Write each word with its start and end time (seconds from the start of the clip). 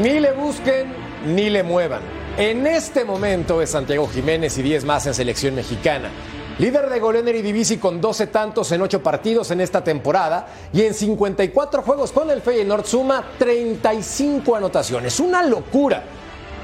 Ni 0.00 0.20
le 0.20 0.32
busquen 0.32 0.90
ni 1.26 1.50
le 1.50 1.62
muevan. 1.62 2.00
En 2.38 2.66
este 2.66 3.04
momento 3.04 3.60
es 3.60 3.70
Santiago 3.70 4.08
Jiménez 4.08 4.56
y 4.56 4.62
10 4.62 4.86
más 4.86 5.06
en 5.06 5.12
selección 5.12 5.54
mexicana. 5.54 6.08
Líder 6.58 6.88
de 6.88 6.98
goleo 6.98 7.20
en 7.20 7.28
Eredivisie 7.28 7.78
con 7.78 8.00
12 8.00 8.28
tantos 8.28 8.72
en 8.72 8.80
8 8.80 9.02
partidos 9.02 9.50
en 9.50 9.60
esta 9.60 9.84
temporada 9.84 10.46
y 10.72 10.80
en 10.80 10.94
54 10.94 11.82
juegos 11.82 12.10
con 12.10 12.30
el 12.30 12.40
Feyenoord 12.40 12.86
suma 12.86 13.22
35 13.38 14.56
anotaciones. 14.56 15.20
Una 15.20 15.42
locura. 15.42 16.02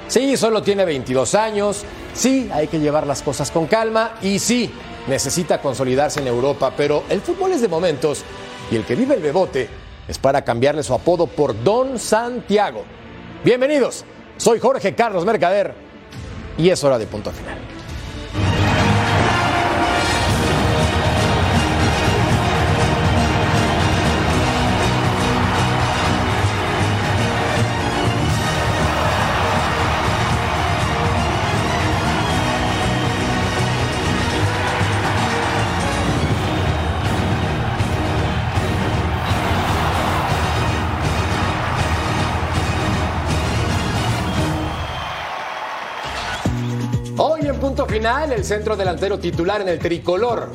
Sí, 0.07 0.39
solo 0.39 0.63
tiene 0.63 0.87
22 0.87 1.35
años. 1.35 1.85
Sí, 2.15 2.49
hay 2.51 2.69
que 2.69 2.81
llevar 2.81 3.07
las 3.07 3.21
cosas 3.21 3.51
con 3.51 3.67
calma 3.67 4.15
y 4.23 4.39
sí, 4.39 4.73
necesita 5.07 5.61
consolidarse 5.61 6.21
en 6.21 6.29
Europa, 6.29 6.73
pero 6.75 7.05
el 7.11 7.21
fútbol 7.21 7.53
es 7.53 7.61
de 7.61 7.69
momentos 7.69 8.25
y 8.71 8.77
el 8.77 8.87
que 8.87 8.95
vive 8.95 9.17
el 9.17 9.21
bebote 9.21 9.69
es 10.09 10.17
para 10.17 10.43
cambiarle 10.43 10.83
su 10.83 10.95
apodo 10.95 11.27
por 11.27 11.63
Don 11.63 11.99
Santiago. 11.99 12.85
Bienvenidos, 13.45 14.05
soy 14.37 14.59
Jorge 14.59 14.97
Carlos 14.97 15.25
Mercader 15.25 15.73
y 16.57 16.71
es 16.71 16.83
hora 16.83 16.99
de 16.99 17.07
punto 17.07 17.31
final. 17.31 17.78
Punto 47.79 47.95
final, 47.95 48.33
el 48.33 48.45
centro 48.45 48.77
delantero 48.77 49.21
titular 49.21 49.61
en 49.61 49.69
el 49.69 49.79
tricolor. 49.79 50.51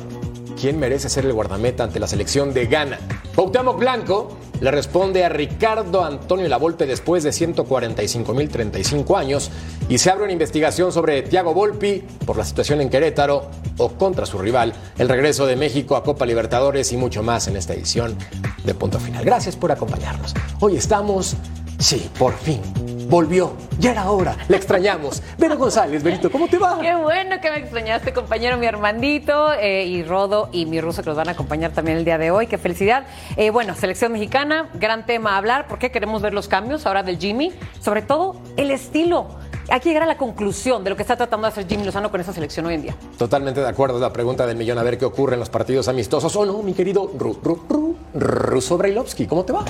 ¿Quién 0.60 0.78
merece 0.78 1.08
ser 1.08 1.24
el 1.24 1.32
guardameta 1.32 1.82
ante 1.82 1.98
la 1.98 2.06
selección 2.06 2.52
de 2.52 2.66
Ghana? 2.66 2.98
Cuauhtémoc 3.34 3.78
Blanco 3.78 4.36
le 4.60 4.70
responde 4.70 5.24
a 5.24 5.30
Ricardo 5.30 6.04
Antonio 6.04 6.46
Lavolpe 6.48 6.84
después 6.84 7.22
de 7.24 7.30
145.035 7.30 9.16
años 9.16 9.50
y 9.88 9.96
se 9.96 10.10
abre 10.10 10.24
una 10.24 10.34
investigación 10.34 10.92
sobre 10.92 11.22
Thiago 11.22 11.54
Volpi 11.54 12.04
por 12.26 12.36
la 12.36 12.44
situación 12.44 12.82
en 12.82 12.90
Querétaro 12.90 13.48
o 13.78 13.88
contra 13.92 14.26
su 14.26 14.36
rival, 14.36 14.74
el 14.98 15.08
regreso 15.08 15.46
de 15.46 15.56
México 15.56 15.96
a 15.96 16.04
Copa 16.04 16.26
Libertadores 16.26 16.92
y 16.92 16.98
mucho 16.98 17.22
más 17.22 17.48
en 17.48 17.56
esta 17.56 17.72
edición 17.72 18.18
de 18.64 18.74
Punto 18.74 19.00
Final. 19.00 19.24
Gracias 19.24 19.56
por 19.56 19.72
acompañarnos. 19.72 20.34
Hoy 20.60 20.76
estamos, 20.76 21.36
sí, 21.78 22.06
por 22.18 22.34
fin, 22.34 22.60
volvió. 23.08 23.52
Ya 23.78 23.92
era 23.92 24.10
hora, 24.10 24.36
le 24.48 24.56
extrañamos. 24.56 25.22
Vero 25.38 25.56
González, 25.56 26.02
Benito, 26.02 26.30
¿cómo 26.30 26.48
te 26.48 26.58
va? 26.58 26.78
Qué 26.80 26.94
bueno 26.94 27.40
que 27.40 27.50
me 27.50 27.58
extrañaste, 27.58 28.12
compañero, 28.12 28.56
mi 28.56 28.66
Armandito 28.66 29.52
eh, 29.54 29.84
y 29.84 30.02
Rodo 30.02 30.48
y 30.52 30.66
mi 30.66 30.80
ruso 30.80 31.02
que 31.02 31.10
nos 31.10 31.16
van 31.16 31.28
a 31.28 31.32
acompañar 31.32 31.72
también 31.72 31.98
el 31.98 32.04
día 32.04 32.18
de 32.18 32.30
hoy. 32.30 32.46
Qué 32.46 32.58
felicidad. 32.58 33.04
Eh, 33.36 33.50
bueno, 33.50 33.74
selección 33.74 34.12
mexicana, 34.12 34.70
gran 34.74 35.06
tema 35.06 35.34
a 35.34 35.38
hablar. 35.38 35.66
¿Por 35.66 35.78
qué 35.78 35.90
queremos 35.90 36.22
ver 36.22 36.34
los 36.34 36.48
cambios 36.48 36.86
ahora 36.86 37.02
del 37.02 37.18
Jimmy? 37.18 37.52
Sobre 37.80 38.02
todo 38.02 38.36
el 38.56 38.70
estilo. 38.70 39.28
Hay 39.70 39.80
que 39.80 39.88
llegar 39.88 40.02
a 40.02 40.06
la 40.06 40.18
conclusión 40.18 40.84
de 40.84 40.90
lo 40.90 40.96
que 40.96 41.02
está 41.02 41.16
tratando 41.16 41.46
de 41.46 41.52
hacer 41.52 41.66
Jimmy 41.66 41.84
Lozano 41.84 42.10
con 42.10 42.20
esa 42.20 42.32
selección 42.32 42.66
hoy 42.66 42.74
en 42.74 42.82
día. 42.82 42.96
Totalmente 43.16 43.60
de 43.60 43.68
acuerdo. 43.68 43.96
Es 43.96 44.02
la 44.02 44.12
pregunta 44.12 44.46
del 44.46 44.56
millón 44.56 44.78
a 44.78 44.82
ver 44.82 44.98
qué 44.98 45.06
ocurre 45.06 45.34
en 45.34 45.40
los 45.40 45.48
partidos 45.48 45.88
amistosos. 45.88 46.36
¿O 46.36 46.44
no, 46.44 46.62
mi 46.62 46.74
querido 46.74 47.10
Ru, 47.16 47.38
Ru, 47.42 47.64
Ru, 47.68 47.96
Ruso 48.14 48.76
Brailovsky? 48.76 49.26
¿Cómo 49.26 49.44
te 49.44 49.52
va? 49.52 49.64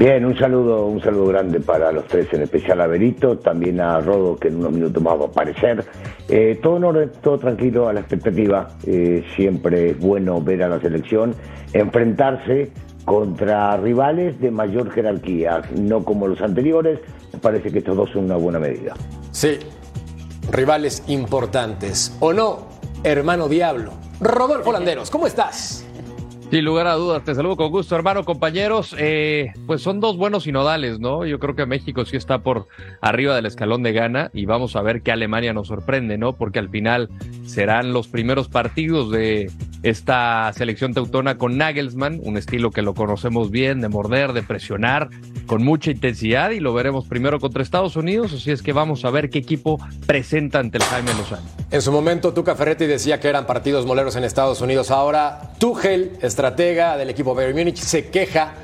Bien, 0.00 0.24
un 0.24 0.34
saludo, 0.34 0.86
un 0.86 1.02
saludo 1.02 1.26
grande 1.26 1.60
para 1.60 1.92
los 1.92 2.06
tres, 2.06 2.26
en 2.32 2.40
especial 2.40 2.80
a 2.80 2.86
Berito, 2.86 3.36
también 3.36 3.82
a 3.82 4.00
Rodo, 4.00 4.34
que 4.34 4.48
en 4.48 4.56
unos 4.56 4.72
minutos 4.72 5.02
más 5.02 5.20
va 5.20 5.24
a 5.24 5.28
aparecer. 5.28 5.84
Eh, 6.26 6.58
todo 6.62 6.78
en 6.78 6.84
orden, 6.84 7.12
todo 7.20 7.38
tranquilo, 7.38 7.86
a 7.86 7.92
la 7.92 8.00
expectativa. 8.00 8.68
Eh, 8.86 9.22
siempre 9.36 9.90
es 9.90 9.98
bueno 10.00 10.40
ver 10.40 10.62
a 10.62 10.70
la 10.70 10.80
selección 10.80 11.34
enfrentarse 11.74 12.72
contra 13.04 13.76
rivales 13.76 14.40
de 14.40 14.50
mayor 14.50 14.90
jerarquía, 14.90 15.60
no 15.76 16.02
como 16.02 16.26
los 16.28 16.40
anteriores. 16.40 16.98
Me 17.34 17.38
parece 17.38 17.70
que 17.70 17.80
estos 17.80 17.94
dos 17.94 18.08
son 18.08 18.24
una 18.24 18.36
buena 18.36 18.58
medida. 18.58 18.94
Sí, 19.32 19.58
rivales 20.50 21.04
importantes. 21.08 22.16
¿O 22.20 22.32
no, 22.32 22.68
hermano 23.04 23.50
Diablo? 23.50 23.92
Rodolfo 24.18 24.72
Landeros, 24.72 25.10
¿cómo 25.10 25.26
estás? 25.26 25.86
Sin 26.50 26.64
lugar 26.64 26.88
a 26.88 26.94
dudas, 26.94 27.22
te 27.22 27.32
saludo 27.32 27.56
con 27.56 27.70
gusto, 27.70 27.94
hermano, 27.94 28.24
compañeros. 28.24 28.96
Eh, 28.98 29.52
pues 29.68 29.82
son 29.82 30.00
dos 30.00 30.16
buenos 30.16 30.42
sinodales, 30.42 30.98
¿no? 30.98 31.24
Yo 31.24 31.38
creo 31.38 31.54
que 31.54 31.64
México 31.64 32.04
sí 32.04 32.16
está 32.16 32.40
por 32.40 32.66
arriba 33.00 33.36
del 33.36 33.46
escalón 33.46 33.84
de 33.84 33.92
gana 33.92 34.32
y 34.34 34.46
vamos 34.46 34.74
a 34.74 34.82
ver 34.82 35.02
qué 35.02 35.12
Alemania 35.12 35.52
nos 35.52 35.68
sorprende, 35.68 36.18
¿no? 36.18 36.32
Porque 36.32 36.58
al 36.58 36.68
final 36.68 37.08
serán 37.44 37.92
los 37.92 38.08
primeros 38.08 38.48
partidos 38.48 39.12
de 39.12 39.48
esta 39.82 40.52
selección 40.52 40.94
teutona 40.94 41.38
con 41.38 41.56
Nagelsmann, 41.56 42.20
un 42.22 42.36
estilo 42.36 42.70
que 42.70 42.82
lo 42.82 42.94
conocemos 42.94 43.50
bien, 43.50 43.80
de 43.80 43.88
morder, 43.88 44.32
de 44.32 44.42
presionar, 44.42 45.08
con 45.46 45.64
mucha 45.64 45.90
intensidad 45.90 46.50
y 46.50 46.60
lo 46.60 46.74
veremos 46.74 47.06
primero 47.06 47.40
contra 47.40 47.62
Estados 47.62 47.96
Unidos, 47.96 48.32
así 48.32 48.50
es 48.50 48.62
que 48.62 48.72
vamos 48.72 49.04
a 49.04 49.10
ver 49.10 49.30
qué 49.30 49.38
equipo 49.38 49.78
presenta 50.06 50.58
ante 50.58 50.78
el 50.78 50.84
Jaime 50.84 51.12
Lozano. 51.14 51.42
En 51.70 51.82
su 51.82 51.92
momento, 51.92 52.34
Tuca 52.34 52.54
Ferretti 52.54 52.86
decía 52.86 53.20
que 53.20 53.28
eran 53.28 53.46
partidos 53.46 53.86
moleros 53.86 54.16
en 54.16 54.24
Estados 54.24 54.60
Unidos. 54.60 54.90
Ahora, 54.90 55.52
Tuchel, 55.58 56.12
estratega 56.20 56.96
del 56.96 57.10
equipo 57.10 57.34
Bayern 57.34 57.56
Múnich, 57.56 57.78
se 57.78 58.08
queja 58.08 58.54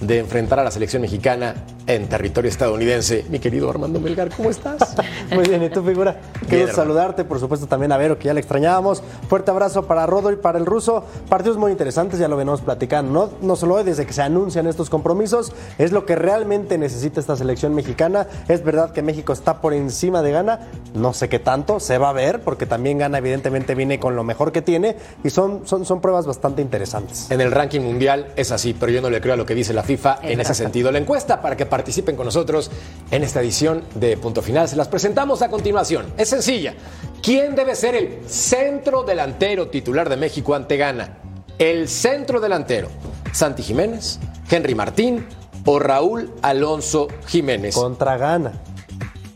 de 0.00 0.18
enfrentar 0.18 0.58
a 0.58 0.64
la 0.64 0.70
selección 0.70 1.02
mexicana 1.02 1.54
en 1.86 2.08
territorio 2.08 2.50
estadounidense. 2.50 3.24
Mi 3.30 3.38
querido 3.38 3.70
Armando 3.70 4.00
Melgar, 4.00 4.30
¿cómo 4.36 4.50
estás? 4.50 4.96
Muy 5.30 5.48
bien, 5.48 5.62
¿y 5.62 5.70
tú, 5.70 5.82
figura? 5.82 6.20
Quiero 6.48 6.72
saludarte, 6.72 7.24
por 7.24 7.38
supuesto, 7.40 7.66
también 7.66 7.92
a 7.92 7.96
Vero, 7.96 8.18
que 8.18 8.26
ya 8.26 8.34
le 8.34 8.40
extrañábamos. 8.40 9.02
Fuerte 9.28 9.50
abrazo 9.50 9.86
para 9.86 10.06
Rodo 10.06 10.32
y 10.32 10.36
para 10.36 10.58
el 10.58 10.66
ruso. 10.66 11.04
Partidos 11.28 11.56
muy 11.56 11.70
interesantes, 11.70 12.18
ya 12.18 12.28
lo 12.28 12.36
venimos 12.36 12.60
platicando. 12.60 13.12
No, 13.12 13.46
no 13.46 13.56
solo 13.56 13.74
hoy, 13.74 13.84
desde 13.84 14.06
que 14.06 14.12
se 14.12 14.22
anuncian 14.22 14.66
estos 14.66 14.90
compromisos, 14.90 15.52
es 15.78 15.92
lo 15.92 16.06
que 16.06 16.16
realmente 16.16 16.78
necesita 16.78 17.20
esta 17.20 17.36
selección 17.36 17.74
mexicana. 17.74 18.26
Es 18.48 18.64
verdad 18.64 18.92
que 18.92 19.02
México 19.02 19.32
está 19.32 19.60
por 19.60 19.74
encima 19.74 20.22
de 20.22 20.32
Gana, 20.32 20.60
no 20.94 21.12
sé 21.12 21.28
qué 21.28 21.38
tanto, 21.38 21.80
se 21.80 21.98
va 21.98 22.10
a 22.10 22.12
ver, 22.12 22.40
porque 22.40 22.66
también 22.66 22.98
Gana, 22.98 23.18
evidentemente, 23.18 23.74
viene 23.74 23.98
con 23.98 24.16
lo 24.16 24.24
mejor 24.24 24.52
que 24.52 24.62
tiene 24.62 24.96
y 25.22 25.30
son, 25.30 25.66
son, 25.66 25.84
son 25.84 26.00
pruebas 26.00 26.26
bastante 26.26 26.62
interesantes. 26.62 27.30
En 27.30 27.40
el 27.40 27.52
ranking 27.52 27.80
mundial 27.80 28.32
es 28.36 28.52
así, 28.52 28.74
pero 28.74 28.90
yo 28.92 29.00
no 29.00 29.10
le 29.10 29.20
creo 29.20 29.34
a 29.34 29.36
lo 29.36 29.46
que 29.46 29.54
dice 29.54 29.72
la 29.72 29.82
FIFA 29.82 30.18
en 30.22 30.40
ese 30.40 30.54
sentido. 30.54 30.90
La 30.90 30.98
encuesta 30.98 31.40
para 31.40 31.56
que 31.56 31.66
participen 31.76 32.16
con 32.16 32.24
nosotros 32.24 32.70
en 33.10 33.22
esta 33.22 33.42
edición 33.42 33.84
de 33.96 34.16
Punto 34.16 34.40
Final 34.40 34.66
se 34.66 34.76
las 34.76 34.88
presentamos 34.88 35.42
a 35.42 35.50
continuación. 35.50 36.06
Es 36.16 36.30
sencilla. 36.30 36.74
¿Quién 37.22 37.54
debe 37.54 37.74
ser 37.74 37.94
el 37.94 38.26
centro 38.26 39.02
delantero 39.02 39.68
titular 39.68 40.08
de 40.08 40.16
México 40.16 40.54
ante 40.54 40.78
Ghana? 40.78 41.18
El 41.58 41.86
centro 41.88 42.40
delantero. 42.40 42.88
Santi 43.30 43.62
Jiménez, 43.62 44.18
Henry 44.50 44.74
Martín 44.74 45.26
o 45.66 45.78
Raúl 45.78 46.32
Alonso 46.40 47.08
Jiménez. 47.26 47.74
Contra 47.74 48.16
Ghana 48.16 48.52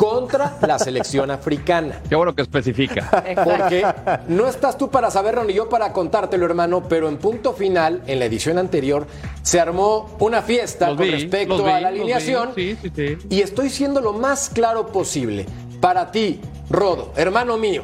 contra 0.00 0.56
la 0.66 0.78
selección 0.78 1.30
africana. 1.30 2.00
Qué 2.08 2.16
bueno 2.16 2.34
que 2.34 2.40
especifica. 2.40 3.22
Porque 3.44 3.84
no 4.28 4.46
estás 4.46 4.78
tú 4.78 4.88
para 4.88 5.10
saberlo 5.10 5.44
ni 5.44 5.52
yo 5.52 5.68
para 5.68 5.92
contártelo, 5.92 6.46
hermano, 6.46 6.84
pero 6.88 7.06
en 7.06 7.18
punto 7.18 7.52
final, 7.52 8.02
en 8.06 8.18
la 8.18 8.24
edición 8.24 8.56
anterior, 8.56 9.06
se 9.42 9.60
armó 9.60 10.16
una 10.18 10.40
fiesta 10.40 10.88
Los 10.88 10.96
con 10.96 11.04
vi, 11.04 11.12
respecto 11.12 11.62
vi, 11.62 11.70
a 11.70 11.80
la 11.82 11.88
alineación. 11.88 12.52
Sí, 12.54 12.78
sí, 12.80 12.90
sí. 12.96 13.18
Y 13.28 13.42
estoy 13.42 13.68
siendo 13.68 14.00
lo 14.00 14.14
más 14.14 14.48
claro 14.48 14.86
posible. 14.86 15.44
Para 15.82 16.10
ti, 16.10 16.40
Rodo, 16.70 17.12
hermano 17.14 17.58
mío, 17.58 17.82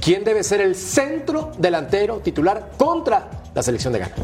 ¿quién 0.00 0.24
debe 0.24 0.42
ser 0.42 0.60
el 0.62 0.74
centro 0.74 1.52
delantero 1.58 2.16
titular 2.18 2.72
contra 2.76 3.30
la 3.54 3.62
selección 3.62 3.92
de 3.92 4.00
Ghana? 4.00 4.14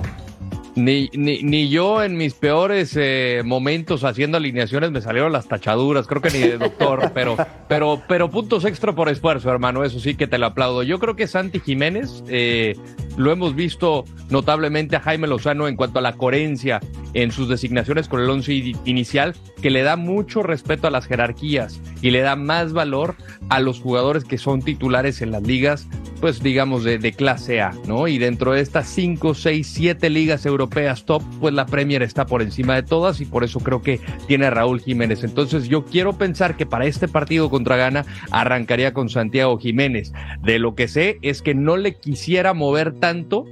Ni, 0.79 1.11
ni, 1.13 1.43
ni 1.43 1.69
yo 1.69 2.05
en 2.05 2.17
mis 2.17 2.35
peores 2.35 2.97
eh, 2.97 3.43
momentos 3.45 4.05
haciendo 4.05 4.37
alineaciones 4.37 4.93
me 4.93 5.01
salieron 5.01 5.33
las 5.33 5.49
tachaduras, 5.49 6.07
creo 6.07 6.23
que 6.23 6.31
ni 6.31 6.39
de 6.39 6.57
doctor, 6.57 7.11
pero, 7.15 7.37
pero, 7.67 8.01
pero 8.07 8.31
puntos 8.31 8.65
extra 8.65 8.95
por 8.95 9.09
esfuerzo, 9.09 9.51
hermano, 9.51 9.83
eso 9.83 9.99
sí 9.99 10.15
que 10.15 10.29
te 10.29 10.39
lo 10.39 10.47
aplaudo. 10.47 10.85
Yo 10.85 11.01
creo 11.01 11.17
que 11.17 11.27
Santi 11.27 11.59
Jiménez, 11.59 12.23
eh, 12.29 12.77
lo 13.19 13.33
hemos 13.33 13.55
visto 13.55 14.05
notablemente 14.31 14.97
a 14.97 15.01
Jaime 15.01 15.27
Lozano 15.27 15.69
en 15.69 15.77
cuanto 15.77 15.99
a 15.99 16.03
la 16.03 16.15
coherencia 16.15 16.81
en 17.15 17.33
sus 17.33 17.49
designaciones 17.49 18.09
con 18.09 18.21
el 18.21 18.31
once 18.31 18.53
inicial, 18.85 19.35
que 19.61 19.71
le 19.71 19.83
da 19.83 19.97
mucho 19.97 20.43
respeto 20.43 20.87
a 20.87 20.91
las 20.91 21.07
jerarquías 21.07 21.81
y 22.01 22.11
le 22.11 22.21
da 22.21 22.37
más 22.37 22.73
valor 22.73 23.17
a 23.49 23.61
los 23.61 23.81
jugadores 23.81 24.25
que 24.25 24.39
son 24.39 24.63
titulares 24.63 25.21
en 25.21 25.33
las 25.33 25.43
ligas, 25.43 25.89
pues 26.21 26.43
digamos 26.43 26.85
de, 26.85 26.99
clase 27.13 27.61
A, 27.61 27.73
¿no? 27.87 28.07
Y 28.07 28.19
dentro 28.19 28.53
de 28.53 28.61
estas 28.61 28.89
5, 28.89 29.35
6, 29.35 29.67
7 29.67 30.11
ligas 30.11 30.47
europeas 30.47 31.05
top, 31.05 31.23
pues 31.41 31.55
la 31.55 31.67
Premier 31.67 32.03
está 32.03 32.27
por 32.27 32.43
encima 32.43 32.75
de 32.75 32.83
todas 32.83 33.21
y 33.21 33.25
por 33.25 33.45
eso 33.45 33.61
creo 33.61 33.83
que 33.83 34.01
tiene 34.27 34.47
a 34.47 34.51
Raúl 34.51 34.81
Jiménez. 34.81 35.25
Entonces 35.25 35.69
yo 35.69 35.85
quiero 35.85 36.19
pensar 36.19 36.57
que 36.57 36.67
para 36.67 36.87
este 36.87 37.09
partido 37.09 37.51
contra 37.51 37.77
Ghana 37.77 38.05
arrancaría 38.31 38.93
con 38.93 39.09
Santiago 39.09 39.59
Jiménez. 39.59 40.13
De 40.43 40.59
lo 40.59 40.75
que 40.75 40.89
sé 40.89 41.19
es 41.23 41.43
que 41.43 41.55
no 41.55 41.77
le 41.77 41.95
quisiera 41.95 42.53
mover 42.53 42.95
tanto 43.09 43.47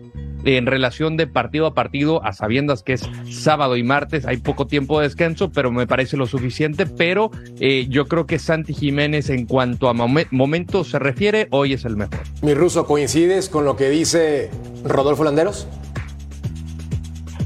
en 0.45 0.67
relación 0.67 1.17
de 1.17 1.27
partido 1.27 1.67
a 1.67 1.75
partido, 1.75 2.23
a 2.23 2.33
sabiendas 2.33 2.83
que 2.83 2.93
es 2.93 3.09
sábado 3.31 3.77
y 3.77 3.83
martes, 3.83 4.27
hay 4.27 4.37
poco 4.37 4.67
tiempo 4.67 5.01
de 5.01 5.09
descanso, 5.09 5.51
pero 5.51 5.73
me 5.73 5.87
parece 5.87 6.19
lo 6.19 6.27
suficiente, 6.27 6.87
pero 6.87 7.31
eh, 7.59 7.87
yo 7.89 8.07
creo 8.07 8.27
que 8.27 8.39
Santi 8.39 8.75
Jiménez 8.75 9.31
en 9.31 9.47
cuanto 9.47 9.89
a 9.89 9.95
momento 9.95 10.85
se 10.85 10.99
refiere, 10.99 11.49
hoy 11.51 11.73
es 11.73 11.87
el 11.87 11.97
mejor. 11.97 12.21
Mi 12.43 12.53
ruso, 12.53 12.87
¿coincides 12.87 13.49
con 13.49 13.65
lo 13.65 13.77
que 13.77 13.89
dice 13.89 14.51
Rodolfo 14.85 15.25
Landeros? 15.25 15.67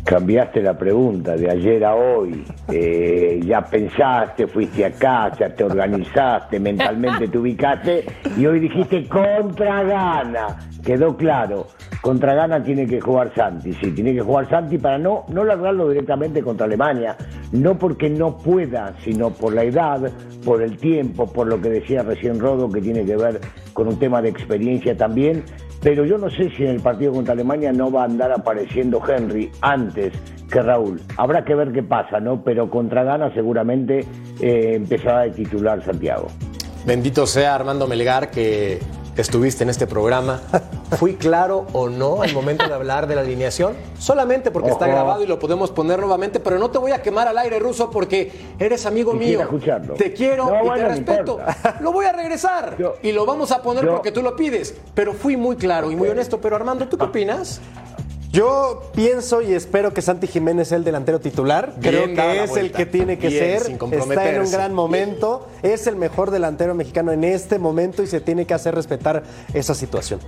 Cambiaste 0.05 0.63
la 0.63 0.77
pregunta 0.77 1.37
de 1.37 1.51
ayer 1.51 1.85
a 1.85 1.95
hoy. 1.95 2.45
Eh, 2.73 3.41
ya 3.45 3.63
pensaste, 3.63 4.47
fuiste 4.47 4.85
a 4.85 4.93
casa, 4.93 5.55
te 5.55 5.65
organizaste, 5.65 6.59
mentalmente 6.59 7.29
te 7.29 7.39
ubicaste 7.39 8.05
y 8.37 8.47
hoy 8.47 8.61
dijiste 8.61 9.07
contra 9.09 9.83
gana. 9.83 10.59
Quedó 10.85 11.17
claro. 11.17 11.67
Contra 12.01 12.35
Gana 12.35 12.63
tiene 12.63 12.87
que 12.87 12.99
jugar 12.99 13.31
Santi, 13.35 13.75
sí, 13.75 13.91
tiene 13.91 14.15
que 14.15 14.23
jugar 14.23 14.49
Santi 14.49 14.79
para 14.79 14.97
no, 14.97 15.27
no 15.29 15.45
largarlo 15.45 15.91
directamente 15.91 16.43
contra 16.43 16.65
Alemania, 16.65 17.15
no 17.53 17.79
porque 17.79 18.09
no 18.09 18.39
pueda, 18.39 18.95
sino 19.05 19.31
por 19.31 19.53
la 19.53 19.65
edad, 19.65 20.11
por 20.43 20.63
el 20.63 20.79
tiempo, 20.79 21.31
por 21.31 21.47
lo 21.47 21.61
que 21.61 21.69
decía 21.69 22.03
recién 22.03 22.41
Rodo, 22.41 22.71
que 22.71 22.81
tiene 22.81 23.05
que 23.05 23.17
ver 23.17 23.41
con 23.75 23.87
un 23.87 23.99
tema 23.99 24.23
de 24.23 24.31
experiencia 24.31 24.97
también, 24.97 25.45
pero 25.83 26.05
yo 26.05 26.19
no 26.19 26.31
sé 26.31 26.51
si 26.57 26.65
en 26.65 26.71
el 26.71 26.81
partido 26.81 27.13
contra 27.13 27.33
Alemania 27.33 27.73
no 27.73 27.91
va 27.91 28.03
a 28.03 28.05
andar 28.05 28.33
apareciendo 28.33 29.03
Henry 29.07 29.51
antes 29.61 30.13
que 30.51 30.61
Raúl. 30.61 31.01
Habrá 31.17 31.45
que 31.45 31.55
ver 31.55 31.73
qué 31.73 31.83
pasa, 31.83 32.21
¿no? 32.21 32.43
Pero 32.43 32.69
contra 32.71 33.05
Gana 33.05 33.33
seguramente 33.33 34.05
eh, 34.41 34.73
empezará 34.75 35.23
a 35.23 35.31
titular 35.31 35.83
Santiago. 35.85 36.29
Bendito 36.85 37.27
sea 37.27 37.55
Armando 37.55 37.87
Melgar 37.87 38.31
que 38.31 38.81
estuviste 39.17 39.65
en 39.65 39.71
este 39.71 39.87
programa. 39.87 40.41
¿Fui 40.99 41.15
claro 41.15 41.67
o 41.73 41.89
no 41.89 42.23
al 42.23 42.33
momento 42.33 42.67
de 42.67 42.75
hablar 42.75 43.07
de 43.07 43.15
la 43.15 43.21
alineación? 43.21 43.75
Solamente 43.99 44.51
porque 44.51 44.71
está 44.71 44.87
grabado 44.87 45.23
y 45.23 45.27
lo 45.27 45.39
podemos 45.39 45.71
poner 45.71 46.01
nuevamente, 46.01 46.41
pero 46.41 46.59
no 46.59 46.71
te 46.71 46.79
voy 46.79 46.93
a 46.93 47.03
quemar 47.03 47.29
al 47.29 47.39
aire 47.39 47.59
ruso 47.59 47.91
porque 47.91 48.33
eres 48.59 48.87
amigo 48.87 49.13
mío. 49.13 49.49
Te 49.97 50.13
quiero 50.13 50.51
y 50.65 50.71
te 50.79 50.89
respeto. 50.89 51.39
lo 51.81 51.93
voy 51.93 52.07
a 52.07 52.13
regresar 52.13 52.77
y 53.03 53.13
lo 53.13 53.27
vamos 53.27 53.53
a 53.53 53.63
poner 53.63 53.87
porque 53.87 54.13
tú 54.13 54.23
lo 54.23 54.37
pides. 54.37 54.75
Pero 54.95 55.13
fui 55.13 55.37
muy 55.37 55.57
claro 55.57 55.91
y 55.91 55.97
muy 55.97 56.09
honesto. 56.09 56.41
Pero 56.41 56.57
Armando, 56.57 56.89
¿tú 56.89 56.97
qué 56.99 57.05
opinas? 57.05 57.61
Yo 58.33 58.93
pienso 58.95 59.43
y 59.43 59.55
espero 59.55 59.93
que 59.93 60.03
Santi 60.03 60.29
Jiménez 60.29 60.69
sea 60.69 60.79
el 60.79 60.85
delantero 60.85 61.19
titular. 61.19 61.75
Creo 61.81 62.07
que 62.07 62.45
es 62.45 62.57
el 62.57 62.71
que 62.71 62.87
tiene 62.87 63.19
que 63.19 63.29
ser. 63.29 63.73
Está 63.93 64.31
en 64.31 64.43
un 64.43 64.51
gran 64.51 64.73
momento. 64.73 65.49
Es 65.63 65.89
el 65.89 65.97
mejor 65.97 66.31
delantero 66.31 66.75
mexicano 66.77 67.11
en 67.11 67.25
este 67.25 67.59
momento 67.59 68.05
y 68.05 68.07
se 68.07 68.21
tiene 68.21 68.47
que 68.47 68.55
hacer 68.55 68.77
respetar 68.77 69.25
esa 69.53 69.75
situación. 69.75 70.21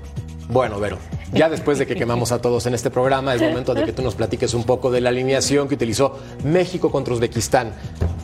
Bueno, 0.49 0.81
Vero, 0.81 0.99
ya 1.32 1.49
después 1.49 1.78
de 1.78 1.87
que 1.87 1.94
quemamos 1.94 2.32
a 2.32 2.43
todos 2.43 2.66
en 2.66 2.75
este 2.75 2.90
programa, 2.90 3.34
es 3.34 3.40
momento 3.40 3.72
de 3.72 3.84
que 3.84 3.93
tú 3.93 4.02
nos 4.02 4.16
platiques 4.16 4.52
un 4.52 4.64
poco 4.64 4.90
de 4.90 5.00
la 5.00 5.10
alineación 5.10 5.69
que 5.69 5.76
utilizó 5.76 6.19
México 6.44 6.90
contra 6.90 7.14
Uzbekistán. 7.14 7.72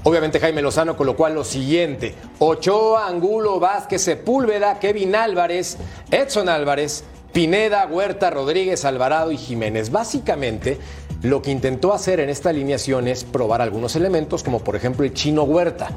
Obviamente 0.03 0.41
Jaime 0.41 0.61
Lozano, 0.61 0.97
con 0.97 1.07
lo 1.07 1.17
cual 1.17 1.35
lo 1.35 1.45
siguiente: 1.45 2.17
Ochoa, 2.41 3.07
Angulo, 3.07 3.61
Vázquez, 3.61 4.03
Sepúlveda, 4.03 4.81
Kevin 4.81 5.15
Álvarez, 5.15 5.79
Edson 6.11 6.49
Álvarez, 6.49 7.05
Pineda, 7.33 7.87
Huerta, 7.87 8.31
Rodríguez, 8.31 8.85
Alvarado 8.85 9.33
y 9.33 9.37
Jiménez. 9.37 9.91
Básicamente, 9.91 10.79
lo 11.23 11.43
que 11.43 11.51
intentó 11.51 11.93
hacer 11.93 12.21
en 12.21 12.29
esta 12.29 12.51
alineación 12.51 13.09
es 13.09 13.25
probar 13.25 13.61
algunos 13.61 13.97
elementos, 13.97 14.43
como 14.43 14.61
por 14.61 14.77
ejemplo 14.77 15.05
el 15.05 15.15
chino 15.15 15.43
Huerta. 15.43 15.89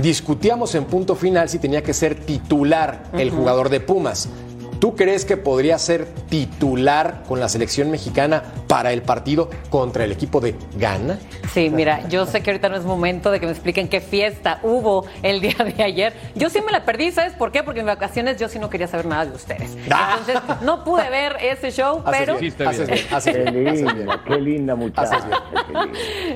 Discutíamos 0.00 0.74
en 0.74 0.84
punto 0.84 1.14
final 1.14 1.48
si 1.48 1.58
tenía 1.58 1.82
que 1.82 1.94
ser 1.94 2.16
titular 2.16 3.04
el 3.12 3.30
jugador 3.30 3.68
de 3.68 3.80
Pumas. 3.80 4.28
¿Tú 4.84 4.94
crees 4.94 5.24
que 5.24 5.38
podría 5.38 5.78
ser 5.78 6.04
titular 6.28 7.22
con 7.26 7.40
la 7.40 7.48
selección 7.48 7.90
mexicana 7.90 8.42
para 8.68 8.92
el 8.92 9.00
partido 9.00 9.48
contra 9.70 10.04
el 10.04 10.12
equipo 10.12 10.42
de 10.42 10.54
Ghana? 10.76 11.18
Sí, 11.54 11.70
mira, 11.70 12.06
yo 12.08 12.26
sé 12.26 12.42
que 12.42 12.50
ahorita 12.50 12.68
no 12.68 12.76
es 12.76 12.84
momento 12.84 13.30
de 13.30 13.40
que 13.40 13.46
me 13.46 13.52
expliquen 13.52 13.88
qué 13.88 14.02
fiesta 14.02 14.60
hubo 14.62 15.06
el 15.22 15.40
día 15.40 15.54
de 15.54 15.82
ayer. 15.82 16.12
Yo 16.34 16.50
sí 16.50 16.60
me 16.60 16.70
la 16.70 16.84
perdí, 16.84 17.12
¿sabes 17.12 17.32
por 17.32 17.50
qué? 17.50 17.62
Porque 17.62 17.80
en 17.80 17.86
vacaciones 17.86 18.38
yo 18.38 18.46
sí 18.50 18.58
no 18.58 18.68
quería 18.68 18.86
saber 18.86 19.06
nada 19.06 19.24
de 19.24 19.34
ustedes. 19.34 19.74
Ah. 19.90 20.18
Entonces, 20.18 20.60
no 20.60 20.84
pude 20.84 21.08
ver 21.08 21.38
ese 21.40 21.70
show, 21.70 22.02
pero... 22.10 22.36
Qué 22.36 23.50
linda, 23.50 24.22
qué 24.26 24.36
linda 24.38 24.74
muchacha. 24.74 25.18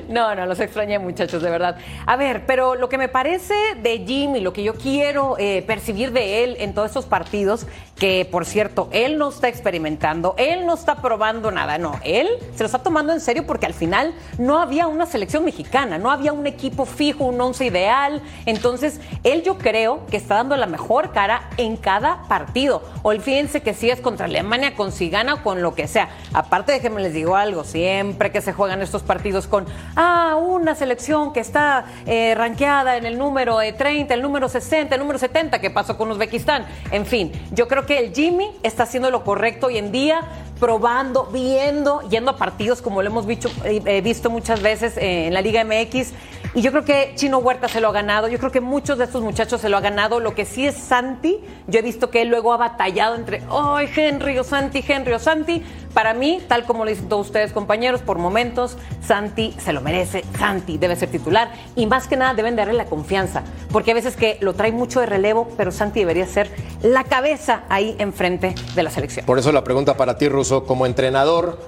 No, 0.07 0.33
no, 0.33 0.47
los 0.47 0.59
extrañé, 0.59 0.97
muchachos, 0.97 1.43
de 1.43 1.51
verdad. 1.51 1.77
A 2.07 2.15
ver, 2.15 2.47
pero 2.47 2.73
lo 2.73 2.89
que 2.89 2.97
me 2.97 3.09
parece 3.09 3.53
de 3.83 3.99
Jimmy, 3.99 4.39
lo 4.39 4.53
que 4.53 4.63
yo 4.63 4.73
quiero 4.73 5.35
eh, 5.37 5.63
percibir 5.67 6.11
de 6.11 6.43
él 6.43 6.57
en 6.59 6.73
todos 6.73 6.87
estos 6.87 7.05
partidos, 7.05 7.67
que 7.99 8.27
por 8.29 8.45
cierto, 8.45 8.87
él 8.91 9.17
no 9.17 9.29
está 9.29 9.49
experimentando, 9.49 10.33
él 10.37 10.65
no 10.65 10.73
está 10.73 11.01
probando 11.01 11.51
nada, 11.51 11.77
no, 11.77 11.99
él 12.03 12.27
se 12.55 12.63
lo 12.63 12.65
está 12.65 12.79
tomando 12.79 13.13
en 13.13 13.19
serio 13.19 13.45
porque 13.45 13.65
al 13.65 13.73
final 13.73 14.13
no 14.37 14.59
había 14.59 14.87
una 14.87 15.05
selección 15.05 15.43
mexicana, 15.43 15.97
no 15.97 16.09
había 16.09 16.31
un 16.33 16.47
equipo 16.47 16.85
fijo, 16.85 17.25
un 17.25 17.39
once 17.39 17.65
ideal, 17.65 18.21
entonces 18.45 18.99
él 19.23 19.43
yo 19.43 19.57
creo 19.57 20.05
que 20.07 20.17
está 20.17 20.35
dando 20.35 20.55
la 20.55 20.65
mejor 20.65 21.11
cara 21.11 21.49
en 21.57 21.75
cada 21.75 22.23
partido. 22.23 22.81
Olvídense 23.03 23.61
que 23.61 23.73
si 23.73 23.89
es 23.89 23.99
contra 23.99 24.25
Alemania, 24.25 24.75
con 24.75 24.91
si 24.91 25.09
gana 25.09 25.35
o 25.35 25.43
con 25.43 25.61
lo 25.61 25.75
que 25.75 25.87
sea. 25.87 26.09
Aparte 26.33 26.71
de 26.71 26.79
que 26.79 26.89
me 26.89 27.01
les 27.01 27.13
digo 27.13 27.35
algo, 27.35 27.63
siempre 27.63 28.31
que 28.31 28.41
se 28.41 28.53
juegan 28.53 28.81
estos 28.81 29.03
partidos 29.03 29.47
con, 29.47 29.65
ah, 29.95 30.37
una 30.41 30.75
selección 30.75 31.33
que 31.33 31.41
está 31.41 31.85
eh, 32.05 32.35
en 32.39 33.05
el 33.05 33.17
número 33.17 33.57
30, 33.57 34.13
el 34.13 34.21
número 34.21 34.47
60, 34.47 34.95
el 34.95 35.01
número 35.01 35.19
70, 35.19 35.59
que 35.59 35.69
pasó 35.69 35.97
con 35.97 36.11
Uzbekistán, 36.11 36.65
en 36.91 37.05
fin, 37.05 37.31
yo 37.51 37.67
creo 37.67 37.85
que 37.85 37.88
el 37.97 38.13
Jimmy 38.13 38.51
está 38.63 38.83
haciendo 38.83 39.09
lo 39.09 39.23
correcto 39.23 39.67
hoy 39.67 39.77
en 39.77 39.91
día, 39.91 40.21
probando, 40.59 41.25
viendo, 41.25 42.01
yendo 42.09 42.31
a 42.31 42.37
partidos 42.37 42.81
como 42.81 43.01
lo 43.01 43.07
hemos 43.07 43.25
visto, 43.25 43.49
eh, 43.63 44.01
visto 44.01 44.29
muchas 44.29 44.61
veces 44.61 44.97
eh, 44.97 45.27
en 45.27 45.33
la 45.33 45.41
Liga 45.41 45.63
MX. 45.63 46.13
Y 46.55 46.61
yo 46.61 46.71
creo 46.71 46.83
que 46.83 47.13
Chino 47.15 47.37
Huerta 47.37 47.67
se 47.67 47.79
lo 47.79 47.89
ha 47.89 47.91
ganado, 47.91 48.27
yo 48.27 48.39
creo 48.39 48.51
que 48.51 48.59
muchos 48.59 48.97
de 48.97 49.03
estos 49.03 49.21
muchachos 49.21 49.61
se 49.61 49.69
lo 49.69 49.77
ha 49.77 49.81
ganado. 49.81 50.19
Lo 50.19 50.33
que 50.33 50.45
sí 50.45 50.65
es 50.65 50.75
Santi, 50.75 51.39
yo 51.67 51.79
he 51.79 51.83
visto 51.83 52.09
que 52.09 52.23
él 52.23 52.29
luego 52.29 52.53
ha 52.53 52.57
batallado 52.57 53.15
entre, 53.15 53.43
¡ay, 53.51 53.87
Henry 53.95 54.39
o 54.39 54.43
Santi, 54.43 54.83
Henry 54.87 55.13
o 55.13 55.19
Santi! 55.19 55.63
Para 55.93 56.13
mí, 56.13 56.41
tal 56.47 56.65
como 56.65 56.85
lo 56.85 56.89
dicen 56.89 57.09
todos 57.09 57.27
ustedes, 57.27 57.51
compañeros, 57.51 58.01
por 58.01 58.17
momentos, 58.17 58.77
Santi 59.05 59.55
se 59.59 59.73
lo 59.73 59.81
merece, 59.81 60.23
Santi 60.37 60.77
debe 60.77 60.95
ser 60.95 61.09
titular 61.09 61.51
y 61.75 61.87
más 61.87 62.07
que 62.07 62.15
nada 62.15 62.33
deben 62.35 62.55
darle 62.55 62.73
la 62.73 62.85
confianza, 62.85 63.43
porque 63.71 63.91
a 63.91 63.93
veces 63.95 64.15
que 64.15 64.37
lo 64.41 64.53
trae 64.53 64.71
mucho 64.71 64.99
de 64.99 65.07
relevo, 65.07 65.49
pero 65.57 65.71
Santi 65.71 65.99
debería 65.99 66.27
ser 66.27 66.51
la 66.83 67.03
cabeza 67.03 67.63
ahí 67.69 67.95
enfrente 67.99 68.53
de 68.75 68.83
la 68.83 68.91
selección. 68.91 69.25
Por 69.25 69.39
eso 69.39 69.51
la 69.51 69.63
pregunta 69.63 69.97
para 69.97 70.17
ti, 70.17 70.29
Russo, 70.29 70.65
como 70.65 70.85
entrenador, 70.85 71.59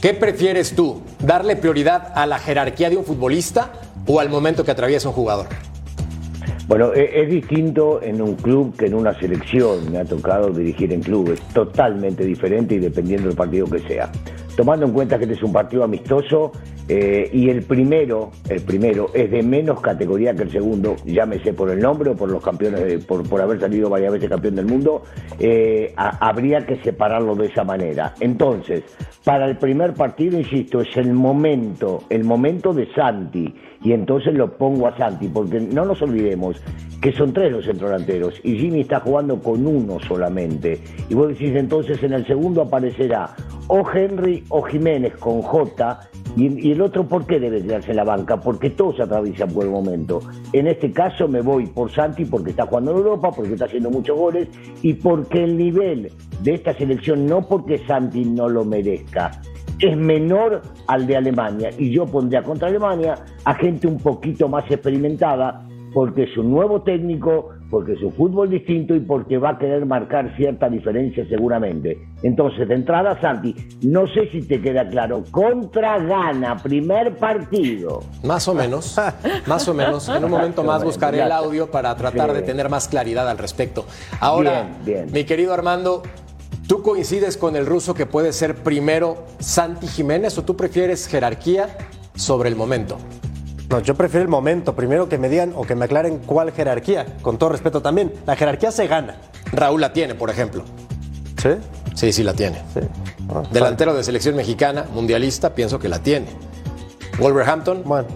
¿qué 0.00 0.14
prefieres 0.14 0.74
tú? 0.74 1.02
¿Darle 1.18 1.56
prioridad 1.56 2.12
a 2.14 2.26
la 2.26 2.38
jerarquía 2.38 2.90
de 2.90 2.96
un 2.96 3.04
futbolista 3.04 3.72
o 4.06 4.20
al 4.20 4.28
momento 4.28 4.64
que 4.64 4.70
atraviesa 4.70 5.08
un 5.08 5.14
jugador? 5.14 5.46
Bueno, 6.66 6.92
e-, 6.94 7.22
es, 7.22 7.28
distinto 7.28 8.00
en 8.00 8.22
un 8.22 8.36
club 8.36 8.76
que 8.76 8.86
en 8.86 8.94
una 8.94 9.12
selección. 9.18 9.90
Me 9.90 9.98
ha 9.98 10.04
tocado 10.04 10.50
dirigir 10.50 10.92
en 10.92 11.00
clubes, 11.00 11.40
totalmente 11.52 12.24
diferente 12.24 12.76
y 12.76 12.78
dependiendo 12.78 13.28
del 13.28 13.36
partido 13.36 13.66
que 13.66 13.80
sea. 13.80 14.10
Tomando 14.56 14.86
en 14.86 14.92
cuenta 14.92 15.18
que 15.18 15.24
este 15.24 15.34
es 15.34 15.42
un 15.42 15.52
partido 15.52 15.82
amistoso 15.82 16.52
eh, 16.92 17.30
y 17.32 17.48
el 17.48 17.62
primero, 17.62 18.32
el 18.48 18.62
primero 18.62 19.10
es 19.14 19.30
de 19.30 19.44
menos 19.44 19.80
categoría 19.80 20.34
que 20.34 20.42
el 20.42 20.50
segundo, 20.50 20.96
llámese 21.04 21.52
por 21.52 21.70
el 21.70 21.78
nombre 21.78 22.10
o 22.10 22.16
por 22.16 22.28
los 22.28 22.42
campeones, 22.42 23.04
por, 23.04 23.28
por 23.28 23.40
haber 23.40 23.60
salido 23.60 23.88
varias 23.88 24.12
veces 24.12 24.28
campeón 24.28 24.56
del 24.56 24.66
mundo, 24.66 25.04
eh, 25.38 25.94
habría 25.96 26.66
que 26.66 26.82
separarlo 26.82 27.36
de 27.36 27.46
esa 27.46 27.62
manera. 27.62 28.14
Entonces, 28.18 28.82
para 29.22 29.46
el 29.46 29.56
primer 29.56 29.94
partido, 29.94 30.36
insisto, 30.36 30.80
es 30.80 30.96
el 30.96 31.12
momento, 31.12 32.02
el 32.10 32.24
momento 32.24 32.74
de 32.74 32.92
Santi 32.92 33.54
y 33.82 33.92
entonces 33.92 34.34
lo 34.34 34.56
pongo 34.56 34.86
a 34.86 34.96
Santi, 34.96 35.28
porque 35.28 35.60
no 35.60 35.84
nos 35.84 36.02
olvidemos 36.02 36.62
que 37.00 37.12
son 37.12 37.32
tres 37.32 37.50
los 37.50 37.64
centrodelanteros 37.64 38.34
y 38.44 38.58
Jimmy 38.58 38.80
está 38.82 39.00
jugando 39.00 39.38
con 39.38 39.66
uno 39.66 39.98
solamente. 40.00 40.80
Y 41.08 41.14
vos 41.14 41.28
decís 41.28 41.54
entonces 41.56 42.02
en 42.02 42.12
el 42.12 42.26
segundo 42.26 42.62
aparecerá 42.62 43.34
o 43.68 43.82
Henry 43.90 44.44
o 44.50 44.62
Jiménez 44.62 45.16
con 45.16 45.40
J 45.40 46.00
Y, 46.36 46.70
el 46.70 46.80
otro, 46.82 47.08
¿por 47.08 47.26
qué 47.26 47.40
debe 47.40 47.62
quedarse 47.62 47.90
en 47.90 47.96
la 47.96 48.04
banca? 48.04 48.38
Porque 48.38 48.70
todos 48.70 49.00
atraviesan 49.00 49.48
por 49.48 49.64
el 49.64 49.70
momento. 49.70 50.20
En 50.52 50.66
este 50.66 50.92
caso 50.92 51.26
me 51.26 51.40
voy 51.40 51.66
por 51.66 51.90
Santi 51.90 52.24
porque 52.24 52.50
está 52.50 52.66
jugando 52.66 52.92
en 52.92 52.98
Europa, 52.98 53.32
porque 53.32 53.54
está 53.54 53.64
haciendo 53.64 53.90
muchos 53.90 54.16
goles 54.16 54.48
y 54.82 54.94
porque 54.94 55.42
el 55.42 55.56
nivel 55.56 56.12
de 56.42 56.54
esta 56.54 56.74
selección, 56.74 57.26
no 57.26 57.42
porque 57.48 57.78
Santi 57.86 58.24
no 58.24 58.48
lo 58.48 58.64
merezca, 58.64 59.30
es 59.80 59.96
menor 59.96 60.62
al 60.86 61.06
de 61.06 61.16
Alemania. 61.16 61.70
Y 61.78 61.90
yo 61.90 62.06
pondría 62.06 62.42
contra 62.42 62.68
Alemania 62.68 63.14
a 63.44 63.54
gente 63.54 63.86
un 63.86 63.98
poquito 63.98 64.48
más 64.48 64.64
experimentada 64.70 65.66
porque 65.92 66.24
es 66.24 66.36
un 66.36 66.50
nuevo 66.50 66.82
técnico, 66.82 67.48
porque 67.68 67.92
es 67.92 68.02
un 68.02 68.12
fútbol 68.12 68.50
distinto 68.50 68.94
y 68.94 69.00
porque 69.00 69.38
va 69.38 69.50
a 69.50 69.58
querer 69.58 69.84
marcar 69.86 70.34
cierta 70.36 70.68
diferencia 70.68 71.26
seguramente. 71.28 71.98
Entonces, 72.22 72.68
de 72.68 72.74
entrada, 72.74 73.20
Santi, 73.20 73.54
no 73.82 74.06
sé 74.06 74.28
si 74.30 74.42
te 74.42 74.60
queda 74.60 74.88
claro, 74.88 75.24
contra 75.30 75.98
Gana, 75.98 76.56
primer 76.56 77.16
partido. 77.16 78.02
Más 78.24 78.46
o 78.48 78.54
menos, 78.54 78.96
más 79.46 79.66
o 79.68 79.74
menos. 79.74 80.08
En 80.08 80.24
un 80.24 80.30
momento 80.30 80.62
más 80.62 80.84
buscaré 80.84 81.22
el 81.22 81.32
audio 81.32 81.70
para 81.70 81.94
tratar 81.96 82.32
de 82.32 82.42
tener 82.42 82.68
más 82.68 82.88
claridad 82.88 83.28
al 83.28 83.38
respecto. 83.38 83.86
Ahora, 84.20 84.68
mi 85.12 85.24
querido 85.24 85.52
Armando, 85.52 86.02
¿tú 86.70 86.82
coincides 86.82 87.36
con 87.36 87.56
el 87.56 87.66
ruso 87.66 87.94
que 87.94 88.06
puede 88.06 88.32
ser 88.32 88.54
primero 88.54 89.26
Santi 89.40 89.88
Jiménez 89.88 90.38
o 90.38 90.44
tú 90.44 90.56
prefieres 90.56 91.08
jerarquía 91.08 91.76
sobre 92.14 92.48
el 92.48 92.54
momento? 92.54 92.96
No, 93.68 93.80
yo 93.80 93.96
prefiero 93.96 94.22
el 94.22 94.28
momento. 94.28 94.76
Primero 94.76 95.08
que 95.08 95.18
me 95.18 95.28
digan 95.28 95.52
o 95.56 95.62
que 95.62 95.74
me 95.74 95.86
aclaren 95.86 96.18
cuál 96.18 96.52
jerarquía. 96.52 97.16
Con 97.22 97.38
todo 97.38 97.48
respeto 97.48 97.82
también. 97.82 98.12
La 98.24 98.36
jerarquía 98.36 98.70
se 98.70 98.86
gana. 98.86 99.16
Raúl 99.50 99.80
la 99.80 99.92
tiene, 99.92 100.14
por 100.14 100.30
ejemplo. 100.30 100.62
¿Sí? 101.42 101.48
Sí, 101.96 102.12
sí 102.12 102.22
la 102.22 102.34
tiene. 102.34 102.62
Ah, 103.28 103.42
Delantero 103.50 103.92
de 103.92 104.04
selección 104.04 104.36
mexicana, 104.36 104.86
mundialista, 104.94 105.56
pienso 105.56 105.80
que 105.80 105.88
la 105.88 105.98
tiene. 105.98 106.28
Wolverhampton. 107.18 107.82
Bueno. 107.84 108.06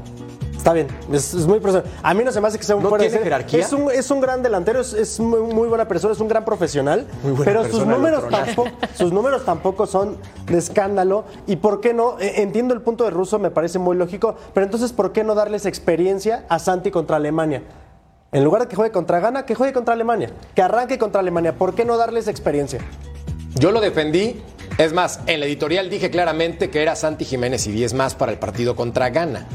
Está 0.64 0.72
bien, 0.72 0.86
es, 1.12 1.34
muy 1.46 1.60
profesional. 1.60 1.92
A 2.02 2.14
mí 2.14 2.24
no 2.24 2.32
se 2.32 2.40
me 2.40 2.48
hace 2.48 2.56
que 2.56 2.64
sea 2.64 2.74
un 2.74 2.82
¿No 2.82 2.90
tiene 2.96 3.18
jerarquía? 3.18 3.60
Es 3.60 3.70
un, 3.74 3.90
es 3.90 4.10
un 4.10 4.22
gran 4.22 4.42
delantero, 4.42 4.80
es, 4.80 5.20
muy, 5.20 5.68
buena 5.68 5.86
persona, 5.86 6.14
es 6.14 6.20
un 6.20 6.28
gran 6.28 6.42
profesional. 6.42 7.06
pero 7.44 7.68
sus 7.68 7.86
números, 7.86 8.24
tampoco, 8.30 8.70
sus 8.94 9.12
números 9.12 9.44
tampoco 9.44 9.86
son 9.86 10.16
de 10.46 10.56
escándalo. 10.56 11.26
¿Y 11.46 11.56
por 11.56 11.82
qué 11.82 11.92
no? 11.92 12.18
E, 12.18 12.40
entiendo 12.40 12.72
el 12.72 12.80
punto 12.80 13.04
de 13.04 13.10
Russo, 13.10 13.38
me 13.38 13.50
parece 13.50 13.78
muy 13.78 13.94
lógico. 13.94 14.36
Pero 14.54 14.64
entonces, 14.64 14.94
¿por 14.94 15.12
qué 15.12 15.22
no 15.22 15.34
darles 15.34 15.66
experiencia 15.66 16.46
a 16.48 16.58
Santi 16.58 16.90
contra 16.90 17.16
Alemania? 17.16 17.62
En 18.32 18.42
lugar 18.42 18.62
de 18.62 18.68
que 18.68 18.74
juegue 18.74 18.90
contra 18.90 19.20
Ghana, 19.20 19.44
que 19.44 19.54
juegue 19.54 19.74
contra 19.74 19.92
Alemania. 19.92 20.30
Que 20.54 20.62
arranque 20.62 20.96
contra 20.96 21.20
Alemania. 21.20 21.58
¿Por 21.58 21.74
qué 21.74 21.84
no 21.84 21.98
darles 21.98 22.26
experiencia? 22.26 22.80
Yo 23.56 23.70
lo 23.70 23.82
defendí. 23.82 24.42
Es 24.78 24.94
más, 24.94 25.20
en 25.26 25.40
la 25.40 25.46
editorial 25.46 25.90
dije 25.90 26.08
claramente 26.08 26.70
que 26.70 26.80
era 26.80 26.96
Santi 26.96 27.26
Jiménez 27.26 27.66
y 27.66 27.72
10 27.72 27.92
más 27.92 28.14
para 28.14 28.32
el 28.32 28.38
partido 28.38 28.74
contra 28.74 29.10
Ghana. 29.10 29.46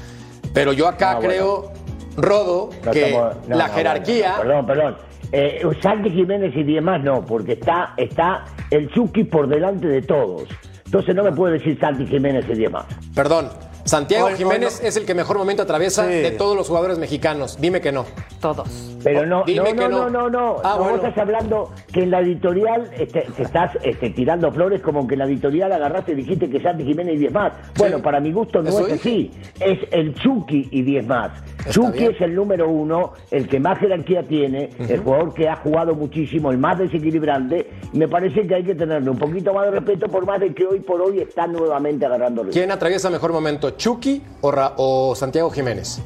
Pero 0.53 0.73
yo 0.73 0.87
acá 0.87 1.19
creo, 1.19 1.71
Rodo, 2.17 2.69
que 2.91 3.17
la 3.47 3.69
jerarquía. 3.69 4.35
perdón, 4.39 4.65
perdón. 4.65 4.97
Eh, 5.31 5.61
Santi 5.81 6.09
Jiménez 6.09 6.55
y 6.55 6.63
diez 6.63 6.81
más 6.81 7.03
no, 7.03 7.23
porque 7.23 7.53
está, 7.53 7.93
está 7.97 8.45
el 8.71 8.89
Chucky 8.91 9.25
por 9.25 9.47
delante 9.47 9.87
de 9.87 10.01
todos. 10.01 10.49
Entonces 10.85 11.15
no 11.15 11.23
me 11.23 11.31
puede 11.31 11.59
decir 11.59 11.77
Santi 11.79 12.07
Jiménez 12.07 12.45
y 12.49 12.53
diez 12.55 12.71
más. 12.71 12.85
Perdón, 13.13 13.49
Santiago 13.89 14.29
Jiménez 14.29 14.81
es 14.83 14.97
el 14.97 15.05
que 15.05 15.15
mejor 15.15 15.37
momento 15.39 15.63
atraviesa 15.63 16.05
de 16.05 16.31
todos 16.31 16.55
los 16.55 16.67
jugadores 16.67 16.99
mexicanos. 16.99 17.57
Dime 17.59 17.81
que 17.81 17.91
no. 17.91 18.05
Todos. 18.39 18.97
Pero 19.03 19.25
no, 19.25 19.43
no, 19.45 19.73
no, 19.73 19.89
no, 19.89 20.09
no, 20.09 20.29
no, 20.29 20.55
ah, 20.63 20.77
no. 20.77 20.95
estás 20.95 21.17
hablando 21.17 21.71
que 21.91 22.03
en 22.03 22.11
la 22.11 22.19
editorial 22.19 22.89
este, 22.97 23.27
te 23.35 23.43
estás 23.43 23.71
este, 23.83 24.11
tirando 24.11 24.51
flores 24.51 24.81
como 24.81 25.07
que 25.07 25.15
en 25.15 25.19
la 25.19 25.25
editorial 25.25 25.71
agarraste 25.71 26.11
y 26.11 26.15
dijiste 26.15 26.49
que 26.49 26.61
Santi 26.61 26.83
Jiménez 26.83 27.15
y 27.15 27.17
10 27.19 27.33
más. 27.33 27.53
Bueno, 27.77 27.99
para 27.99 28.19
mi 28.19 28.31
gusto 28.31 28.61
no 28.61 28.69
es 28.69 28.93
así. 28.93 29.31
Es 29.59 29.79
el 29.91 30.13
Chucky 30.13 30.67
y 30.71 30.83
10 30.83 31.07
más. 31.07 31.31
Chucky 31.69 32.05
es 32.05 32.21
el 32.21 32.35
número 32.35 32.69
uno, 32.69 33.13
el 33.31 33.47
que 33.47 33.59
más 33.59 33.79
jerarquía 33.79 34.23
tiene, 34.23 34.69
el 34.79 34.99
jugador 34.99 35.33
que 35.33 35.47
ha 35.47 35.55
jugado 35.57 35.95
muchísimo, 35.95 36.51
el 36.51 36.57
más 36.57 36.77
desequilibrante. 36.77 37.69
Me 37.93 38.07
parece 38.07 38.45
que 38.47 38.55
hay 38.55 38.63
que 38.63 38.75
tenerle 38.75 39.09
un 39.09 39.17
poquito 39.17 39.53
más 39.53 39.65
de 39.65 39.71
respeto 39.71 40.07
por 40.07 40.25
más 40.25 40.39
de 40.39 40.53
que 40.53 40.65
hoy 40.65 40.79
por 40.79 41.01
hoy 41.01 41.19
está 41.19 41.47
nuevamente 41.47 42.05
agarrando. 42.05 42.45
¿Quién 42.51 42.71
atraviesa 42.71 43.09
mejor 43.09 43.31
momento, 43.31 43.71
Chucky 43.71 44.21
o 44.41 45.13
Santiago 45.15 45.49
Jiménez? 45.49 46.01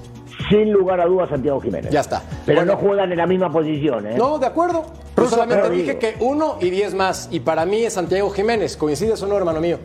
sin 0.49 0.71
lugar 0.71 0.99
a 0.99 1.05
dudas 1.05 1.29
Santiago 1.29 1.59
Jiménez. 1.61 1.91
Ya 1.91 2.01
está. 2.01 2.23
Pero 2.45 2.65
no 2.65 2.77
juegan 2.77 3.11
en 3.11 3.17
la 3.17 3.27
misma 3.27 3.51
posición, 3.51 4.07
¿eh? 4.07 4.15
No, 4.17 4.39
de 4.39 4.47
acuerdo. 4.47 4.85
Yo 5.15 5.27
solamente 5.27 5.69
dije 5.69 5.97
que 5.97 6.15
uno 6.19 6.57
y 6.59 6.69
diez 6.69 6.93
más. 6.93 7.29
Y 7.31 7.39
para 7.39 7.65
mí 7.65 7.83
es 7.83 7.93
Santiago 7.93 8.29
Jiménez. 8.31 8.77
¿Coincides 8.77 9.21
o 9.23 9.27
no, 9.27 9.37
hermano 9.37 9.61
mío? 9.61 9.77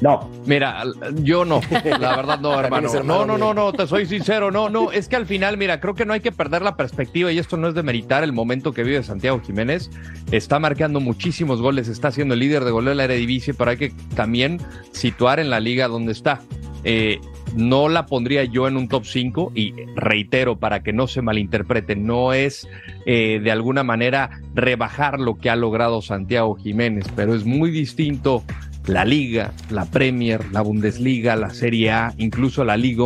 No. 0.00 0.30
Mira, 0.46 0.82
yo 1.16 1.44
no, 1.44 1.60
la 2.00 2.16
verdad 2.16 2.40
no, 2.40 2.58
hermano. 2.60 2.88
No, 3.04 3.26
no, 3.26 3.36
no, 3.36 3.52
no, 3.52 3.72
te 3.72 3.86
soy 3.86 4.06
sincero, 4.06 4.50
no, 4.50 4.70
no, 4.70 4.92
es 4.92 5.08
que 5.08 5.16
al 5.16 5.26
final, 5.26 5.56
mira, 5.56 5.80
creo 5.80 5.94
que 5.94 6.06
no 6.06 6.12
hay 6.12 6.20
que 6.20 6.32
perder 6.32 6.62
la 6.62 6.76
perspectiva 6.76 7.30
y 7.30 7.38
esto 7.38 7.56
no 7.56 7.68
es 7.68 7.74
de 7.74 7.82
meritar 7.82 8.24
el 8.24 8.32
momento 8.32 8.72
que 8.72 8.82
vive 8.82 9.02
Santiago 9.02 9.40
Jiménez. 9.44 9.90
Está 10.32 10.58
marcando 10.58 11.00
muchísimos 11.00 11.60
goles, 11.60 11.88
está 11.88 12.10
siendo 12.10 12.34
el 12.34 12.40
líder 12.40 12.64
de 12.64 12.70
goleo 12.70 12.90
de 12.90 12.96
la 12.96 13.04
Eredivisie, 13.04 13.54
pero 13.54 13.70
hay 13.70 13.76
que 13.76 13.92
también 14.14 14.58
situar 14.92 15.38
en 15.38 15.50
la 15.50 15.60
liga 15.60 15.88
donde 15.88 16.12
está. 16.12 16.40
Eh, 16.82 17.20
no 17.54 17.88
la 17.88 18.06
pondría 18.06 18.44
yo 18.44 18.68
en 18.68 18.76
un 18.76 18.88
top 18.88 19.04
5 19.04 19.52
y 19.54 19.74
reitero 19.96 20.56
para 20.56 20.82
que 20.82 20.92
no 20.92 21.08
se 21.08 21.20
malinterprete, 21.20 21.96
no 21.96 22.32
es 22.32 22.68
eh, 23.06 23.40
de 23.42 23.50
alguna 23.50 23.82
manera 23.82 24.40
rebajar 24.54 25.20
lo 25.20 25.36
que 25.36 25.50
ha 25.50 25.56
logrado 25.56 26.00
Santiago 26.00 26.54
Jiménez, 26.54 27.06
pero 27.16 27.34
es 27.34 27.44
muy 27.44 27.70
distinto 27.70 28.44
la 28.86 29.04
Liga, 29.04 29.52
la 29.70 29.84
Premier, 29.84 30.40
la 30.52 30.62
Bundesliga, 30.62 31.36
la 31.36 31.50
Serie 31.50 31.90
A, 31.90 32.14
incluso 32.18 32.64
la 32.64 32.76
Liga 32.76 33.00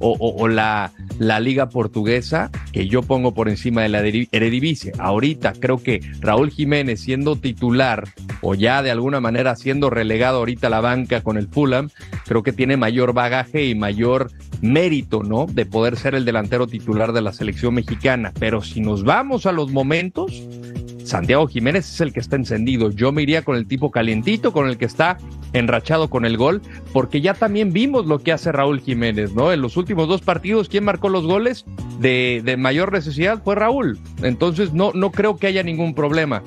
o, 0.00 0.48
la, 0.48 0.92
la, 1.18 1.40
Liga 1.40 1.68
Portuguesa, 1.68 2.50
que 2.72 2.88
yo 2.88 3.02
pongo 3.02 3.34
por 3.34 3.48
encima 3.48 3.82
de 3.82 3.88
la 3.88 4.00
Eredivisie. 4.00 4.92
Ahorita 4.98 5.52
creo 5.58 5.82
que 5.82 6.00
Raúl 6.20 6.50
Jiménez 6.50 7.00
siendo 7.00 7.36
titular 7.36 8.08
o 8.40 8.54
ya 8.54 8.82
de 8.82 8.90
alguna 8.90 9.20
manera 9.20 9.56
siendo 9.56 9.90
relegado 9.90 10.38
ahorita 10.38 10.68
a 10.68 10.70
la 10.70 10.80
banca 10.80 11.22
con 11.22 11.36
el 11.36 11.48
Fulham, 11.48 11.90
creo 12.24 12.42
que 12.42 12.52
tiene 12.52 12.76
mayor 12.76 13.12
bagaje 13.12 13.66
y 13.66 13.74
mayor 13.74 14.30
mérito, 14.60 15.22
¿no? 15.22 15.46
De 15.46 15.66
poder 15.66 15.96
ser 15.96 16.14
el 16.14 16.24
delantero 16.24 16.66
titular 16.66 17.12
de 17.12 17.22
la 17.22 17.32
selección 17.32 17.74
mexicana. 17.74 18.32
Pero 18.38 18.62
si 18.62 18.80
nos 18.80 19.04
vamos 19.04 19.46
a 19.46 19.52
los 19.52 19.70
momentos, 19.70 20.32
Santiago 21.08 21.46
Jiménez 21.48 21.88
es 21.92 22.00
el 22.00 22.12
que 22.12 22.20
está 22.20 22.36
encendido. 22.36 22.90
Yo 22.90 23.12
me 23.12 23.22
iría 23.22 23.42
con 23.42 23.56
el 23.56 23.66
tipo 23.66 23.90
calientito, 23.90 24.52
con 24.52 24.68
el 24.68 24.76
que 24.76 24.84
está 24.84 25.18
enrachado 25.52 26.10
con 26.10 26.24
el 26.24 26.36
gol, 26.36 26.60
porque 26.92 27.20
ya 27.20 27.34
también 27.34 27.72
vimos 27.72 28.06
lo 28.06 28.18
que 28.18 28.32
hace 28.32 28.52
Raúl 28.52 28.80
Jiménez, 28.80 29.32
¿no? 29.34 29.52
En 29.52 29.62
los 29.62 29.76
últimos 29.76 30.06
dos 30.06 30.20
partidos, 30.20 30.68
¿quién 30.68 30.84
marcó 30.84 31.08
los 31.08 31.26
goles 31.26 31.64
de, 31.98 32.42
de 32.44 32.56
mayor 32.56 32.92
necesidad? 32.92 33.42
Fue 33.42 33.54
Raúl. 33.54 33.98
Entonces, 34.22 34.72
no, 34.74 34.92
no 34.94 35.10
creo 35.10 35.36
que 35.36 35.46
haya 35.46 35.62
ningún 35.62 35.94
problema. 35.94 36.42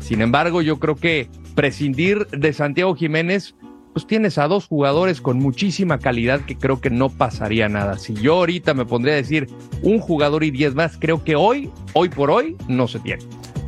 Sin 0.00 0.22
embargo, 0.22 0.62
yo 0.62 0.78
creo 0.78 0.96
que 0.96 1.28
prescindir 1.54 2.26
de 2.28 2.52
Santiago 2.52 2.94
Jiménez 2.94 3.54
pues 3.92 4.06
tienes 4.06 4.36
a 4.36 4.46
dos 4.46 4.66
jugadores 4.66 5.22
con 5.22 5.38
muchísima 5.38 5.98
calidad 5.98 6.42
que 6.42 6.54
creo 6.54 6.82
que 6.82 6.90
no 6.90 7.08
pasaría 7.08 7.66
nada. 7.70 7.96
Si 7.96 8.12
yo 8.12 8.34
ahorita 8.34 8.74
me 8.74 8.84
pondría 8.84 9.14
a 9.14 9.16
decir 9.16 9.46
un 9.80 10.00
jugador 10.00 10.44
y 10.44 10.50
diez 10.50 10.74
más, 10.74 10.98
creo 10.98 11.24
que 11.24 11.34
hoy, 11.34 11.70
hoy 11.94 12.10
por 12.10 12.30
hoy, 12.30 12.58
no 12.68 12.88
se 12.88 12.98
tiene. 12.98 13.24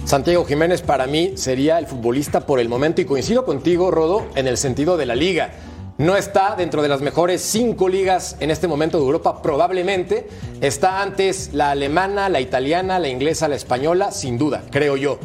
Santiago 0.08 0.46
Jiménez 0.46 0.80
para 0.80 1.06
mí 1.06 1.32
sería 1.34 1.78
el 1.78 1.86
futbolista 1.86 2.46
por 2.46 2.60
el 2.60 2.70
momento 2.70 3.02
y 3.02 3.04
coincido 3.04 3.44
contigo, 3.44 3.90
Rodo, 3.90 4.24
en 4.36 4.46
el 4.46 4.56
sentido 4.56 4.96
de 4.96 5.04
la 5.04 5.14
liga. 5.14 5.50
No 5.98 6.16
está 6.16 6.56
dentro 6.56 6.80
de 6.80 6.88
las 6.88 7.02
mejores 7.02 7.42
cinco 7.42 7.90
ligas 7.90 8.34
en 8.40 8.50
este 8.50 8.66
momento 8.68 8.96
de 8.96 9.04
Europa, 9.04 9.42
probablemente. 9.42 10.26
Está 10.62 11.02
antes 11.02 11.50
la 11.52 11.72
alemana, 11.72 12.30
la 12.30 12.40
italiana, 12.40 12.98
la 12.98 13.08
inglesa, 13.08 13.48
la 13.48 13.56
española, 13.56 14.10
sin 14.10 14.38
duda, 14.38 14.64
creo 14.70 14.96
yo. 14.96 15.18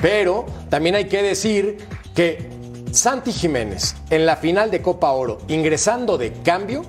Pero 0.00 0.46
también 0.68 0.94
hay 0.94 1.06
que 1.06 1.20
decir 1.20 1.78
que 2.14 2.48
Santi 2.92 3.32
Jiménez 3.32 3.96
en 4.08 4.24
la 4.24 4.36
final 4.36 4.70
de 4.70 4.80
Copa 4.80 5.10
Oro, 5.10 5.38
ingresando 5.48 6.16
de 6.16 6.32
cambio, 6.44 6.84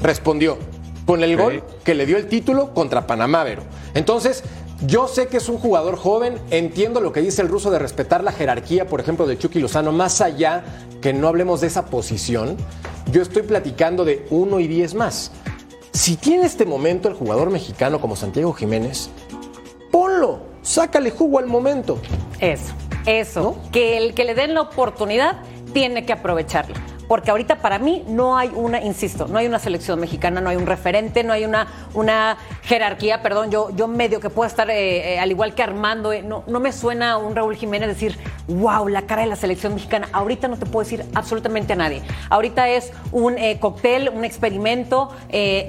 respondió 0.00 0.58
con 1.06 1.24
el 1.24 1.34
gol 1.38 1.64
que 1.82 1.94
le 1.94 2.04
dio 2.04 2.18
el 2.18 2.26
título 2.28 2.74
contra 2.74 3.06
Panamá, 3.06 3.42
Vero. 3.42 3.62
Entonces, 3.94 4.42
yo 4.86 5.08
sé 5.08 5.28
que 5.28 5.38
es 5.38 5.48
un 5.48 5.58
jugador 5.58 5.96
joven, 5.96 6.38
entiendo 6.50 7.00
lo 7.00 7.12
que 7.12 7.20
dice 7.20 7.42
el 7.42 7.48
ruso 7.48 7.70
de 7.70 7.78
respetar 7.78 8.22
la 8.22 8.32
jerarquía, 8.32 8.86
por 8.86 9.00
ejemplo, 9.00 9.26
de 9.26 9.38
Chucky 9.38 9.60
Lozano, 9.60 9.92
más 9.92 10.20
allá 10.20 10.64
que 11.00 11.12
no 11.12 11.28
hablemos 11.28 11.60
de 11.60 11.68
esa 11.68 11.86
posición, 11.86 12.56
yo 13.10 13.22
estoy 13.22 13.42
platicando 13.42 14.04
de 14.04 14.26
uno 14.30 14.60
y 14.60 14.66
diez 14.66 14.94
más. 14.94 15.32
Si 15.92 16.16
tiene 16.16 16.46
este 16.46 16.66
momento 16.66 17.08
el 17.08 17.14
jugador 17.14 17.50
mexicano 17.50 18.00
como 18.00 18.16
Santiago 18.16 18.52
Jiménez, 18.52 19.10
ponlo, 19.90 20.40
sácale 20.62 21.10
jugo 21.10 21.38
al 21.38 21.46
momento. 21.46 21.98
Eso, 22.40 22.72
eso, 23.06 23.56
que 23.72 23.96
el 23.96 24.14
que 24.14 24.24
le 24.24 24.34
den 24.34 24.54
la 24.54 24.62
oportunidad 24.62 25.40
tiene 25.72 26.04
que 26.04 26.12
aprovecharla 26.12 26.93
porque 27.08 27.30
ahorita 27.30 27.56
para 27.56 27.78
mí 27.78 28.04
no 28.08 28.36
hay 28.36 28.50
una, 28.54 28.82
insisto, 28.82 29.26
no 29.28 29.38
hay 29.38 29.46
una 29.46 29.58
selección 29.58 30.00
mexicana, 30.00 30.40
no 30.40 30.50
hay 30.50 30.56
un 30.56 30.66
referente, 30.66 31.22
no 31.24 31.32
hay 31.32 31.44
una, 31.44 31.66
una 31.94 32.36
jerarquía, 32.62 33.22
perdón, 33.22 33.50
yo, 33.50 33.70
yo 33.76 33.88
medio 33.88 34.20
que 34.20 34.30
pueda 34.30 34.48
estar, 34.48 34.70
eh, 34.70 35.14
eh, 35.14 35.18
al 35.18 35.30
igual 35.30 35.54
que 35.54 35.62
Armando, 35.62 36.12
eh, 36.12 36.22
no, 36.22 36.44
no 36.46 36.60
me 36.60 36.72
suena 36.72 37.16
un 37.18 37.36
Raúl 37.36 37.56
Jiménez 37.56 37.88
decir, 37.88 38.18
wow, 38.48 38.88
la 38.88 39.02
cara 39.02 39.22
de 39.22 39.28
la 39.28 39.36
selección 39.36 39.74
mexicana. 39.74 40.08
Ahorita 40.12 40.48
no 40.48 40.56
te 40.56 40.66
puedo 40.66 40.84
decir 40.84 41.04
absolutamente 41.14 41.72
a 41.72 41.76
nadie. 41.76 42.02
Ahorita 42.30 42.68
es 42.68 42.92
un 43.12 43.36
cóctel, 43.58 44.10
un 44.10 44.24
experimento 44.24 45.10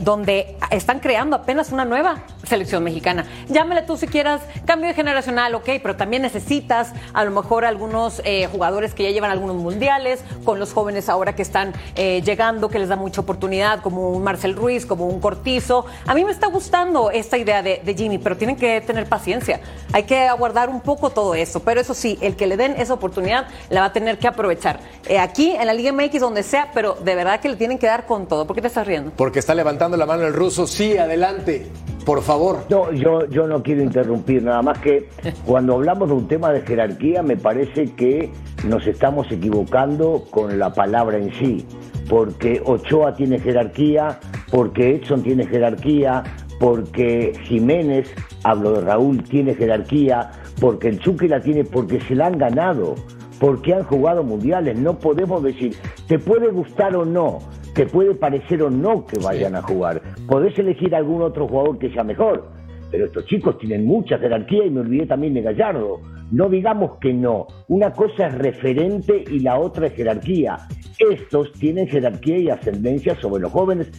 donde 0.01 0.57
están 0.71 0.99
creando 0.99 1.35
apenas 1.35 1.71
una 1.71 1.85
nueva 1.85 2.23
selección 2.45 2.83
mexicana. 2.83 3.25
Llámale 3.49 3.81
tú 3.83 3.97
si 3.97 4.07
quieras 4.07 4.41
cambio 4.65 4.93
generacional, 4.93 5.55
ok, 5.55 5.69
pero 5.81 5.95
también 5.95 6.21
necesitas 6.21 6.93
a 7.13 7.23
lo 7.23 7.31
mejor 7.31 7.65
algunos 7.65 8.21
jugadores 8.51 8.93
que 8.93 9.03
ya 9.03 9.11
llevan 9.11 9.31
algunos 9.31 9.55
mundiales, 9.57 10.23
con 10.43 10.59
los 10.59 10.73
jóvenes 10.73 11.09
ahora 11.09 11.35
que 11.35 11.41
están 11.41 11.73
llegando, 11.95 12.69
que 12.69 12.79
les 12.79 12.89
da 12.89 12.95
mucha 12.95 13.21
oportunidad, 13.21 13.81
como 13.81 14.11
un 14.11 14.23
Marcel 14.23 14.55
Ruiz, 14.55 14.85
como 14.85 15.07
un 15.07 15.19
Cortizo. 15.19 15.85
A 16.05 16.13
mí 16.13 16.23
me 16.23 16.31
está 16.31 16.47
gustando 16.47 17.11
esta 17.11 17.37
idea 17.37 17.61
de, 17.61 17.81
de 17.83 17.93
Jimmy, 17.95 18.17
pero 18.17 18.37
tienen 18.37 18.55
que 18.55 18.81
tener 18.81 19.07
paciencia. 19.07 19.59
Hay 19.93 20.03
que 20.03 20.27
aguardar 20.27 20.69
un 20.69 20.81
poco 20.81 21.09
todo 21.09 21.35
eso. 21.35 21.61
Pero 21.61 21.81
eso 21.81 21.93
sí, 21.93 22.17
el 22.21 22.35
que 22.35 22.47
le 22.47 22.57
den 22.57 22.75
esa 22.77 22.93
oportunidad 22.93 23.47
la 23.69 23.81
va 23.81 23.87
a 23.87 23.93
tener 23.93 24.19
que 24.19 24.27
aprovechar. 24.27 24.79
Eh, 25.07 25.19
aquí, 25.19 25.51
en 25.51 25.67
la 25.67 25.73
Liga 25.73 25.91
MX, 25.91 26.19
donde 26.19 26.43
sea, 26.43 26.71
pero 26.73 26.93
de 26.95 27.15
verdad 27.15 27.39
que 27.39 27.49
le 27.49 27.55
tienen 27.55 27.77
que 27.77 27.87
dar 27.87 28.05
con 28.05 28.27
todo. 28.27 28.45
¿Por 28.45 28.55
qué 28.55 28.61
te 28.61 28.67
estás 28.67 28.87
riendo? 28.87 29.11
Porque 29.15 29.39
está 29.39 29.55
levantando 29.55 29.97
la 29.97 30.05
mano 30.05 30.25
el 30.25 30.33
ruso. 30.33 30.67
Sí, 30.67 30.97
adelante. 30.97 31.67
Por 32.05 32.21
favor. 32.21 32.34
No, 32.69 32.91
yo, 32.91 33.27
yo 33.29 33.47
no 33.47 33.63
quiero 33.63 33.81
interrumpir, 33.81 34.43
nada 34.43 34.61
más 34.61 34.79
que 34.79 35.09
cuando 35.45 35.75
hablamos 35.75 36.09
de 36.09 36.15
un 36.15 36.27
tema 36.27 36.51
de 36.51 36.61
jerarquía, 36.61 37.23
me 37.23 37.37
parece 37.37 37.93
que 37.93 38.31
nos 38.67 38.85
estamos 38.87 39.31
equivocando 39.31 40.25
con 40.31 40.59
la 40.59 40.73
palabra 40.73 41.17
en 41.17 41.33
sí. 41.33 41.65
Porque 42.09 42.61
Ochoa 42.63 43.15
tiene 43.15 43.39
jerarquía, 43.39 44.19
porque 44.51 44.95
Edson 44.95 45.23
tiene 45.23 45.47
jerarquía, 45.47 46.23
porque 46.59 47.33
Jiménez, 47.43 48.13
hablo 48.43 48.73
de 48.73 48.81
Raúl, 48.81 49.23
tiene 49.23 49.55
jerarquía, 49.55 50.31
porque 50.59 50.89
el 50.89 50.99
Chucky 50.99 51.27
la 51.27 51.41
tiene, 51.41 51.63
porque 51.63 51.99
se 52.01 52.15
la 52.15 52.27
han 52.27 52.37
ganado, 52.37 52.95
porque 53.39 53.73
han 53.73 53.83
jugado 53.83 54.23
mundiales. 54.23 54.77
No 54.77 54.99
podemos 54.99 55.43
decir, 55.43 55.75
te 56.07 56.19
puede 56.19 56.49
gustar 56.49 56.95
o 56.95 57.05
no, 57.05 57.39
te 57.75 57.85
puede 57.85 58.15
parecer 58.15 58.63
o 58.63 58.69
no 58.69 59.05
que 59.05 59.19
vayan 59.19 59.53
a 59.53 59.61
jugar. 59.61 60.01
Podés 60.27 60.57
elegir 60.57 60.95
algún 60.95 61.21
otro 61.21 61.45
jugador 61.45 61.77
que 61.77 61.91
sea 61.91 62.05
mejor, 62.05 62.47
pero 62.89 63.05
estos 63.05 63.25
chicos 63.25 63.57
tienen 63.57 63.85
mucha 63.85 64.17
jerarquía 64.17 64.65
y 64.65 64.69
me 64.69 64.79
olvidé 64.79 65.05
también 65.05 65.33
de 65.33 65.41
Gallardo. 65.41 65.99
No 66.31 66.47
digamos 66.47 66.97
que 67.01 67.13
no. 67.13 67.47
Una 67.67 67.91
cosa 67.91 68.27
es 68.27 68.37
referente 68.37 69.25
y 69.29 69.39
la 69.39 69.59
otra 69.59 69.87
es 69.87 69.93
jerarquía. 69.93 70.57
Estos 70.97 71.51
tienen 71.51 71.87
jerarquía 71.87 72.37
y 72.37 72.49
ascendencia 72.49 73.13
sobre 73.19 73.41
los 73.41 73.51
jóvenes 73.51 73.91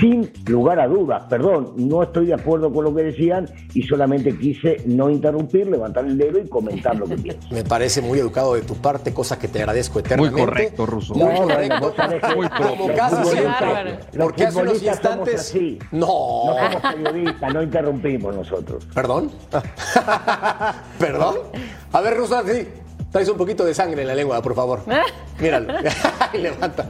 sin 0.00 0.32
lugar 0.46 0.80
a 0.80 0.88
dudas. 0.88 1.24
Perdón, 1.28 1.74
no 1.76 2.02
estoy 2.02 2.26
de 2.26 2.34
acuerdo 2.34 2.72
con 2.72 2.84
lo 2.84 2.94
que 2.94 3.02
decían 3.02 3.48
y 3.74 3.82
solamente 3.82 4.36
quise 4.36 4.78
no 4.86 5.10
interrumpir, 5.10 5.68
levantar 5.68 6.06
el 6.06 6.16
dedo 6.16 6.38
y 6.38 6.48
comentar 6.48 6.96
lo 6.96 7.06
que 7.06 7.16
pienso. 7.18 7.48
Me 7.50 7.62
parece 7.62 8.00
muy 8.00 8.18
educado 8.18 8.54
de 8.54 8.62
tu 8.62 8.74
parte, 8.74 9.12
cosa 9.12 9.38
que 9.38 9.48
te 9.48 9.60
agradezco 9.60 10.00
eternamente. 10.00 10.40
Muy 10.40 10.46
correcto, 10.46 10.86
Ruso. 10.86 11.14
Muy 11.14 11.34
correcto. 11.36 11.94
muy 12.34 12.48
Como 12.48 12.94
casi 12.94 13.24
siempre. 13.28 13.98
Porque 14.18 14.44
hace 14.46 14.62
unos 14.62 14.82
instantes... 14.82 15.40
Así. 15.40 15.78
No. 15.92 16.06
No 16.46 16.56
somos 16.56 16.94
periodistas, 16.94 17.54
no 17.54 17.62
interrumpimos 17.62 18.34
nosotros. 18.34 18.86
¿Perdón? 18.94 19.30
¿Perdón? 20.98 21.36
A 21.92 22.00
ver, 22.00 22.16
Ruso, 22.16 22.42
sí. 22.46 22.66
Traes 23.10 23.28
un 23.28 23.36
poquito 23.36 23.64
de 23.64 23.74
sangre 23.74 24.02
en 24.02 24.08
la 24.08 24.14
lengua, 24.14 24.40
por 24.40 24.54
favor. 24.54 24.82
Míralo. 25.40 25.74
levanta. 26.32 26.88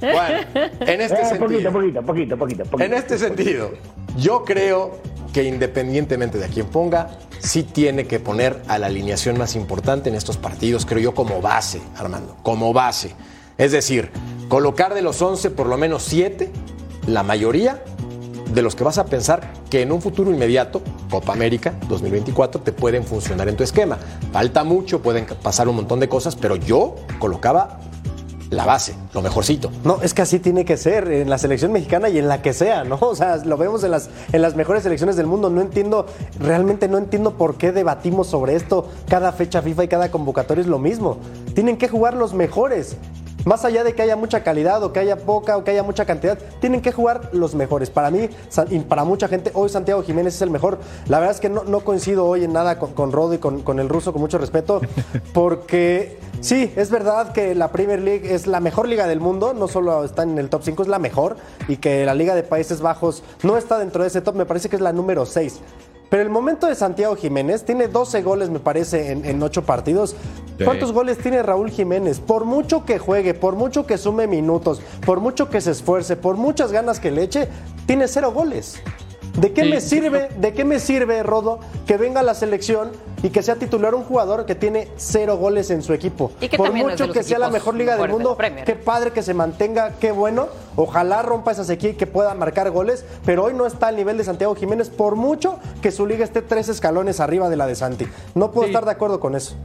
Bueno, 0.00 0.38
en 0.80 1.00
este 1.00 1.22
eh, 1.22 1.26
sentido. 1.26 1.72
Poquito, 1.72 2.02
poquito, 2.02 2.36
poquito, 2.36 2.64
poquito, 2.64 2.84
En 2.84 2.92
este 2.92 3.16
sentido, 3.18 3.70
yo 4.16 4.44
creo 4.44 4.98
que 5.32 5.44
independientemente 5.44 6.38
de 6.38 6.44
a 6.44 6.48
quién 6.48 6.66
ponga, 6.66 7.10
sí 7.38 7.62
tiene 7.62 8.06
que 8.06 8.20
poner 8.20 8.62
a 8.68 8.78
la 8.78 8.86
alineación 8.86 9.38
más 9.38 9.56
importante 9.56 10.08
en 10.08 10.14
estos 10.14 10.36
partidos, 10.36 10.84
creo 10.84 11.00
yo, 11.00 11.14
como 11.14 11.40
base, 11.40 11.80
Armando, 11.96 12.36
como 12.42 12.72
base. 12.72 13.14
Es 13.56 13.72
decir, 13.72 14.10
colocar 14.48 14.92
de 14.94 15.02
los 15.02 15.20
11 15.20 15.50
por 15.50 15.66
lo 15.66 15.78
menos 15.78 16.02
7, 16.02 16.50
la 17.06 17.22
mayoría 17.22 17.82
de 18.52 18.62
los 18.62 18.74
que 18.74 18.84
vas 18.84 18.98
a 18.98 19.06
pensar 19.06 19.52
que 19.70 19.82
en 19.82 19.92
un 19.92 20.00
futuro 20.00 20.30
inmediato, 20.30 20.82
Copa 21.10 21.32
América 21.32 21.74
2024, 21.88 22.60
te 22.62 22.72
pueden 22.72 23.04
funcionar 23.04 23.48
en 23.48 23.56
tu 23.56 23.64
esquema. 23.64 23.98
Falta 24.32 24.64
mucho, 24.64 25.02
pueden 25.02 25.26
pasar 25.42 25.68
un 25.68 25.76
montón 25.76 26.00
de 26.00 26.08
cosas, 26.08 26.36
pero 26.36 26.56
yo 26.56 26.94
colocaba 27.18 27.80
la 28.50 28.64
base, 28.64 28.94
lo 29.12 29.22
mejorcito. 29.22 29.70
No, 29.84 30.00
es 30.02 30.14
que 30.14 30.22
así 30.22 30.38
tiene 30.38 30.64
que 30.64 30.76
ser 30.76 31.10
en 31.10 31.28
la 31.28 31.38
selección 31.38 31.72
mexicana 31.72 32.08
y 32.08 32.18
en 32.18 32.28
la 32.28 32.42
que 32.42 32.52
sea, 32.52 32.84
¿no? 32.84 32.98
O 33.00 33.14
sea, 33.14 33.36
lo 33.38 33.56
vemos 33.56 33.82
en 33.84 33.90
las, 33.90 34.08
en 34.32 34.42
las 34.42 34.54
mejores 34.54 34.82
selecciones 34.82 35.16
del 35.16 35.26
mundo. 35.26 35.50
No 35.50 35.60
entiendo, 35.60 36.06
realmente 36.38 36.88
no 36.88 36.98
entiendo 36.98 37.36
por 37.36 37.56
qué 37.56 37.72
debatimos 37.72 38.28
sobre 38.28 38.54
esto. 38.54 38.88
Cada 39.08 39.32
fecha 39.32 39.62
FIFA 39.62 39.84
y 39.84 39.88
cada 39.88 40.10
convocatoria 40.10 40.62
es 40.62 40.68
lo 40.68 40.78
mismo. 40.78 41.18
Tienen 41.54 41.76
que 41.76 41.88
jugar 41.88 42.14
los 42.14 42.34
mejores. 42.34 42.96
Más 43.46 43.64
allá 43.64 43.84
de 43.84 43.94
que 43.94 44.02
haya 44.02 44.16
mucha 44.16 44.42
calidad 44.42 44.82
o 44.82 44.92
que 44.92 44.98
haya 44.98 45.16
poca 45.16 45.56
o 45.56 45.62
que 45.62 45.70
haya 45.70 45.84
mucha 45.84 46.04
cantidad, 46.04 46.36
tienen 46.60 46.82
que 46.82 46.90
jugar 46.90 47.30
los 47.32 47.54
mejores. 47.54 47.90
Para 47.90 48.10
mí 48.10 48.28
y 48.70 48.80
para 48.80 49.04
mucha 49.04 49.28
gente, 49.28 49.52
hoy 49.54 49.68
Santiago 49.68 50.02
Jiménez 50.02 50.34
es 50.34 50.42
el 50.42 50.50
mejor. 50.50 50.78
La 51.06 51.20
verdad 51.20 51.36
es 51.36 51.40
que 51.40 51.48
no, 51.48 51.80
coincido 51.80 52.26
hoy 52.26 52.42
en 52.42 52.52
nada 52.52 52.78
con, 52.78 52.92
con 52.92 53.12
Rodo 53.12 53.34
y 53.34 53.38
con, 53.38 53.62
con 53.62 53.78
el 53.78 53.88
ruso, 53.88 54.12
con 54.12 54.20
mucho 54.20 54.36
respeto, 54.36 54.80
porque 55.32 56.18
Sí, 56.40 56.72
es 56.76 56.90
verdad 56.90 57.32
que 57.32 57.54
la 57.54 57.72
Premier 57.72 58.00
League 58.00 58.34
es 58.34 58.46
la 58.46 58.60
mejor 58.60 58.88
liga 58.88 59.06
del 59.06 59.20
mundo, 59.20 59.54
no 59.54 59.68
solo 59.68 60.04
está 60.04 60.22
en 60.22 60.38
el 60.38 60.50
top 60.50 60.62
5, 60.64 60.82
es 60.82 60.88
la 60.88 60.98
mejor, 60.98 61.36
y 61.66 61.78
que 61.78 62.04
la 62.04 62.14
Liga 62.14 62.34
de 62.34 62.42
Países 62.42 62.80
Bajos 62.80 63.22
no 63.42 63.56
está 63.56 63.78
dentro 63.78 64.02
de 64.02 64.08
ese 64.08 64.20
top, 64.20 64.36
me 64.36 64.44
parece 64.44 64.68
que 64.68 64.76
es 64.76 64.82
la 64.82 64.92
número 64.92 65.24
6. 65.24 65.60
Pero 66.08 66.22
el 66.22 66.30
momento 66.30 66.66
de 66.66 66.74
Santiago 66.74 67.16
Jiménez 67.16 67.64
tiene 67.64 67.88
12 67.88 68.22
goles, 68.22 68.50
me 68.50 68.60
parece, 68.60 69.10
en, 69.10 69.42
8 69.42 69.64
partidos. 69.64 70.14
¿Cuántos 70.64 70.92
goles 70.92 71.18
tiene 71.18 71.42
Raúl 71.42 71.70
Jiménez? 71.70 72.20
Por 72.20 72.44
mucho 72.44 72.84
que 72.84 72.98
juegue, 72.98 73.34
por 73.34 73.56
mucho 73.56 73.86
que 73.86 73.98
sume 73.98 74.26
minutos, 74.26 74.80
por 75.04 75.20
mucho 75.20 75.50
que 75.50 75.60
se 75.60 75.72
esfuerce, 75.72 76.16
por 76.16 76.36
muchas 76.36 76.72
ganas 76.72 77.00
que 77.00 77.10
le 77.10 77.24
eche, 77.24 77.48
tiene 77.86 78.08
cero 78.08 78.32
goles. 78.32 78.80
¿De 79.36 79.52
qué 79.52 79.64
me 79.64 79.82
sirve, 79.82 80.28
de 80.38 80.54
qué 80.54 80.64
me 80.64 80.78
sirve, 80.78 81.22
Rodo, 81.22 81.60
que 81.86 81.98
venga 81.98 82.20
a 82.20 82.22
la 82.22 82.34
selección 82.34 82.92
y 83.22 83.28
que 83.28 83.42
sea 83.42 83.56
titular 83.56 83.94
un 83.94 84.02
jugador 84.02 84.46
que 84.46 84.54
tiene 84.54 84.88
cero 84.96 85.36
goles 85.36 85.70
en 85.70 85.82
su 85.82 85.92
equipo? 85.92 86.32
Por 86.56 86.72
mucho 86.72 87.12
que 87.12 87.22
sea 87.22 87.38
la 87.38 87.50
mejor 87.50 87.74
liga 87.74 87.96
del 87.96 88.10
mundo, 88.10 88.36
qué 88.64 88.74
padre 88.74 89.10
que 89.10 89.22
se 89.22 89.34
mantenga, 89.34 89.92
qué 90.00 90.10
bueno. 90.10 90.48
Ojalá 90.74 91.20
rompa 91.22 91.52
esa 91.52 91.64
sequía 91.64 91.90
y 91.90 91.94
que 91.94 92.06
pueda 92.06 92.34
marcar 92.34 92.70
goles, 92.70 93.04
pero 93.26 93.44
hoy 93.44 93.52
no 93.52 93.66
está 93.66 93.88
al 93.88 93.96
nivel 93.96 94.16
de 94.16 94.24
Santiago 94.24 94.54
Jiménez, 94.54 94.88
por 94.88 95.16
mucho 95.16 95.58
que 95.82 95.90
su 95.90 96.06
liga 96.06 96.24
esté 96.24 96.40
tres 96.40 96.70
escalones 96.70 97.20
arriba 97.20 97.50
de 97.50 97.56
la 97.56 97.66
de 97.66 97.74
Santi. 97.74 98.06
No 98.34 98.52
puedo 98.52 98.66
estar 98.66 98.86
de 98.86 98.92
acuerdo 98.92 99.20
con 99.20 99.34
eso. 99.34 99.56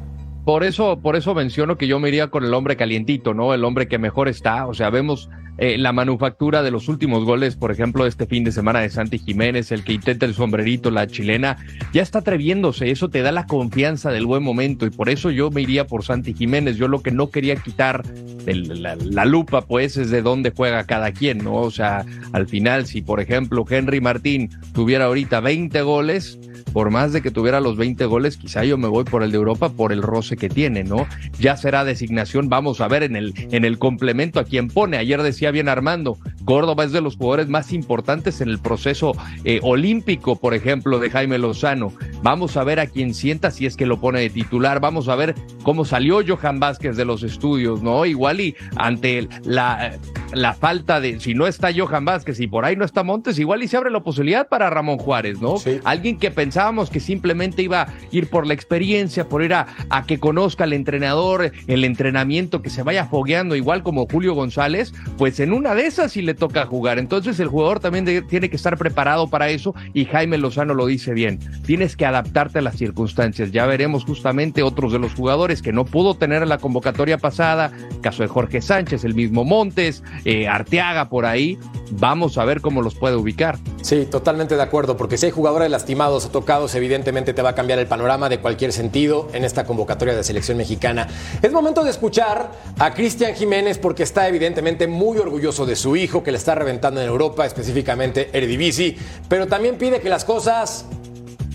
Por 0.44 0.64
eso, 0.64 1.00
por 1.00 1.16
eso 1.16 1.36
menciono 1.36 1.78
que 1.78 1.86
yo 1.86 2.00
me 2.00 2.10
iría 2.10 2.30
con 2.30 2.44
el 2.44 2.54
hombre 2.54 2.76
calientito, 2.76 3.34
¿no? 3.34 3.54
El 3.54 3.64
hombre 3.64 3.88
que 3.88 4.00
mejor 4.00 4.28
está. 4.28 4.66
O 4.66 4.74
sea, 4.74 4.90
vemos 4.90 5.30
eh, 5.64 5.78
la 5.78 5.94
manufactura 5.94 6.64
de 6.64 6.72
los 6.72 6.88
últimos 6.88 7.24
goles, 7.24 7.56
por 7.56 7.72
ejemplo, 7.72 8.08
este 8.08 8.26
fin 8.26 8.44
de 8.44 8.52
semana 8.52 8.80
de 8.80 8.90
Santi 8.90 9.20
Jiménez, 9.20 9.72
el 9.72 9.84
que 9.84 9.94
intenta 9.94 10.26
el 10.26 10.34
sombrerito, 10.34 10.90
la 10.90 11.06
chilena, 11.06 11.58
ya 11.94 12.02
está 12.02 12.18
atreviéndose. 12.18 12.90
Eso 12.90 13.10
te 13.10 13.22
da 13.22 13.32
la 13.32 13.46
confianza 13.46 14.10
del 14.10 14.26
buen 14.26 14.42
momento 14.42 14.88
y 14.88 14.90
por 14.90 15.08
eso 15.08 15.30
yo 15.30 15.52
me 15.52 15.62
iría 15.62 15.86
por 15.86 16.04
Santi 16.04 16.34
Jiménez. 16.34 16.78
Yo 16.78 16.88
lo 16.88 17.04
que 17.04 17.12
no 17.12 17.30
quería 17.30 17.58
quitar 17.58 18.04
la, 18.48 18.96
la, 18.96 19.26
lupa, 19.26 19.62
pues, 19.62 19.98
es 19.98 20.10
de 20.10 20.24
dónde 20.24 20.52
juega 20.56 20.84
cada 20.86 21.12
quien, 21.12 21.38
¿no? 21.44 21.54
O 21.58 21.70
sea, 21.70 22.08
al 22.34 22.48
final, 22.48 22.88
si 22.88 23.04
por 23.04 23.20
ejemplo 23.20 23.64
Henry 23.70 24.02
Martín 24.02 24.50
tuviera 24.74 25.06
ahorita 25.06 25.42
20 25.42 25.80
goles, 25.84 26.40
por 26.74 26.90
más 26.90 27.14
de 27.14 27.22
que 27.22 27.32
tuviera 27.32 27.60
los 27.60 27.78
20 27.78 28.06
goles, 28.06 28.38
quizá 28.38 28.64
yo 28.64 28.78
me 28.78 28.88
voy 28.88 29.04
por 29.04 29.24
el 29.24 29.32
de 29.32 29.38
Europa 29.38 29.70
por 29.70 29.92
el 29.92 30.02
roce 30.02 30.38
que 30.38 30.50
tiene, 30.50 30.84
¿no? 30.84 31.08
Ya 31.40 31.58
será 31.58 31.84
designación, 31.84 32.50
vamos 32.50 32.82
a 32.82 32.88
ver 32.88 33.04
en 33.04 33.16
el, 33.16 33.34
en 33.52 33.66
el 33.66 33.78
complemento 33.78 34.40
a 34.40 34.46
quien 34.46 34.70
pone. 34.70 34.98
Ayer 34.98 35.22
decía 35.22 35.51
bien 35.52 35.70
Armando, 35.70 36.18
Córdoba 36.46 36.84
es 36.84 36.92
de 36.92 37.02
los 37.02 37.18
jugadores 37.18 37.48
más 37.48 37.72
importantes 37.74 38.42
en 38.42 38.50
el 38.50 38.60
proceso 38.60 39.14
eh, 39.44 39.60
olímpico, 39.62 40.38
por 40.38 40.54
ejemplo, 40.54 41.00
de 41.00 41.10
Jaime 41.10 41.38
Lozano. 41.38 41.94
Vamos 42.24 42.58
a 42.58 42.64
ver 42.64 42.80
a 42.80 42.88
quién 42.88 43.14
sienta 43.14 43.52
si 43.52 43.66
es 43.66 43.76
que 43.76 43.86
lo 43.86 44.00
pone 44.00 44.22
de 44.22 44.30
titular, 44.30 44.80
vamos 44.80 45.08
a 45.08 45.16
ver 45.16 45.36
cómo 45.64 45.86
salió 45.86 46.22
Johan 46.26 46.60
Vázquez 46.60 46.98
de 46.98 47.06
los 47.06 47.24
estudios, 47.24 47.82
¿no? 47.82 48.06
Igual 48.06 48.42
y 48.42 48.56
ante 48.76 49.28
la, 49.44 49.98
la 50.34 50.54
falta 50.54 51.00
de, 51.00 51.20
si 51.20 51.34
no 51.34 51.48
está 51.48 51.70
Johan 51.76 52.06
Vázquez 52.06 52.40
y 52.40 52.48
por 52.48 52.66
ahí 52.66 52.76
no 52.76 52.86
está 52.86 53.04
Montes, 53.04 53.40
igual 53.40 53.64
y 53.64 53.68
se 53.68 53.78
abre 53.78 53.92
la 53.92 54.02
posibilidad 54.02 54.48
para 54.48 54.70
Ramón 54.70 54.98
Juárez, 54.98 55.42
¿no? 55.42 55.56
Alguien 55.84 56.18
que 56.18 56.32
pensábamos 56.32 56.90
que 56.90 57.00
simplemente 57.00 57.62
iba 57.62 57.82
a 57.82 57.88
ir 58.12 58.30
por 58.30 58.48
la 58.48 58.54
experiencia, 58.54 59.28
por 59.28 59.44
ir 59.44 59.54
a, 59.54 59.68
a 59.90 60.06
que 60.06 60.20
conozca 60.20 60.64
al 60.64 60.74
entrenador, 60.74 61.52
el 61.68 61.84
entrenamiento, 61.84 62.62
que 62.62 62.70
se 62.70 62.84
vaya 62.84 63.06
fogueando, 63.06 63.56
igual 63.56 63.84
como 63.84 64.08
Julio 64.08 64.34
González, 64.34 64.94
pues 65.18 65.31
en 65.40 65.54
una 65.54 65.76
de 65.76 65.86
esas 65.86 66.12
sí 66.12 66.22
le 66.22 66.34
toca 66.34 66.66
jugar. 66.66 67.00
Entonces 67.00 67.40
el 67.40 67.48
jugador 67.48 67.80
también 67.80 68.06
tiene 68.28 68.50
que 68.50 68.56
estar 68.56 68.78
preparado 68.78 69.30
para 69.30 69.50
eso 69.50 69.74
y 69.94 70.06
Jaime 70.06 70.38
Lozano 70.38 70.74
lo 70.74 70.86
dice 70.86 71.14
bien. 71.14 71.40
Tienes 71.66 71.96
que 71.96 72.06
adaptarte 72.06 72.60
a 72.60 72.62
las 72.62 72.76
circunstancias. 72.76 73.52
Ya 73.52 73.66
veremos 73.66 74.06
justamente 74.06 74.64
otros 74.64 74.92
de 74.92 75.00
los 75.00 75.14
jugadores 75.14 75.62
que 75.62 75.72
no 75.72 75.86
pudo 75.86 76.16
tener 76.16 76.44
en 76.44 76.50
la 76.50 76.58
convocatoria 76.58 77.18
pasada, 77.18 77.72
caso 78.02 78.24
de 78.24 78.30
Jorge 78.30 78.62
Sánchez, 78.62 79.04
el 79.04 79.16
mismo 79.16 79.44
Montes, 79.44 80.04
eh, 80.26 80.48
Arteaga 80.48 81.10
por 81.10 81.26
ahí. 81.26 81.58
Vamos 81.92 82.38
a 82.38 82.46
ver 82.46 82.62
cómo 82.62 82.82
los 82.82 82.96
puede 82.96 83.16
ubicar. 83.16 83.58
Sí, 83.82 84.08
totalmente 84.10 84.56
de 84.56 84.62
acuerdo, 84.62 84.96
porque 84.96 85.18
si 85.18 85.26
hay 85.26 85.32
jugadores 85.32 85.70
lastimados 85.70 86.26
o 86.26 86.30
tocados, 86.30 86.74
evidentemente 86.76 87.34
te 87.34 87.42
va 87.42 87.50
a 87.50 87.56
cambiar 87.56 87.80
el 87.80 87.88
panorama 87.88 88.30
de 88.30 88.40
cualquier 88.40 88.72
sentido 88.72 89.28
en 89.34 89.44
esta 89.44 89.66
convocatoria 89.66 90.16
de 90.16 90.24
selección 90.24 90.58
mexicana. 90.58 91.08
Es 91.42 91.52
momento 91.52 91.84
de 91.84 91.90
escuchar 91.90 92.52
a 92.80 92.94
Cristian 92.94 93.36
Jiménez 93.36 93.78
porque 93.78 94.04
está 94.04 94.28
evidentemente 94.28 94.88
muy 94.88 95.18
orgulloso 95.22 95.66
de 95.66 95.76
su 95.76 95.96
hijo 95.96 96.24
que 96.24 96.32
le 96.32 96.38
está 96.38 96.56
reventando 96.56 97.02
en 97.02 97.08
Europa, 97.08 97.46
específicamente 97.46 98.30
Eredivisie, 98.34 98.98
pero 99.30 99.48
también 99.48 99.78
pide 99.78 100.02
que 100.02 100.10
las 100.10 100.26
cosas 100.26 100.86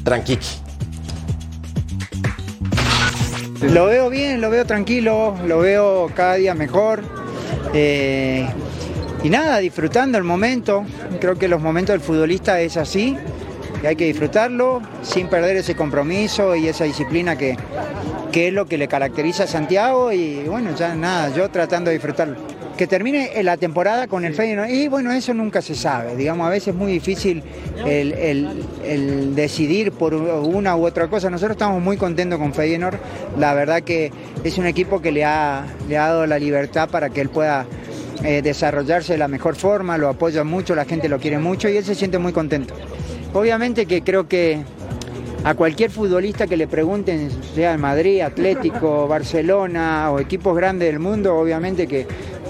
tranquiqui. 0.05 0.47
Lo 3.63 3.87
veo 3.87 4.11
bien, 4.11 4.41
lo 4.41 4.51
veo 4.51 4.65
tranquilo, 4.67 5.35
lo 5.47 5.59
veo 5.61 6.11
cada 6.15 6.35
día 6.35 6.55
mejor. 6.55 7.03
Eh, 7.73 8.47
y 9.25 9.31
nada, 9.31 9.59
disfrutando 9.59 10.19
el 10.19 10.25
momento. 10.25 10.85
Creo 11.21 11.37
que 11.37 11.49
los 11.49 11.61
momentos 11.61 11.95
del 11.95 12.01
futbolista 12.01 12.61
es 12.61 12.77
así, 12.77 13.17
y 13.83 13.87
hay 13.87 13.97
que 13.97 14.05
disfrutarlo 14.05 14.83
sin 15.03 15.29
perder 15.29 15.57
ese 15.57 15.75
compromiso 15.75 16.55
y 16.55 16.69
esa 16.69 16.85
disciplina 16.85 17.37
que, 17.37 17.57
que 18.31 18.49
es 18.49 18.55
lo 18.55 18.67
que 18.67 18.79
le 18.79 18.89
caracteriza 18.89 19.45
a 19.45 19.47
Santiago. 19.47 20.13
Y 20.13 20.45
bueno, 20.45 20.75
ya 20.77 20.95
nada, 20.95 21.35
yo 21.35 21.49
tratando 21.51 21.89
de 21.89 21.95
disfrutarlo 21.95 22.56
que 22.77 22.87
termine 22.87 23.43
la 23.43 23.57
temporada 23.57 24.07
con 24.07 24.25
el 24.25 24.35
Feyenoord. 24.35 24.71
Y 24.71 24.89
bueno, 24.89 25.11
eso 25.13 25.35
nunca 25.35 25.63
se 25.63 25.75
sabe. 25.75 26.17
Digamos, 26.17 26.47
a 26.47 26.51
veces 26.51 26.69
es 26.69 26.75
muy 26.75 26.93
difícil 26.93 27.43
el, 27.85 29.35
decidir 29.35 29.93
por 29.93 30.15
una 30.15 30.77
u 30.77 30.87
otra 30.87 31.09
cosa. 31.09 31.31
Nosotros 31.31 31.57
estamos 31.57 31.83
muy 31.83 31.97
contentos 31.97 32.39
con 32.39 32.55
Feyenoord. 32.55 32.99
La 33.39 33.55
verdad 33.55 33.83
que 33.83 34.13
es 34.45 34.59
un 34.59 34.67
equipo 34.67 35.01
que 35.01 35.13
le 35.13 35.25
ha, 35.25 35.67
le 35.89 35.97
ha 35.97 36.09
dado 36.09 36.27
la 36.27 36.39
libertad 36.39 36.89
para 36.89 37.11
que 37.11 37.21
él 37.21 37.29
pueda 37.29 37.67
eh, 38.23 38.43
desarrollarse 38.43 39.15
de 39.15 39.19
la 39.19 39.29
mejor 39.29 39.57
forma. 39.57 39.99
Lo 39.99 40.09
apoya 40.09 40.45
mucho, 40.45 40.75
la 40.75 40.85
gente 40.85 41.09
lo 41.09 41.19
quiere 41.19 41.39
mucho 41.39 41.69
y 41.69 41.77
él 41.77 41.85
se 41.85 41.95
siente 41.95 42.19
muy 42.19 42.33
contento. 42.33 42.75
Obviamente 43.33 43.87
que 43.87 44.03
creo 44.03 44.29
que 44.29 44.63
a 45.47 45.55
cualquier 45.55 45.93
futbolista 45.93 46.49
que 46.49 46.57
le 46.57 46.67
pregunten, 46.67 47.31
sea 47.55 47.75
en 47.75 47.81
Madrid, 47.81 48.21
Atlético, 48.21 49.07
Barcelona 49.09 50.11
o 50.11 50.19
equipos 50.19 50.57
grandes 50.57 50.89
del 50.89 50.99
mundo, 50.99 51.37
obviamente 51.37 51.87
que, 51.87 52.05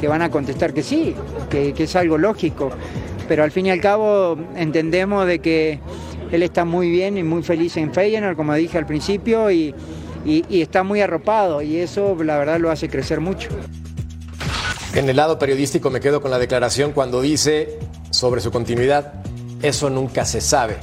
van 0.08 0.22
a 0.22 0.30
contestar 0.30 0.72
que 0.72 0.82
sí, 0.82 1.14
que, 1.50 1.74
es 1.76 1.94
algo 1.94 2.16
lógico. 2.16 2.70
Pero 3.28 3.44
al 3.44 3.50
fin 3.50 3.66
y 3.66 3.70
al 3.70 3.82
cabo 3.82 4.38
entendemos 4.56 5.26
de 5.26 5.40
que 5.40 5.78
él 6.32 6.42
está 6.42 6.64
muy 6.64 6.88
bien 6.88 7.18
y 7.18 7.22
muy 7.22 7.42
feliz 7.42 7.76
en 7.76 7.92
Feyenoord, 7.92 8.34
como 8.34 8.54
dije 8.54 8.78
al 8.78 8.86
principio, 8.86 9.50
y, 9.50 9.74
y 10.24 10.62
está 10.62 10.82
muy 10.82 11.02
arropado 11.02 11.60
y 11.60 11.76
eso 11.76 12.16
la 12.24 12.38
verdad 12.38 12.58
lo 12.58 12.70
hace 12.70 12.88
crecer 12.88 13.20
mucho. 13.20 13.50
En 14.94 15.10
el 15.10 15.16
lado 15.16 15.38
periodístico 15.38 15.90
me 15.90 16.00
quedo 16.00 16.22
con 16.22 16.30
la 16.30 16.38
declaración 16.38 16.92
cuando 16.92 17.20
dice 17.20 17.78
sobre 18.08 18.40
su 18.40 18.50
continuidad, 18.50 19.12
eso 19.60 19.90
nunca 19.90 20.24
se 20.24 20.40
sabe 20.40 20.76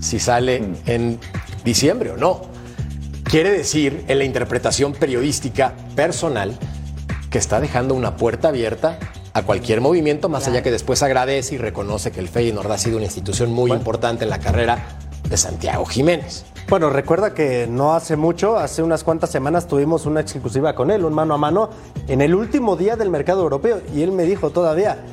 si 0.00 0.18
sale 0.18 0.60
mm. 0.60 0.74
en 0.86 1.20
diciembre 1.64 2.10
o 2.10 2.16
no. 2.16 2.42
Quiere 3.24 3.50
decir, 3.50 4.04
en 4.08 4.18
la 4.18 4.24
interpretación 4.24 4.92
periodística 4.92 5.74
personal, 5.94 6.58
que 7.30 7.38
está 7.38 7.60
dejando 7.60 7.94
una 7.94 8.16
puerta 8.16 8.48
abierta 8.48 8.98
a 9.32 9.42
cualquier 9.42 9.80
movimiento, 9.80 10.28
más 10.28 10.48
allá 10.48 10.62
que 10.62 10.70
después 10.70 11.02
agradece 11.02 11.54
y 11.54 11.58
reconoce 11.58 12.10
que 12.10 12.20
el 12.20 12.28
Feyenoord 12.28 12.72
ha 12.72 12.78
sido 12.78 12.96
una 12.96 13.06
institución 13.06 13.52
muy 13.52 13.70
importante 13.70 14.24
en 14.24 14.30
la 14.30 14.40
carrera 14.40 14.84
de 15.28 15.36
Santiago 15.36 15.84
Jiménez. 15.84 16.44
Bueno, 16.68 16.90
recuerda 16.90 17.34
que 17.34 17.66
no 17.68 17.94
hace 17.94 18.16
mucho, 18.16 18.56
hace 18.56 18.82
unas 18.82 19.02
cuantas 19.02 19.30
semanas 19.30 19.66
tuvimos 19.66 20.06
una 20.06 20.20
exclusiva 20.20 20.74
con 20.74 20.90
él, 20.90 21.04
un 21.04 21.12
mano 21.12 21.34
a 21.34 21.38
mano, 21.38 21.70
en 22.08 22.20
el 22.20 22.34
último 22.34 22.76
día 22.76 22.96
del 22.96 23.10
mercado 23.10 23.42
europeo. 23.42 23.80
Y 23.94 24.02
él 24.02 24.12
me 24.12 24.24
dijo 24.24 24.50
todavía, 24.50 25.04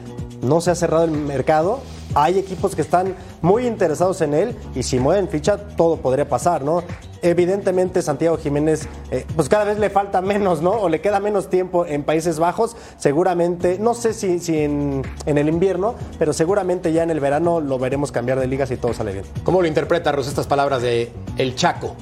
no 0.42 0.62
se 0.62 0.72
ha 0.72 0.76
cerrado 0.76 1.06
el 1.06 1.12
mercado, 1.12 1.82
hay 2.14 2.40
equipos 2.40 2.76
que 2.76 2.82
están 2.82 3.16
muy 3.42 3.68
interesados 3.68 4.22
en 4.22 4.34
él 4.34 4.56
y 4.76 4.84
si 4.84 5.00
mueven 5.00 5.28
ficha 5.30 5.58
todo 5.58 5.98
podría 5.98 6.28
pasar, 6.28 6.64
¿no? 6.64 6.84
Evidentemente 7.22 8.02
Santiago 8.02 8.38
Jiménez, 8.38 8.88
eh, 9.12 9.26
pues 9.36 9.50
cada 9.50 9.64
vez 9.64 9.80
le 9.80 9.90
falta 9.90 10.22
menos, 10.22 10.62
¿no? 10.62 10.72
O 10.72 10.90
le 10.90 11.02
queda 11.02 11.20
menos 11.20 11.50
tiempo 11.50 11.86
en 11.86 12.04
Países 12.04 12.38
Bajos. 12.40 12.76
Seguramente, 12.98 13.80
no 13.80 13.94
sé 13.94 14.14
si, 14.14 14.40
si 14.40 14.60
en, 14.60 15.04
el 15.26 15.50
invierno, 15.50 15.96
pero 16.20 16.34
seguramente 16.34 16.94
ya 16.94 17.04
en 17.04 17.10
el 17.10 17.20
verano 17.20 17.60
lo 17.60 17.80
veremos 17.80 18.12
cambiar 18.12 18.40
de 18.40 18.48
ligas 18.48 18.70
y 18.72 18.78
todo 18.78 18.94
sale 18.94 19.14
bien. 19.14 19.26
¿Cómo 19.44 19.62
lo 19.62 19.68
interpreta, 19.68 20.12
Ros, 20.12 20.28
estas 20.28 20.48
palabras 20.48 20.82
de 20.82 21.12
El 21.38 21.56
Chaco? 21.56 21.96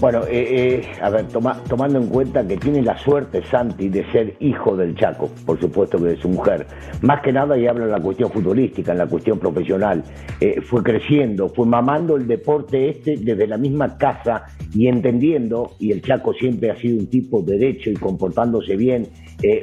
Bueno, 0.00 0.22
eh, 0.28 0.82
eh, 0.82 0.86
a 1.00 1.08
ver, 1.08 1.26
tomando 1.28 1.98
en 1.98 2.08
cuenta 2.08 2.46
que 2.46 2.56
tiene 2.56 2.82
la 2.82 2.98
suerte 2.98 3.42
Santi 3.44 3.88
de 3.88 4.04
ser 4.10 4.36
hijo 4.40 4.76
del 4.76 4.94
Chaco, 4.96 5.30
por 5.46 5.58
supuesto 5.60 5.98
que 5.98 6.04
de 6.04 6.16
su 6.16 6.28
mujer, 6.28 6.66
más 7.00 7.22
que 7.22 7.32
nada 7.32 7.56
y 7.56 7.66
hablo 7.66 7.84
en 7.84 7.92
la 7.92 8.00
cuestión 8.00 8.30
futbolística, 8.30 8.92
en 8.92 8.98
la 8.98 9.06
cuestión 9.06 9.38
profesional, 9.38 10.02
eh, 10.40 10.60
fue 10.62 10.82
creciendo, 10.82 11.48
fue 11.48 11.64
mamando 11.66 12.16
el 12.16 12.26
deporte 12.26 12.90
este 12.90 13.16
desde 13.16 13.46
la 13.46 13.56
misma 13.56 13.96
casa 13.96 14.46
y 14.74 14.88
entendiendo, 14.88 15.70
y 15.78 15.92
el 15.92 16.02
Chaco 16.02 16.34
siempre 16.34 16.70
ha 16.70 16.76
sido 16.76 16.98
un 16.98 17.06
tipo 17.06 17.40
derecho 17.40 17.88
y 17.90 17.94
comportándose 17.94 18.76
bien, 18.76 19.06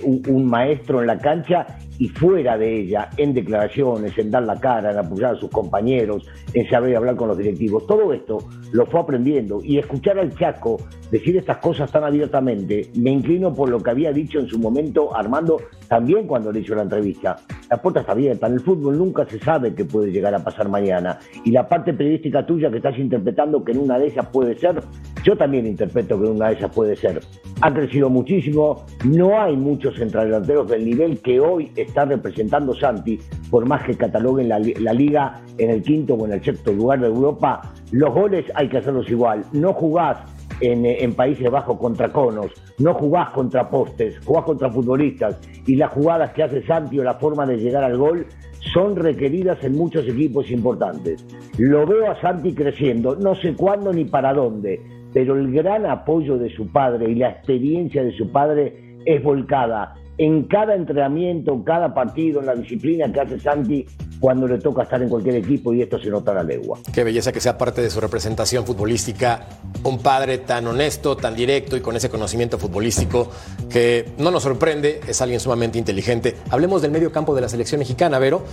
un, 0.04 0.22
un 0.28 0.46
maestro 0.46 1.02
en 1.02 1.08
la 1.08 1.18
cancha 1.18 1.66
y 2.02 2.08
fuera 2.08 2.58
de 2.58 2.82
ella, 2.82 3.12
en 3.16 3.32
declaraciones, 3.32 4.18
en 4.18 4.32
dar 4.32 4.42
la 4.42 4.60
cara, 4.60 4.90
en 4.90 4.98
apoyar 4.98 5.36
a 5.36 5.40
sus 5.40 5.52
compañeros, 5.52 6.28
en 6.56 6.68
saber 6.68 6.96
hablar 6.96 7.16
con 7.16 7.28
los 7.28 7.38
directivos. 7.38 7.86
Todo 7.86 8.12
esto 8.12 8.40
lo 8.72 8.88
fue 8.88 9.02
aprendiendo 9.02 9.60
y 9.64 9.78
escuchar 9.78 10.18
al 10.18 10.36
Chaco 10.36 10.78
decir 11.12 11.36
estas 11.36 11.58
cosas 11.58 11.92
tan 11.92 12.04
abiertamente, 12.06 12.90
me 12.96 13.12
inclino 13.12 13.54
por 13.54 13.70
lo 13.70 13.84
que 13.84 13.92
había 13.92 14.14
dicho 14.14 14.40
en 14.40 14.48
su 14.48 14.58
momento 14.58 15.16
Armando 15.16 15.58
también 15.90 16.26
cuando 16.26 16.52
le 16.54 16.62
hizo 16.62 16.74
la 16.74 16.84
entrevista. 16.84 17.36
La 17.70 17.82
puerta 17.82 18.00
está 18.00 18.14
abierta, 18.14 18.48
en 18.48 18.54
el 18.54 18.62
fútbol 18.62 18.98
nunca 18.98 19.26
se 19.26 19.38
sabe 19.40 19.76
qué 19.76 19.84
puede 19.84 20.10
llegar 20.10 20.34
a 20.34 20.40
pasar 20.40 20.70
mañana. 20.70 21.20
Y 21.44 21.52
la 21.52 21.68
parte 21.68 21.94
periodística 21.94 22.46
tuya 22.46 22.72
que 22.72 22.78
estás 22.78 22.98
interpretando 22.98 23.64
que 23.64 23.74
en 23.74 23.80
una 23.80 24.00
de 24.00 24.08
ellas 24.08 24.26
puede 24.32 24.58
ser, 24.58 24.82
yo 25.24 25.36
también 25.36 25.68
interpreto 25.68 26.18
que 26.18 26.28
en 26.28 26.32
una 26.32 26.48
de 26.48 26.56
ellas 26.56 26.72
puede 26.74 26.96
ser. 26.96 27.20
Ha 27.60 27.74
crecido 27.74 28.10
muchísimo, 28.10 28.86
no 29.04 29.40
hay 29.40 29.58
muchos 29.58 29.96
centrodelanteros 29.96 30.70
del 30.70 30.86
nivel 30.86 31.20
que 31.20 31.42
hoy 31.42 31.72
está 31.76 32.06
representando 32.06 32.74
Santi, 32.74 33.20
por 33.50 33.66
más 33.66 33.84
que 33.84 33.96
cataloguen 33.96 34.48
la, 34.48 34.60
la 34.60 34.94
liga 34.94 35.42
en 35.58 35.72
el 35.72 35.84
quinto 35.84 36.14
o 36.14 36.26
en 36.26 36.34
el 36.34 36.44
sexto 36.44 36.72
lugar 36.72 37.02
de 37.02 37.08
Europa, 37.08 37.74
los 37.92 38.14
goles 38.14 38.46
hay 38.56 38.70
que 38.70 38.78
hacerlos 38.78 39.10
igual. 39.10 39.44
No 39.52 39.74
jugás 39.74 40.18
en, 40.62 41.14
Países 41.14 41.50
Bajos 41.50 41.78
contra 41.78 42.10
conos, 42.10 42.52
no 42.80 42.94
jugás 42.94 43.30
contra 43.32 43.70
postes, 43.70 44.20
jugás 44.26 44.46
contra 44.46 44.70
futbolistas 44.70 45.40
y 45.66 45.76
las 45.76 45.92
jugadas 45.92 46.32
que 46.34 46.44
hace 46.44 46.66
Santi 46.66 47.00
o 47.00 47.04
la 47.04 47.16
forma 47.16 47.46
de 47.46 47.58
llegar 47.58 47.84
al 47.84 47.98
gol 47.98 48.26
son 48.74 48.96
requeridas 48.96 49.64
en 49.64 49.76
muchos 49.76 50.08
equipos 50.08 50.50
importantes. 50.52 51.26
Lo 51.58 51.86
veo 51.86 52.10
a 52.10 52.22
Santi 52.22 52.54
creciendo, 52.54 53.16
no 53.16 53.36
sé 53.36 53.56
cuándo 53.56 53.92
ni 53.92 54.06
para 54.06 54.34
dónde, 54.34 54.80
pero 55.14 55.36
el 55.36 55.52
gran 55.52 55.86
apoyo 55.86 56.38
de 56.38 56.50
su 56.50 56.72
padre 56.72 57.12
y 57.12 57.16
la 57.16 57.30
experiencia 57.30 58.04
de 58.04 58.16
su 58.16 58.32
padre 58.32 58.98
es 59.06 59.24
volcada 59.24 59.96
en 60.18 60.44
cada 60.44 60.76
entrenamiento, 60.76 61.64
cada 61.64 61.94
partido, 61.94 62.42
en 62.42 62.46
la 62.46 62.56
disciplina 62.56 63.12
que 63.12 63.22
hace 63.22 63.40
Santi 63.40 63.86
cuando 64.22 64.48
le 64.48 64.60
toca 64.60 64.84
estar 64.84 65.02
en 65.02 65.10
cualquier 65.10 65.36
equipo 65.36 65.74
y 65.74 65.82
esto 65.82 66.00
se 66.00 66.10
nota 66.10 66.32
a 66.32 66.36
la 66.36 66.44
legua. 66.44 66.80
Qué 66.94 67.04
belleza 67.04 67.32
que 67.32 67.42
sea 67.42 67.58
parte 67.58 67.82
de 67.82 67.90
su 67.90 68.00
representación 68.00 68.66
futbolística, 68.68 69.48
un 69.84 69.98
padre 69.98 70.38
tan 70.38 70.68
honesto, 70.68 71.18
tan 71.18 71.36
directo 71.36 71.76
y 71.76 71.82
con 71.82 71.96
ese 71.96 72.08
conocimiento 72.10 72.60
futbolístico 72.60 73.30
que 73.68 74.12
no 74.20 74.30
nos 74.30 74.44
sorprende, 74.44 75.02
es 75.08 75.22
alguien 75.22 75.40
sumamente 75.40 75.80
inteligente. 75.80 76.38
Hablemos 76.52 76.84
del 76.84 76.92
medio 76.92 77.12
campo 77.12 77.34
de 77.34 77.42
la 77.42 77.50
selección 77.50 77.80
mexicana, 77.80 78.20
Vero. 78.20 78.44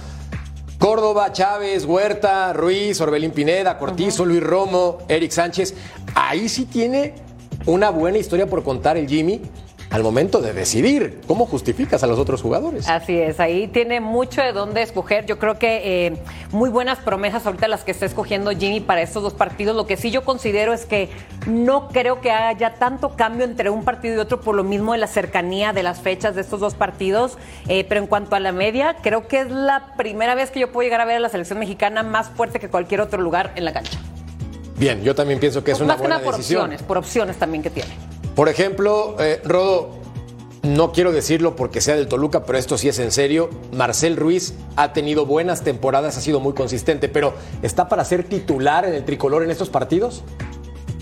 Córdoba, 0.78 1.32
Chávez, 1.32 1.84
Huerta, 1.84 2.52
Ruiz, 2.54 2.98
Orbelín 3.02 3.32
Pineda, 3.32 3.76
Cortizo, 3.76 4.24
Luis 4.24 4.42
Romo, 4.42 4.98
Eric 5.08 5.32
Sánchez. 5.32 5.74
Ahí 6.14 6.48
sí 6.48 6.64
tiene 6.64 7.14
una 7.66 7.90
buena 7.90 8.16
historia 8.16 8.46
por 8.46 8.62
contar 8.62 8.96
el 8.96 9.06
Jimmy 9.06 9.42
al 9.90 10.02
momento 10.02 10.40
de 10.40 10.52
decidir 10.52 11.20
cómo 11.26 11.46
justificas 11.46 12.02
a 12.02 12.06
los 12.06 12.18
otros 12.18 12.42
jugadores. 12.42 12.88
Así 12.88 13.18
es, 13.18 13.40
ahí 13.40 13.68
tiene 13.68 14.00
mucho 14.00 14.42
de 14.42 14.52
dónde 14.52 14.82
escoger. 14.82 15.24
Yo 15.26 15.38
creo 15.38 15.58
que 15.58 16.06
eh, 16.06 16.16
muy 16.52 16.68
buenas 16.68 16.98
promesas 16.98 17.46
ahorita 17.46 17.68
las 17.68 17.84
que 17.84 17.92
está 17.92 18.06
escogiendo 18.06 18.50
Jimmy 18.50 18.80
para 18.80 19.00
estos 19.00 19.22
dos 19.22 19.32
partidos. 19.32 19.74
Lo 19.74 19.86
que 19.86 19.96
sí 19.96 20.10
yo 20.10 20.24
considero 20.24 20.72
es 20.72 20.84
que 20.84 21.08
no 21.46 21.88
creo 21.88 22.20
que 22.20 22.30
haya 22.30 22.74
tanto 22.74 23.16
cambio 23.16 23.44
entre 23.44 23.70
un 23.70 23.84
partido 23.84 24.16
y 24.16 24.18
otro 24.18 24.40
por 24.40 24.54
lo 24.54 24.64
mismo 24.64 24.92
de 24.92 24.98
la 24.98 25.06
cercanía 25.06 25.72
de 25.72 25.82
las 25.82 26.00
fechas 26.00 26.34
de 26.34 26.42
estos 26.42 26.60
dos 26.60 26.74
partidos. 26.74 27.38
Eh, 27.68 27.84
pero 27.88 28.00
en 28.00 28.06
cuanto 28.06 28.36
a 28.36 28.40
la 28.40 28.52
media, 28.52 28.96
creo 29.02 29.26
que 29.26 29.40
es 29.40 29.50
la 29.50 29.94
primera 29.96 30.34
vez 30.34 30.50
que 30.50 30.60
yo 30.60 30.70
puedo 30.70 30.84
llegar 30.84 31.00
a 31.00 31.06
ver 31.06 31.16
a 31.16 31.20
la 31.20 31.28
selección 31.28 31.58
mexicana 31.58 32.02
más 32.02 32.28
fuerte 32.28 32.60
que 32.60 32.68
cualquier 32.68 33.00
otro 33.00 33.22
lugar 33.22 33.52
en 33.56 33.64
la 33.64 33.72
cancha. 33.72 33.98
Bien, 34.76 35.02
yo 35.02 35.14
también 35.14 35.40
pienso 35.40 35.64
que 35.64 35.72
es 35.72 35.80
una 35.80 35.94
más 35.94 35.98
buena 35.98 36.16
que 36.16 36.20
nada 36.20 36.30
por 36.30 36.40
opciones, 36.40 36.82
por 36.82 36.98
opciones 36.98 37.36
también 37.36 37.62
que 37.62 37.70
tiene. 37.70 37.90
Por 38.38 38.48
ejemplo, 38.48 39.16
eh, 39.18 39.40
Rodo, 39.44 39.98
no 40.62 40.92
quiero 40.92 41.10
decirlo 41.10 41.56
porque 41.56 41.80
sea 41.80 41.96
del 41.96 42.06
Toluca, 42.06 42.44
pero 42.44 42.56
esto 42.56 42.78
sí 42.78 42.88
es 42.88 43.00
en 43.00 43.10
serio. 43.10 43.50
Marcel 43.72 44.16
Ruiz 44.16 44.54
ha 44.76 44.92
tenido 44.92 45.26
buenas 45.26 45.64
temporadas, 45.64 46.16
ha 46.16 46.20
sido 46.20 46.38
muy 46.38 46.52
consistente, 46.52 47.08
pero 47.08 47.34
¿está 47.62 47.88
para 47.88 48.04
ser 48.04 48.22
titular 48.22 48.84
en 48.84 48.94
el 48.94 49.04
tricolor 49.04 49.42
en 49.42 49.50
estos 49.50 49.70
partidos? 49.70 50.22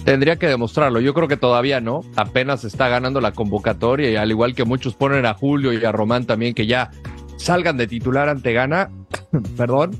Tendría 0.06 0.36
que 0.36 0.46
demostrarlo. 0.46 0.98
Yo 0.98 1.12
creo 1.12 1.28
que 1.28 1.36
todavía 1.36 1.78
no. 1.78 2.00
Apenas 2.16 2.64
está 2.64 2.88
ganando 2.88 3.20
la 3.20 3.32
convocatoria 3.32 4.10
y 4.10 4.16
al 4.16 4.30
igual 4.30 4.54
que 4.54 4.64
muchos 4.64 4.94
ponen 4.94 5.26
a 5.26 5.34
Julio 5.34 5.74
y 5.74 5.84
a 5.84 5.92
Román 5.92 6.24
también 6.24 6.54
que 6.54 6.66
ya 6.66 6.90
salgan 7.36 7.76
de 7.76 7.86
titular 7.86 8.30
ante 8.30 8.54
Gana, 8.54 8.88
perdón, 9.58 9.90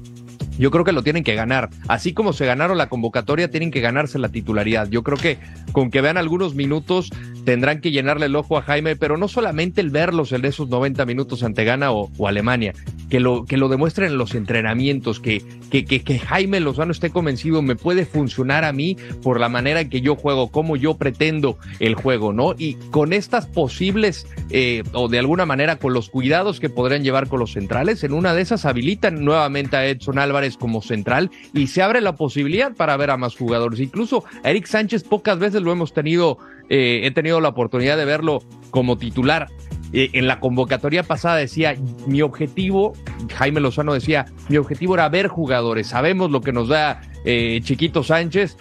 yo 0.59 0.71
creo 0.71 0.85
que 0.85 0.93
lo 0.93 1.03
tienen 1.03 1.25
que 1.25 1.35
ganar. 1.35 1.71
Así 1.89 2.13
como 2.13 2.33
se 2.33 2.47
ganaron 2.47 2.79
la 2.79 2.89
convocatoria, 2.89 3.51
tienen 3.51 3.71
que 3.71 3.81
ganarse 3.81 4.19
la 4.19 4.29
titularidad. 4.29 4.89
Yo 4.89 5.03
creo 5.03 5.19
que 5.19 5.39
con 5.73 5.91
que 5.91 6.01
vean 6.01 6.17
algunos 6.17 6.55
minutos 6.55 7.11
tendrán 7.45 7.81
que 7.81 7.93
llenarle 7.93 8.27
el 8.27 8.37
ojo 8.37 8.59
a 8.59 8.63
Jaime, 8.63 8.97
pero 8.97 9.17
no 9.17 9.29
solamente 9.29 9.81
el 9.81 9.91
verlos 9.91 10.33
en 10.33 10.45
esos 10.45 10.69
90 10.69 11.07
minutos 11.07 11.43
ante 11.43 11.65
Ghana 11.65 11.93
o, 11.93 12.11
Alemania, 12.27 12.75
que 13.09 13.21
lo, 13.21 13.45
que 13.45 13.57
lo 13.57 13.69
demuestren 13.69 14.11
en 14.11 14.19
los 14.19 14.35
entrenamientos, 14.35 15.21
que, 15.21 15.43
que, 15.71 15.85
que, 15.85 16.19
Jaime 16.19 16.59
Lozano 16.59 16.91
esté 16.91 17.11
convencido, 17.11 17.63
me 17.63 17.77
puede 17.77 18.05
funcionar 18.05 18.65
a 18.65 18.73
mí 18.73 18.97
por 19.23 19.39
la 19.39 19.49
manera 19.49 19.81
en 19.81 19.91
que 19.91 20.01
yo 20.01 20.17
juego, 20.17 20.51
como 20.51 20.77
yo 20.77 20.97
pretendo 20.97 21.57
el 21.79 21.95
juego, 21.95 22.33
¿no? 22.33 22.55
Y 22.59 22.75
con 22.91 23.13
estas 23.13 23.47
posibles, 23.47 24.27
eh, 24.51 24.83
o 24.93 25.09
de 25.09 25.21
alguna 25.21 25.47
manera 25.47 25.77
con 25.77 25.93
los 25.93 26.09
cuidados 26.11 26.59
que 26.59 26.69
podrían 26.69 27.05
llevar 27.05 27.29
con 27.29 27.39
los 27.39 27.53
centrales, 27.53 28.03
en 28.03 28.13
una 28.13 28.35
de 28.35 28.43
esas 28.43 28.65
habilitan 28.65 29.25
nuevamente 29.25 29.77
a 29.77 29.87
Edson 29.87 30.19
Álvarez 30.19 30.46
como 30.57 30.83
central 30.83 31.31
y 31.53 31.67
se 31.67 31.83
abre 31.83 32.01
la 32.01 32.15
posibilidad 32.15 32.75
para 32.75 32.97
ver 32.97 33.11
a 33.11 33.17
más 33.17 33.35
jugadores. 33.35 33.81
Incluso 33.81 34.25
a 34.45 34.51
Eric 34.51 34.67
Sánchez 34.67 35.03
pocas 35.03 35.39
veces 35.39 35.63
lo 35.63 35.73
hemos 35.73 35.93
tenido, 35.93 36.39
eh, 36.69 37.01
he 37.05 37.11
tenido 37.11 37.41
la 37.41 37.49
oportunidad 37.49 37.97
de 37.97 38.05
verlo 38.05 38.43
como 38.71 38.99
titular. 38.99 39.49
Eh, 39.93 40.11
en 40.13 40.27
la 40.27 40.41
convocatoria 40.41 41.03
pasada 41.03 41.37
decía, 41.37 41.75
mi 42.07 42.21
objetivo, 42.23 42.93
Jaime 43.35 43.61
Lozano 43.61 43.95
decía, 43.95 44.27
mi 44.49 44.57
objetivo 44.57 44.95
era 44.95 45.09
ver 45.09 45.29
jugadores, 45.29 45.89
sabemos 45.89 46.31
lo 46.31 46.41
que 46.41 46.53
nos 46.53 46.69
da 46.69 47.01
eh, 47.27 47.61
Chiquito 47.63 48.03
Sánchez, 48.03 48.57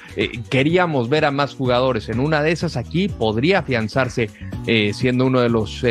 queríamos 0.49 1.07
ver 1.07 1.23
a 1.23 1.31
más 1.31 1.55
jugadores. 1.55 2.09
En 2.09 2.19
una 2.19 2.41
de 2.41 2.51
esas 2.51 2.75
aquí 2.75 3.07
podría 3.07 3.59
afianzarse 3.59 4.29
siendo 4.93 5.27
uno 5.27 5.39
de 5.39 5.49
los 5.49 5.83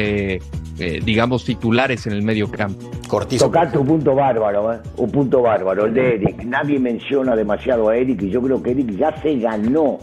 eh, 0.81 1.01
digamos, 1.05 1.45
titulares 1.45 2.05
en 2.09 2.15
el 2.15 2.23
medio 2.23 2.51
campo. 2.51 2.91
Cortizo. 3.07 3.47
Tocaste 3.47 3.79
un 3.79 3.87
punto 3.87 4.13
bárbaro, 4.13 4.73
¿eh? 4.73 4.79
un 4.97 5.09
punto 5.09 5.41
bárbaro, 5.41 5.87
el 5.87 5.95
de 5.95 6.15
Eric. 6.17 6.45
Nadie 6.45 6.81
menciona 6.81 7.37
demasiado 7.37 7.91
a 7.91 7.97
Eric 7.97 8.23
y 8.23 8.31
yo 8.31 8.43
creo 8.43 8.61
que 8.61 8.73
Eric 8.73 8.91
ya 8.97 9.17
se 9.23 9.37
ganó 9.39 9.99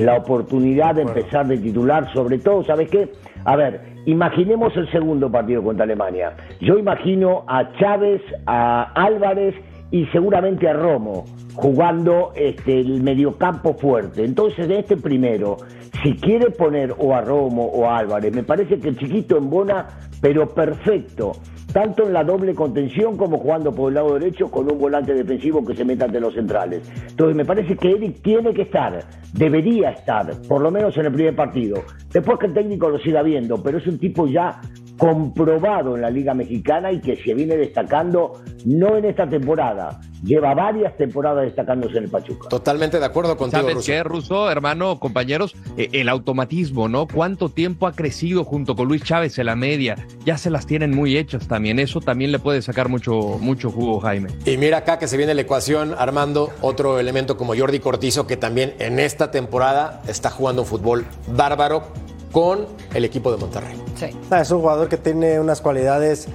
la 0.00 0.16
oportunidad 0.16 0.96
de 0.96 1.02
empezar 1.02 1.46
de 1.46 1.58
titular, 1.58 2.12
sobre 2.12 2.38
todo, 2.38 2.64
¿sabes 2.64 2.90
qué? 2.90 3.08
A 3.44 3.54
ver, 3.54 3.80
imaginemos 4.06 4.76
el 4.76 4.90
segundo 4.90 5.30
partido 5.30 5.62
contra 5.62 5.84
Alemania. 5.84 6.36
Yo 6.60 6.76
imagino 6.76 7.44
a 7.46 7.72
Chávez, 7.78 8.20
a 8.46 8.90
Álvarez 8.94 9.54
y 9.92 10.06
seguramente 10.06 10.68
a 10.68 10.72
Romo 10.72 11.24
jugando 11.56 12.32
este, 12.34 12.80
el 12.80 13.02
mediocampo 13.02 13.74
fuerte. 13.74 14.24
Entonces, 14.24 14.68
de 14.68 14.78
este 14.80 14.96
primero, 14.96 15.56
si 16.02 16.14
quiere 16.14 16.50
poner 16.50 16.94
o 16.98 17.14
a 17.14 17.22
Romo 17.22 17.64
o 17.64 17.86
a 17.86 17.98
Álvarez, 17.98 18.32
me 18.34 18.42
parece 18.42 18.78
que 18.78 18.88
el 18.88 18.98
chiquito 18.98 19.38
en 19.38 19.50
Bona 19.50 19.86
pero 20.20 20.48
perfecto, 20.48 21.32
tanto 21.72 22.04
en 22.04 22.12
la 22.12 22.24
doble 22.24 22.54
contención 22.54 23.16
como 23.16 23.38
jugando 23.38 23.72
por 23.72 23.90
el 23.90 23.94
lado 23.94 24.14
derecho 24.14 24.50
con 24.50 24.70
un 24.70 24.78
volante 24.78 25.14
defensivo 25.14 25.64
que 25.64 25.74
se 25.74 25.84
meta 25.84 26.06
ante 26.06 26.20
los 26.20 26.34
centrales. 26.34 26.90
Entonces 27.08 27.36
me 27.36 27.44
parece 27.44 27.76
que 27.76 27.90
Eric 27.90 28.22
tiene 28.22 28.54
que 28.54 28.62
estar, 28.62 29.04
debería 29.32 29.90
estar, 29.90 30.30
por 30.48 30.62
lo 30.62 30.70
menos 30.70 30.96
en 30.96 31.06
el 31.06 31.12
primer 31.12 31.36
partido. 31.36 31.82
Después 32.12 32.38
que 32.38 32.46
el 32.46 32.54
técnico 32.54 32.88
lo 32.88 32.98
siga 32.98 33.22
viendo, 33.22 33.62
pero 33.62 33.78
es 33.78 33.86
un 33.86 33.98
tipo 33.98 34.26
ya 34.26 34.60
comprobado 34.98 35.94
en 35.96 36.02
la 36.02 36.10
Liga 36.10 36.34
Mexicana 36.34 36.92
y 36.92 37.00
que 37.00 37.16
se 37.16 37.34
viene 37.34 37.56
destacando 37.56 38.40
no 38.64 38.96
en 38.96 39.04
esta 39.04 39.28
temporada, 39.28 40.00
lleva 40.24 40.54
varias 40.54 40.96
temporadas 40.96 41.44
destacándose 41.44 41.98
en 41.98 42.04
el 42.04 42.10
Pachuca. 42.10 42.48
Totalmente 42.48 42.98
de 42.98 43.04
acuerdo 43.04 43.36
contigo, 43.36 43.68
¿Sabes 43.68 43.86
qué, 43.86 44.02
Russo, 44.02 44.50
hermano, 44.50 44.98
compañeros? 44.98 45.54
Eh, 45.76 45.90
el 45.92 46.08
automatismo, 46.08 46.88
¿no? 46.88 47.06
¿Cuánto 47.06 47.48
tiempo 47.48 47.86
ha 47.86 47.92
crecido 47.92 48.44
junto 48.44 48.74
con 48.74 48.88
Luis 48.88 49.02
Chávez 49.02 49.38
en 49.38 49.46
la 49.46 49.56
media? 49.56 49.96
Ya 50.24 50.38
se 50.38 50.50
las 50.50 50.66
tienen 50.66 50.94
muy 50.94 51.16
hechas 51.16 51.46
también. 51.46 51.78
Eso 51.78 52.00
también 52.00 52.32
le 52.32 52.38
puede 52.38 52.62
sacar 52.62 52.88
mucho, 52.88 53.38
mucho 53.40 53.70
jugo, 53.70 54.00
Jaime. 54.00 54.30
Y 54.44 54.56
mira 54.56 54.78
acá 54.78 54.98
que 54.98 55.08
se 55.08 55.16
viene 55.16 55.34
la 55.34 55.42
ecuación, 55.42 55.94
Armando, 55.96 56.50
otro 56.60 56.98
elemento 56.98 57.36
como 57.36 57.54
Jordi 57.56 57.78
Cortizo, 57.78 58.26
que 58.26 58.36
también 58.36 58.74
en 58.78 58.98
esta 58.98 59.30
temporada 59.30 60.02
está 60.08 60.30
jugando 60.30 60.62
un 60.62 60.68
fútbol 60.68 61.06
bárbaro 61.28 61.84
con 62.36 62.66
el 62.92 63.06
equipo 63.06 63.32
de 63.32 63.38
Monterrey. 63.38 63.82
Sí. 63.94 64.14
Ah, 64.30 64.42
es 64.42 64.50
un 64.50 64.60
jugador 64.60 64.90
que 64.90 64.98
tiene 64.98 65.40
unas 65.40 65.62
cualidades 65.62 66.28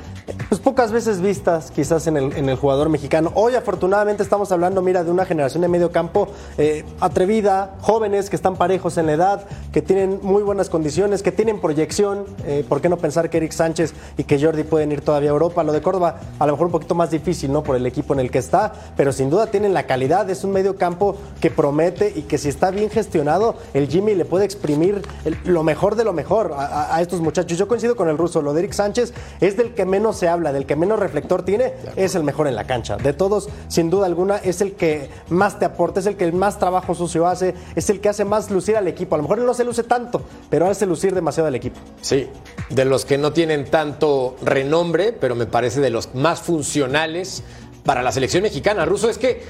pues 0.50 0.62
pocas 0.62 0.92
veces 0.92 1.22
vistas 1.22 1.72
quizás 1.72 2.08
en 2.08 2.18
el, 2.18 2.56
jugador 2.56 2.90
mexicano. 2.90 3.32
Hoy 3.36 3.56
afortunadamente 3.56 4.24
estamos 4.24 4.52
hablando, 4.52 4.82
mira, 4.82 5.04
de 5.04 5.12
una 5.12 5.26
generación 5.26 5.62
de 5.62 5.68
medio 5.68 5.92
campo 5.92 6.28
eh, 6.58 6.84
atrevida, 7.00 7.76
jóvenes 7.82 8.30
que 8.30 8.36
están 8.36 8.56
parejos 8.56 8.98
en 8.98 9.06
la 9.06 9.14
edad, 9.14 9.46
que 9.72 9.82
tienen 9.82 10.20
muy 10.22 10.44
buenas 10.44 10.70
condiciones, 10.70 11.24
que 11.24 11.32
tienen 11.32 11.60
proyección. 11.60 12.26
Eh, 12.46 12.66
¿Por 12.68 12.82
qué 12.82 12.90
no 12.90 12.98
pensar 12.98 13.30
que 13.30 13.38
Eric 13.38 13.52
Sánchez 13.52 13.94
y 14.18 14.24
que 14.24 14.42
Jordi 14.42 14.64
pueden 14.64 14.92
ir 14.92 15.02
todavía 15.02 15.30
a 15.30 15.34
Europa? 15.34 15.64
Lo 15.64 15.72
de 15.72 15.82
Córdoba 15.82 16.20
a 16.40 16.46
lo 16.46 16.54
mejor 16.54 16.68
un 16.68 16.72
poquito 16.72 16.96
más 16.96 17.12
difícil, 17.12 17.52
¿no? 17.52 17.64
Por 17.64 17.76
el 17.76 17.86
equipo 17.86 18.14
en 18.14 18.20
el 18.20 18.32
que 18.32 18.40
está, 18.40 18.74
pero 18.96 19.12
sin 19.12 19.30
duda 19.30 19.48
tienen 19.48 19.74
la 19.74 19.84
calidad. 19.84 20.30
Es 20.30 20.44
un 20.44 20.52
medio 20.52 20.76
campo 20.76 21.16
que 21.40 21.52
promete 21.52 22.12
y 22.16 22.24
que 22.24 22.38
si 22.38 22.50
está 22.50 22.72
bien 22.72 22.90
gestionado, 22.90 23.56
el 23.74 23.88
Jimmy 23.88 24.16
le 24.16 24.26
puede 24.26 24.46
exprimir 24.46 25.02
lo 25.46 25.64
mejor 25.64 25.96
de 25.96 26.04
lo 26.04 26.14
mejor 26.14 26.54
a, 26.56 26.96
a 26.96 27.02
estos 27.02 27.22
muchachos. 27.22 27.58
Yo 27.58 27.68
coincido 27.68 27.96
con 27.96 28.10
el 28.10 28.18
ruso, 28.18 28.42
lo 28.42 28.54
de 28.54 28.62
Eric 28.62 28.74
Sánchez 28.74 29.14
es 29.40 29.58
del 29.58 29.74
que 29.74 29.86
menos 29.86 30.21
se 30.22 30.30
habla, 30.30 30.54
del 30.54 30.68
que 30.68 30.76
menos 30.76 31.00
reflector 31.00 31.44
tiene, 31.44 31.74
es 31.96 32.14
el 32.14 32.24
mejor 32.24 32.48
en 32.48 32.56
la 32.56 32.66
cancha. 32.66 32.96
De 32.96 33.12
todos, 33.12 33.50
sin 33.68 33.90
duda 33.90 34.06
alguna, 34.06 34.38
es 34.38 34.62
el 34.62 34.74
que 34.74 35.10
más 35.30 35.58
te 35.58 35.66
aporta, 35.66 36.00
es 36.00 36.06
el 36.06 36.16
que 36.16 36.32
más 36.32 36.60
trabajo 36.60 36.94
sucio 36.94 37.26
hace, 37.26 37.56
es 37.76 37.90
el 37.90 38.00
que 38.00 38.10
hace 38.10 38.24
más 38.24 38.52
lucir 38.52 38.78
al 38.78 38.88
equipo. 38.88 39.16
A 39.16 39.18
lo 39.18 39.24
mejor 39.24 39.40
él 39.40 39.48
no 39.48 39.56
se 39.56 39.66
luce 39.66 39.82
tanto, 39.82 40.22
pero 40.52 40.68
hace 40.68 40.86
lucir 40.86 41.16
demasiado 41.16 41.48
al 41.48 41.56
equipo. 41.56 41.80
Sí, 42.02 42.28
de 42.70 42.86
los 42.86 43.04
que 43.04 43.18
no 43.18 43.34
tienen 43.34 43.66
tanto 43.66 44.36
renombre, 44.44 45.12
pero 45.12 45.34
me 45.34 45.48
parece 45.48 45.82
de 45.82 45.90
los 45.90 46.14
más 46.14 46.40
funcionales 46.42 47.44
para 47.84 48.04
la 48.04 48.12
selección 48.12 48.44
mexicana. 48.44 48.86
Ruso, 48.86 49.10
es 49.10 49.18
que, 49.18 49.42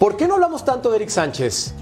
¿por 0.00 0.16
qué 0.16 0.26
no 0.26 0.34
hablamos 0.34 0.64
tanto 0.64 0.90
de 0.90 0.96
Eric 0.96 1.10
Sánchez? 1.10 1.74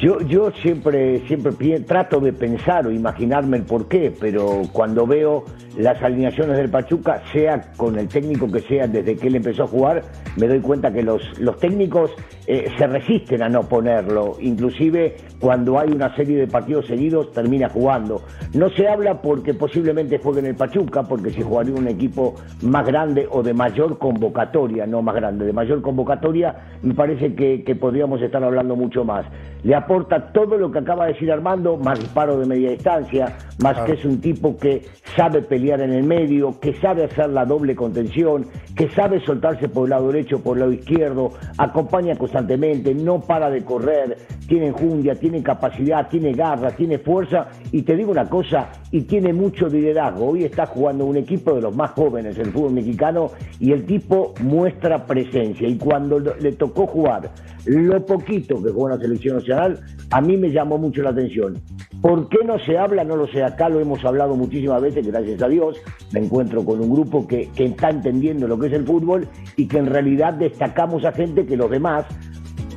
Yo, 0.00 0.18
yo 0.22 0.50
siempre, 0.62 1.26
siempre 1.26 1.80
trato 1.80 2.20
de 2.20 2.32
pensar 2.32 2.86
o 2.86 2.90
imaginarme 2.90 3.58
el 3.58 3.64
porqué, 3.64 4.10
pero 4.18 4.62
cuando 4.72 5.06
veo 5.06 5.44
las 5.76 6.02
alineaciones 6.02 6.56
del 6.56 6.68
Pachuca, 6.68 7.22
sea 7.32 7.60
con 7.76 7.98
el 7.98 8.08
técnico 8.08 8.50
que 8.50 8.60
sea, 8.60 8.86
desde 8.86 9.16
que 9.16 9.28
él 9.28 9.36
empezó 9.36 9.64
a 9.64 9.66
jugar, 9.66 10.02
me 10.36 10.46
doy 10.46 10.60
cuenta 10.60 10.92
que 10.92 11.02
los, 11.02 11.22
los 11.38 11.58
técnicos 11.58 12.10
eh, 12.46 12.66
se 12.76 12.86
resisten 12.86 13.42
a 13.42 13.48
no 13.48 13.62
ponerlo, 13.62 14.36
inclusive 14.40 15.16
cuando 15.38 15.78
hay 15.78 15.90
una 15.90 16.14
serie 16.16 16.38
de 16.38 16.46
partidos 16.46 16.86
seguidos 16.86 17.32
termina 17.32 17.68
jugando. 17.68 18.22
No 18.54 18.68
se 18.70 18.88
habla 18.88 19.22
porque 19.22 19.54
posiblemente 19.54 20.18
juegue 20.18 20.40
en 20.40 20.46
el 20.46 20.54
Pachuca, 20.56 21.04
porque 21.04 21.30
si 21.30 21.42
jugaría 21.42 21.74
un 21.74 21.88
equipo 21.88 22.34
más 22.62 22.86
grande 22.86 23.28
o 23.30 23.42
de 23.42 23.54
mayor 23.54 23.98
convocatoria, 23.98 24.86
no 24.86 25.02
más 25.02 25.14
grande, 25.14 25.46
de 25.46 25.52
mayor 25.52 25.80
convocatoria, 25.82 26.56
me 26.82 26.94
parece 26.94 27.34
que, 27.34 27.62
que 27.62 27.76
podríamos 27.76 28.20
estar 28.20 28.42
hablando 28.42 28.74
mucho 28.74 29.04
más. 29.04 29.24
Le 29.62 29.74
aporta 29.74 30.32
todo 30.32 30.56
lo 30.56 30.72
que 30.72 30.78
acaba 30.78 31.06
de 31.06 31.12
decir 31.12 31.30
Armando, 31.30 31.76
más 31.76 31.98
disparo 32.00 32.38
de 32.38 32.46
media 32.46 32.70
distancia, 32.70 33.36
más 33.62 33.78
que 33.82 33.92
es 33.92 34.04
un 34.04 34.20
tipo 34.20 34.56
que 34.56 34.82
sabe 35.16 35.42
pelear 35.42 35.59
en 35.68 35.92
el 35.92 36.04
medio, 36.04 36.58
que 36.58 36.74
sabe 36.74 37.04
hacer 37.04 37.28
la 37.28 37.44
doble 37.44 37.74
contención, 37.76 38.46
que 38.74 38.88
sabe 38.90 39.20
soltarse 39.20 39.68
por 39.68 39.84
el 39.84 39.90
lado 39.90 40.10
derecho, 40.10 40.42
por 40.42 40.56
el 40.56 40.60
lado 40.60 40.72
izquierdo, 40.72 41.32
acompaña 41.58 42.16
constantemente, 42.16 42.94
no 42.94 43.20
para 43.20 43.50
de 43.50 43.62
correr, 43.62 44.16
tiene 44.48 44.68
enjundia, 44.68 45.14
tiene 45.14 45.42
capacidad, 45.42 46.08
tiene 46.08 46.32
garra, 46.32 46.70
tiene 46.70 46.98
fuerza 46.98 47.48
y 47.70 47.82
te 47.82 47.94
digo 47.94 48.10
una 48.10 48.28
cosa, 48.28 48.70
y 48.90 49.02
tiene 49.02 49.32
mucho 49.32 49.68
liderazgo. 49.68 50.30
Hoy 50.30 50.44
está 50.44 50.66
jugando 50.66 51.04
un 51.04 51.16
equipo 51.16 51.54
de 51.54 51.60
los 51.60 51.76
más 51.76 51.90
jóvenes 51.90 52.36
en 52.36 52.46
el 52.46 52.52
fútbol 52.52 52.72
mexicano 52.72 53.30
y 53.58 53.72
el 53.72 53.84
tipo 53.84 54.34
muestra 54.40 55.04
presencia 55.06 55.68
y 55.68 55.76
cuando 55.76 56.18
le 56.18 56.52
tocó 56.52 56.86
jugar 56.86 57.30
lo 57.66 58.04
poquito 58.04 58.62
que 58.62 58.70
jugó 58.70 58.88
en 58.88 58.96
la 58.96 59.02
selección 59.02 59.36
nacional, 59.36 59.80
a 60.10 60.20
mí 60.20 60.36
me 60.36 60.50
llamó 60.50 60.78
mucho 60.78 61.02
la 61.02 61.10
atención. 61.10 61.60
¿Por 62.00 62.28
qué 62.28 62.38
no 62.44 62.58
se 62.58 62.78
habla? 62.78 63.04
No 63.04 63.16
lo 63.16 63.26
sé, 63.26 63.42
acá 63.42 63.68
lo 63.68 63.80
hemos 63.80 64.04
hablado 64.04 64.34
muchísimas 64.34 64.80
veces, 64.80 65.06
gracias 65.06 65.42
a 65.42 65.48
Dios, 65.48 65.76
me 66.12 66.20
encuentro 66.20 66.64
con 66.64 66.80
un 66.80 66.90
grupo 66.90 67.26
que, 67.26 67.50
que 67.54 67.66
está 67.66 67.90
entendiendo 67.90 68.48
lo 68.48 68.58
que 68.58 68.68
es 68.68 68.72
el 68.72 68.86
fútbol 68.86 69.28
y 69.56 69.68
que 69.68 69.78
en 69.78 69.86
realidad 69.86 70.34
destacamos 70.34 71.04
a 71.04 71.12
gente 71.12 71.44
que 71.44 71.56
los 71.56 71.70
demás 71.70 72.06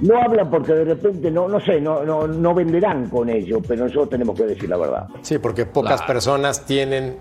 no 0.01 0.21
hablan 0.21 0.49
porque 0.49 0.73
de 0.73 0.83
repente 0.83 1.31
no, 1.31 1.47
no 1.47 1.59
sé, 1.61 1.79
no, 1.79 2.03
no, 2.03 2.27
no 2.27 2.53
venderán 2.53 3.09
con 3.09 3.29
ello, 3.29 3.61
pero 3.65 3.85
nosotros 3.85 4.09
tenemos 4.09 4.35
que 4.35 4.43
decir 4.43 4.69
la 4.69 4.77
verdad. 4.77 5.07
Sí, 5.21 5.37
porque 5.37 5.65
pocas 5.65 6.01
personas 6.01 6.65
tienen 6.65 7.15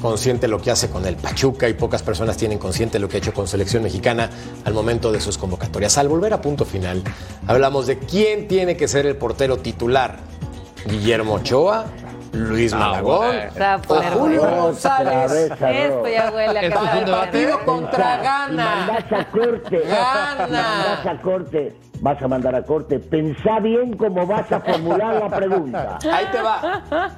consciente 0.00 0.46
lo 0.46 0.60
que 0.60 0.70
hace 0.70 0.88
con 0.88 1.04
el 1.06 1.16
Pachuca 1.16 1.68
y 1.68 1.74
pocas 1.74 2.02
personas 2.02 2.36
tienen 2.36 2.58
consciente 2.58 2.98
lo 2.98 3.08
que 3.08 3.16
ha 3.16 3.18
hecho 3.18 3.32
con 3.32 3.48
selección 3.48 3.82
mexicana 3.82 4.30
al 4.64 4.74
momento 4.74 5.10
de 5.10 5.20
sus 5.20 5.38
convocatorias. 5.38 5.98
Al 5.98 6.08
volver 6.08 6.32
a 6.32 6.40
punto 6.40 6.64
final, 6.64 7.02
hablamos 7.46 7.86
de 7.86 7.98
quién 7.98 8.46
tiene 8.46 8.76
que 8.76 8.86
ser 8.86 9.06
el 9.06 9.16
portero 9.16 9.56
titular. 9.56 10.18
Guillermo 10.86 11.34
Ochoa, 11.34 11.86
Luis 12.32 12.72
Malagón 12.74 13.34
Se 13.52 13.60
va 13.60 13.74
a 13.74 13.78
poner 13.78 14.12
o 14.12 14.18
Julio. 14.18 14.42
González. 14.42 15.32
Esto 15.32 16.08
ya 16.08 16.30
huele 16.30 16.58
a 16.58 16.60
que 16.62 16.70
Partido 16.70 17.64
contra 17.64 18.16
Gana. 18.18 18.86
mandás 18.86 19.12
a 19.12 19.24
corte. 19.30 19.78
Gana. 19.80 20.46
Mandás 20.46 21.06
a 21.06 21.22
corte. 21.22 21.76
Vas 22.00 22.22
a 22.22 22.28
mandar 22.28 22.54
a 22.54 22.62
corte. 22.62 22.98
Pensá 22.98 23.58
bien 23.60 23.96
cómo 23.96 24.26
vas 24.26 24.50
a 24.52 24.60
formular 24.60 25.14
la 25.16 25.28
pregunta. 25.28 25.98
Ahí 26.12 26.26
te 26.30 26.40
va. 26.40 27.10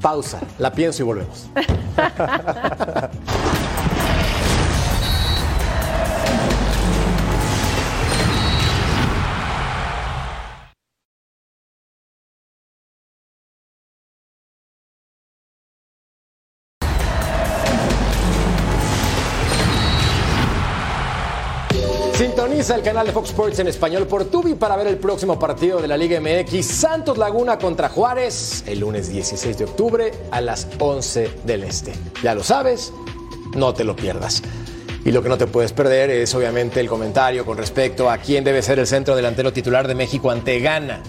Pausa, 0.00 0.38
la 0.58 0.70
pienso 0.70 1.02
y 1.02 1.06
volvemos. 1.06 1.50
Sintoniza 22.46 22.76
el 22.76 22.82
canal 22.82 23.04
de 23.04 23.12
Fox 23.12 23.30
Sports 23.30 23.58
en 23.58 23.66
español 23.66 24.06
por 24.06 24.26
Tubi 24.26 24.54
para 24.54 24.76
ver 24.76 24.86
el 24.86 24.98
próximo 24.98 25.36
partido 25.36 25.80
de 25.80 25.88
la 25.88 25.96
Liga 25.96 26.20
MX 26.20 26.64
Santos 26.64 27.18
Laguna 27.18 27.58
contra 27.58 27.88
Juárez 27.88 28.62
el 28.68 28.78
lunes 28.78 29.08
16 29.08 29.58
de 29.58 29.64
octubre 29.64 30.12
a 30.30 30.40
las 30.40 30.68
11 30.78 31.28
del 31.42 31.64
Este. 31.64 31.92
Ya 32.22 32.36
lo 32.36 32.44
sabes, 32.44 32.92
no 33.56 33.74
te 33.74 33.82
lo 33.82 33.96
pierdas. 33.96 34.44
Y 35.04 35.10
lo 35.10 35.24
que 35.24 35.28
no 35.28 35.36
te 35.36 35.48
puedes 35.48 35.72
perder 35.72 36.10
es 36.10 36.32
obviamente 36.36 36.78
el 36.78 36.88
comentario 36.88 37.44
con 37.44 37.58
respecto 37.58 38.08
a 38.08 38.18
quién 38.18 38.44
debe 38.44 38.62
ser 38.62 38.78
el 38.78 38.86
centro 38.86 39.16
delantero 39.16 39.52
titular 39.52 39.88
de 39.88 39.96
México 39.96 40.30
ante 40.30 40.60
Ghana. 40.60 41.02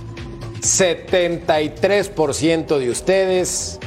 73% 0.61 2.79
de 2.79 2.89
ustedes 2.89 3.77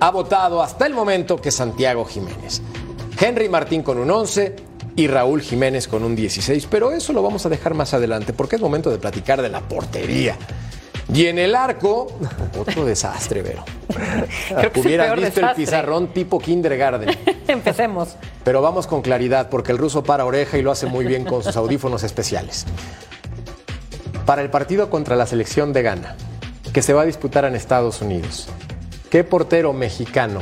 ha 0.00 0.10
votado 0.10 0.60
hasta 0.60 0.84
el 0.84 0.94
momento 0.94 1.36
que 1.36 1.52
Santiago 1.52 2.04
Jiménez. 2.04 2.60
Henry 3.20 3.48
Martín 3.48 3.84
con 3.84 3.98
un 3.98 4.10
11 4.10 4.66
y 4.96 5.08
Raúl 5.08 5.42
Jiménez 5.42 5.86
con 5.86 6.02
un 6.02 6.16
16, 6.16 6.66
pero 6.70 6.90
eso 6.90 7.12
lo 7.12 7.22
vamos 7.22 7.44
a 7.44 7.50
dejar 7.50 7.74
más 7.74 7.92
adelante 7.92 8.32
porque 8.32 8.56
es 8.56 8.62
momento 8.62 8.90
de 8.90 8.98
platicar 8.98 9.42
de 9.42 9.50
la 9.50 9.60
portería. 9.60 10.36
Y 11.12 11.26
en 11.26 11.38
el 11.38 11.54
arco, 11.54 12.08
otro 12.58 12.84
desastre, 12.84 13.42
Vero. 13.42 13.64
Creo 14.48 14.72
que 14.72 14.94
el 14.94 15.20
visto 15.20 15.40
el 15.40 15.54
pizarrón 15.54 16.08
tipo 16.08 16.38
kindergarten. 16.40 17.16
Empecemos. 17.48 18.16
Pero 18.42 18.62
vamos 18.62 18.86
con 18.86 19.02
claridad 19.02 19.48
porque 19.50 19.70
el 19.70 19.78
ruso 19.78 20.02
para 20.02 20.24
oreja 20.24 20.58
y 20.58 20.62
lo 20.62 20.72
hace 20.72 20.86
muy 20.86 21.04
bien 21.04 21.24
con 21.24 21.42
sus 21.44 21.56
audífonos 21.56 22.02
especiales. 22.02 22.66
Para 24.24 24.42
el 24.42 24.50
partido 24.50 24.90
contra 24.90 25.14
la 25.14 25.26
selección 25.26 25.72
de 25.72 25.82
Ghana, 25.82 26.16
que 26.72 26.82
se 26.82 26.92
va 26.92 27.02
a 27.02 27.06
disputar 27.06 27.44
en 27.44 27.54
Estados 27.54 28.02
Unidos, 28.02 28.48
¿qué 29.10 29.22
portero 29.22 29.72
mexicano 29.72 30.40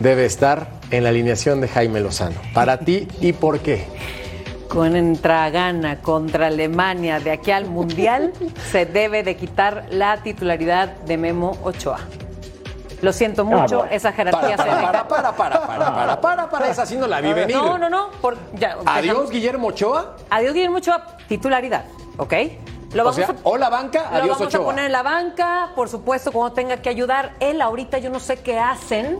debe 0.00 0.24
estar 0.24 0.66
en 0.90 1.04
la 1.04 1.10
alineación 1.10 1.60
de 1.60 1.68
Jaime 1.68 2.00
Lozano? 2.00 2.36
Para 2.52 2.78
ti 2.80 3.06
y 3.20 3.32
por 3.32 3.60
qué. 3.60 3.86
Contra 4.68 5.50
Ghana, 5.50 6.00
contra 6.00 6.46
Alemania, 6.46 7.18
de 7.18 7.32
aquí 7.32 7.50
al 7.50 7.66
Mundial, 7.66 8.32
se 8.70 8.86
debe 8.86 9.22
de 9.22 9.36
quitar 9.36 9.86
la 9.90 10.22
titularidad 10.22 10.88
de 11.06 11.16
Memo 11.16 11.56
Ochoa. 11.64 11.98
Lo 13.02 13.12
siento 13.12 13.44
mucho, 13.46 13.78
bueno. 13.78 13.92
esa 13.92 14.12
jerarquía 14.12 14.40
Para, 14.40 14.50
se 14.56 14.58
para, 14.58 14.76
deja. 14.76 14.92
para, 15.08 15.08
para, 15.08 15.32
para, 15.32 15.66
para, 15.66 15.94
para, 15.94 16.20
para, 16.20 16.50
para, 16.50 16.68
esa 16.70 16.84
sí 16.86 16.96
no 16.96 17.06
la 17.06 17.20
vi 17.20 17.32
venir. 17.32 17.56
No, 17.56 17.78
no, 17.78 17.88
no. 17.88 18.10
por- 18.20 18.36
ya, 18.54 18.76
Adiós, 18.84 19.02
dejamos- 19.02 19.30
Guillermo 19.30 19.68
Ochoa. 19.68 20.16
Adiós, 20.28 20.52
Guillermo 20.52 20.76
Ochoa, 20.76 21.16
titularidad, 21.26 21.84
¿ok? 22.18 22.34
Lo 22.92 23.08
O 23.08 23.12
sea, 23.12 23.34
o 23.44 23.56
la 23.56 23.70
banca, 23.70 24.02
lo 24.10 24.16
adiós 24.18 24.38
vamos 24.38 24.54
Ochoa. 24.54 24.60
a 24.60 24.64
poner 24.64 24.84
en 24.86 24.92
la 24.92 25.02
banca, 25.02 25.70
por 25.74 25.88
supuesto, 25.88 26.30
cuando 26.30 26.52
tenga 26.54 26.76
que 26.76 26.90
ayudar. 26.90 27.32
Él 27.40 27.62
ahorita 27.62 27.98
yo 27.98 28.10
no 28.10 28.20
sé 28.20 28.36
qué 28.36 28.58
hacen 28.58 29.18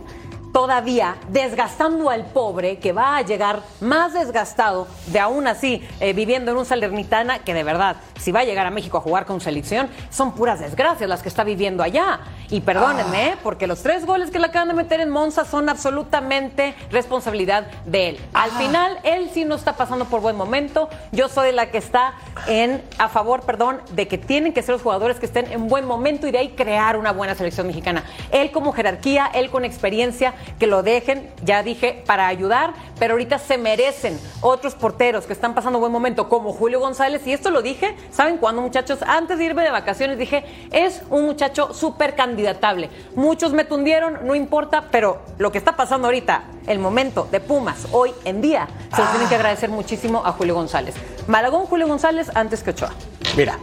todavía 0.51 1.15
desgastando 1.29 2.09
al 2.09 2.25
pobre 2.25 2.77
que 2.77 2.91
va 2.91 3.17
a 3.17 3.21
llegar 3.21 3.61
más 3.79 4.13
desgastado 4.13 4.87
de 5.07 5.19
aún 5.19 5.47
así 5.47 5.87
eh, 5.99 6.13
viviendo 6.13 6.51
en 6.51 6.57
un 6.57 6.65
Salernitana 6.65 7.39
que 7.39 7.53
de 7.53 7.63
verdad 7.63 7.97
si 8.19 8.31
va 8.31 8.41
a 8.41 8.43
llegar 8.43 8.65
a 8.65 8.71
México 8.71 8.97
a 8.97 9.01
jugar 9.01 9.25
con 9.25 9.41
selección 9.41 9.89
son 10.09 10.33
puras 10.33 10.59
desgracias 10.59 11.09
las 11.09 11.21
que 11.21 11.29
está 11.29 11.43
viviendo 11.43 11.83
allá. 11.83 12.19
Y 12.49 12.61
perdónenme 12.61 13.29
¿eh? 13.29 13.35
porque 13.41 13.65
los 13.65 13.81
tres 13.81 14.05
goles 14.05 14.29
que 14.29 14.39
le 14.39 14.47
acaban 14.47 14.67
de 14.67 14.73
meter 14.73 14.99
en 14.99 15.09
Monza 15.09 15.45
son 15.45 15.69
absolutamente 15.69 16.75
responsabilidad 16.91 17.67
de 17.85 18.09
él. 18.09 18.19
Al 18.33 18.51
final 18.51 18.99
él 19.03 19.29
sí 19.33 19.45
no 19.45 19.55
está 19.55 19.73
pasando 19.77 20.05
por 20.05 20.21
buen 20.21 20.35
momento. 20.35 20.89
Yo 21.11 21.29
soy 21.29 21.51
la 21.53 21.71
que 21.71 21.77
está 21.77 22.13
en 22.47 22.83
a 22.97 23.07
favor 23.07 23.41
perdón 23.41 23.81
de 23.93 24.07
que 24.07 24.17
tienen 24.17 24.53
que 24.53 24.61
ser 24.61 24.73
los 24.73 24.81
jugadores 24.81 25.17
que 25.17 25.25
estén 25.25 25.51
en 25.51 25.67
buen 25.67 25.85
momento 25.85 26.27
y 26.27 26.31
de 26.31 26.39
ahí 26.39 26.49
crear 26.49 26.97
una 26.97 27.11
buena 27.11 27.35
selección 27.35 27.67
mexicana. 27.67 28.03
Él 28.31 28.51
como 28.51 28.73
jerarquía 28.73 29.31
él 29.33 29.49
con 29.49 29.65
experiencia 29.65 30.33
que 30.59 30.67
lo 30.67 30.83
dejen, 30.83 31.29
ya 31.43 31.63
dije, 31.63 32.03
para 32.05 32.27
ayudar, 32.27 32.73
pero 32.99 33.13
ahorita 33.13 33.39
se 33.39 33.57
merecen 33.57 34.19
otros 34.41 34.75
porteros 34.75 35.25
que 35.25 35.33
están 35.33 35.55
pasando 35.55 35.79
buen 35.79 35.91
momento, 35.91 36.29
como 36.29 36.53
Julio 36.53 36.79
González, 36.79 37.25
y 37.25 37.33
esto 37.33 37.49
lo 37.49 37.61
dije, 37.61 37.95
¿saben 38.11 38.37
cuándo, 38.37 38.61
muchachos? 38.61 38.99
Antes 39.01 39.37
de 39.37 39.45
irme 39.45 39.63
de 39.63 39.71
vacaciones 39.71 40.17
dije, 40.17 40.45
es 40.71 41.01
un 41.09 41.25
muchacho 41.25 41.73
súper 41.73 42.15
candidatable. 42.15 42.89
Muchos 43.15 43.53
me 43.53 43.65
tundieron, 43.65 44.19
no 44.25 44.35
importa, 44.35 44.85
pero 44.91 45.21
lo 45.37 45.51
que 45.51 45.57
está 45.57 45.75
pasando 45.75 46.07
ahorita, 46.07 46.43
el 46.67 46.79
momento 46.79 47.27
de 47.31 47.39
Pumas, 47.39 47.87
hoy 47.91 48.13
en 48.25 48.41
día, 48.41 48.67
se 48.95 49.01
los 49.01 49.09
tienen 49.11 49.29
que 49.29 49.35
agradecer 49.35 49.69
muchísimo 49.69 50.21
a 50.25 50.31
Julio 50.33 50.55
González. 50.55 50.95
Malagón, 51.27 51.65
Julio 51.65 51.87
González, 51.87 52.31
antes 52.35 52.63
que 52.63 52.71
Ochoa. 52.71 52.91
Mira, 53.35 53.57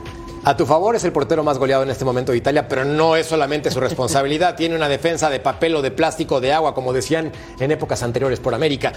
a 0.48 0.56
tu 0.56 0.64
favor 0.64 0.96
es 0.96 1.04
el 1.04 1.12
portero 1.12 1.44
más 1.44 1.58
goleado 1.58 1.82
en 1.82 1.90
este 1.90 2.06
momento 2.06 2.32
de 2.32 2.38
Italia, 2.38 2.66
pero 2.68 2.82
no 2.82 3.16
es 3.16 3.26
solamente 3.26 3.70
su 3.70 3.80
responsabilidad. 3.80 4.54
Tiene 4.56 4.76
una 4.76 4.88
defensa 4.88 5.28
de 5.28 5.40
papel 5.40 5.76
o 5.76 5.82
de 5.82 5.90
plástico 5.90 6.36
o 6.36 6.40
de 6.40 6.54
agua, 6.54 6.74
como 6.74 6.94
decían 6.94 7.30
en 7.60 7.70
épocas 7.70 8.02
anteriores 8.02 8.40
por 8.40 8.54
América. 8.54 8.94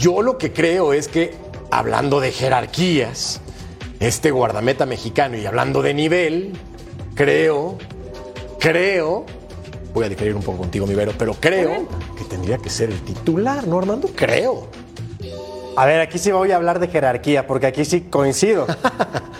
Yo 0.00 0.20
lo 0.20 0.36
que 0.36 0.52
creo 0.52 0.92
es 0.92 1.06
que, 1.06 1.36
hablando 1.70 2.18
de 2.18 2.32
jerarquías, 2.32 3.40
este 4.00 4.32
guardameta 4.32 4.84
mexicano 4.84 5.36
y 5.38 5.46
hablando 5.46 5.80
de 5.80 5.94
nivel, 5.94 6.52
creo, 7.14 7.78
creo, 8.58 9.26
voy 9.94 10.06
a 10.06 10.08
diferir 10.08 10.34
un 10.34 10.42
poco 10.42 10.58
contigo, 10.58 10.88
mi 10.88 10.94
Vero, 10.96 11.12
pero 11.16 11.34
creo 11.34 11.86
que 12.18 12.24
tendría 12.24 12.58
que 12.58 12.68
ser 12.68 12.90
el 12.90 13.00
titular, 13.02 13.64
¿no, 13.68 13.78
Armando? 13.78 14.08
Creo. 14.12 14.66
A 15.76 15.86
ver, 15.86 16.00
aquí 16.00 16.18
sí 16.18 16.32
voy 16.32 16.50
a 16.50 16.56
hablar 16.56 16.80
de 16.80 16.88
jerarquía, 16.88 17.46
porque 17.46 17.68
aquí 17.68 17.84
sí 17.84 18.00
coincido. 18.00 18.66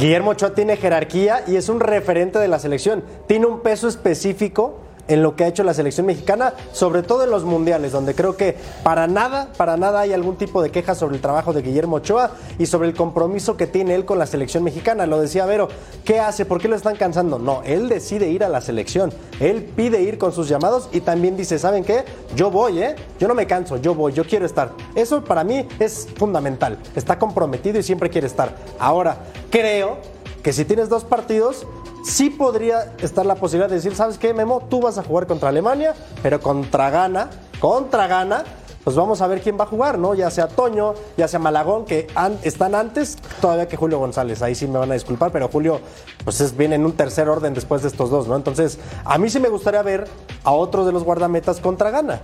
Guillermo 0.00 0.30
Ochoa 0.30 0.54
tiene 0.54 0.78
jerarquía 0.78 1.44
y 1.46 1.56
es 1.56 1.68
un 1.68 1.78
referente 1.78 2.38
de 2.38 2.48
la 2.48 2.58
selección. 2.58 3.04
Tiene 3.26 3.44
un 3.44 3.60
peso 3.60 3.86
específico 3.86 4.78
en 5.10 5.22
lo 5.22 5.34
que 5.34 5.44
ha 5.44 5.48
hecho 5.48 5.64
la 5.64 5.74
selección 5.74 6.06
mexicana, 6.06 6.54
sobre 6.72 7.02
todo 7.02 7.24
en 7.24 7.30
los 7.30 7.44
mundiales, 7.44 7.90
donde 7.90 8.14
creo 8.14 8.36
que 8.36 8.56
para 8.84 9.08
nada, 9.08 9.48
para 9.56 9.76
nada 9.76 10.00
hay 10.00 10.12
algún 10.12 10.36
tipo 10.36 10.62
de 10.62 10.70
queja 10.70 10.94
sobre 10.94 11.16
el 11.16 11.20
trabajo 11.20 11.52
de 11.52 11.62
Guillermo 11.62 11.96
Ochoa 11.96 12.30
y 12.58 12.66
sobre 12.66 12.88
el 12.88 12.94
compromiso 12.94 13.56
que 13.56 13.66
tiene 13.66 13.96
él 13.96 14.04
con 14.04 14.20
la 14.20 14.26
selección 14.26 14.62
mexicana. 14.62 15.06
Lo 15.06 15.20
decía 15.20 15.46
Vero, 15.46 15.68
¿qué 16.04 16.20
hace? 16.20 16.44
¿Por 16.44 16.60
qué 16.60 16.68
lo 16.68 16.76
están 16.76 16.94
cansando? 16.94 17.40
No, 17.40 17.62
él 17.64 17.88
decide 17.88 18.28
ir 18.28 18.44
a 18.44 18.48
la 18.48 18.60
selección, 18.60 19.12
él 19.40 19.64
pide 19.76 20.00
ir 20.00 20.16
con 20.16 20.32
sus 20.32 20.48
llamados 20.48 20.88
y 20.92 21.00
también 21.00 21.36
dice, 21.36 21.58
¿saben 21.58 21.84
qué? 21.84 22.04
Yo 22.36 22.52
voy, 22.52 22.80
¿eh? 22.80 22.94
Yo 23.18 23.26
no 23.26 23.34
me 23.34 23.48
canso, 23.48 23.78
yo 23.78 23.96
voy, 23.96 24.12
yo 24.12 24.24
quiero 24.24 24.46
estar. 24.46 24.70
Eso 24.94 25.24
para 25.24 25.42
mí 25.42 25.66
es 25.80 26.06
fundamental, 26.16 26.78
está 26.94 27.18
comprometido 27.18 27.80
y 27.80 27.82
siempre 27.82 28.10
quiere 28.10 28.28
estar. 28.28 28.54
Ahora, 28.78 29.16
creo 29.50 29.98
que 30.42 30.52
si 30.52 30.64
tienes 30.64 30.88
dos 30.88 31.04
partidos, 31.04 31.66
sí 32.04 32.30
podría 32.30 32.94
estar 32.98 33.26
la 33.26 33.34
posibilidad 33.34 33.68
de 33.68 33.76
decir, 33.76 33.94
¿sabes 33.94 34.18
qué, 34.18 34.34
Memo? 34.34 34.66
Tú 34.68 34.80
vas 34.80 34.98
a 34.98 35.02
jugar 35.02 35.26
contra 35.26 35.48
Alemania, 35.48 35.94
pero 36.22 36.40
contra 36.40 36.90
Ghana, 36.90 37.30
contra 37.60 38.06
Ghana, 38.06 38.44
pues 38.84 38.96
vamos 38.96 39.20
a 39.20 39.26
ver 39.26 39.42
quién 39.42 39.58
va 39.58 39.64
a 39.64 39.66
jugar, 39.66 39.98
¿no? 39.98 40.14
Ya 40.14 40.30
sea 40.30 40.48
Toño, 40.48 40.94
ya 41.16 41.28
sea 41.28 41.38
Malagón, 41.38 41.84
que 41.84 42.06
están 42.42 42.74
antes 42.74 43.16
todavía 43.40 43.68
que 43.68 43.76
Julio 43.76 43.98
González. 43.98 44.40
Ahí 44.42 44.54
sí 44.54 44.66
me 44.66 44.78
van 44.78 44.90
a 44.90 44.94
disculpar, 44.94 45.30
pero 45.32 45.48
Julio, 45.48 45.80
pues 46.24 46.40
es, 46.40 46.56
viene 46.56 46.76
en 46.76 46.86
un 46.86 46.92
tercer 46.92 47.28
orden 47.28 47.52
después 47.52 47.82
de 47.82 47.88
estos 47.88 48.10
dos, 48.10 48.26
¿no? 48.26 48.36
Entonces, 48.36 48.78
a 49.04 49.18
mí 49.18 49.28
sí 49.28 49.38
me 49.38 49.48
gustaría 49.48 49.82
ver 49.82 50.08
a 50.44 50.52
otros 50.52 50.86
de 50.86 50.92
los 50.92 51.04
guardametas 51.04 51.60
contra 51.60 51.90
Ghana. 51.90 52.20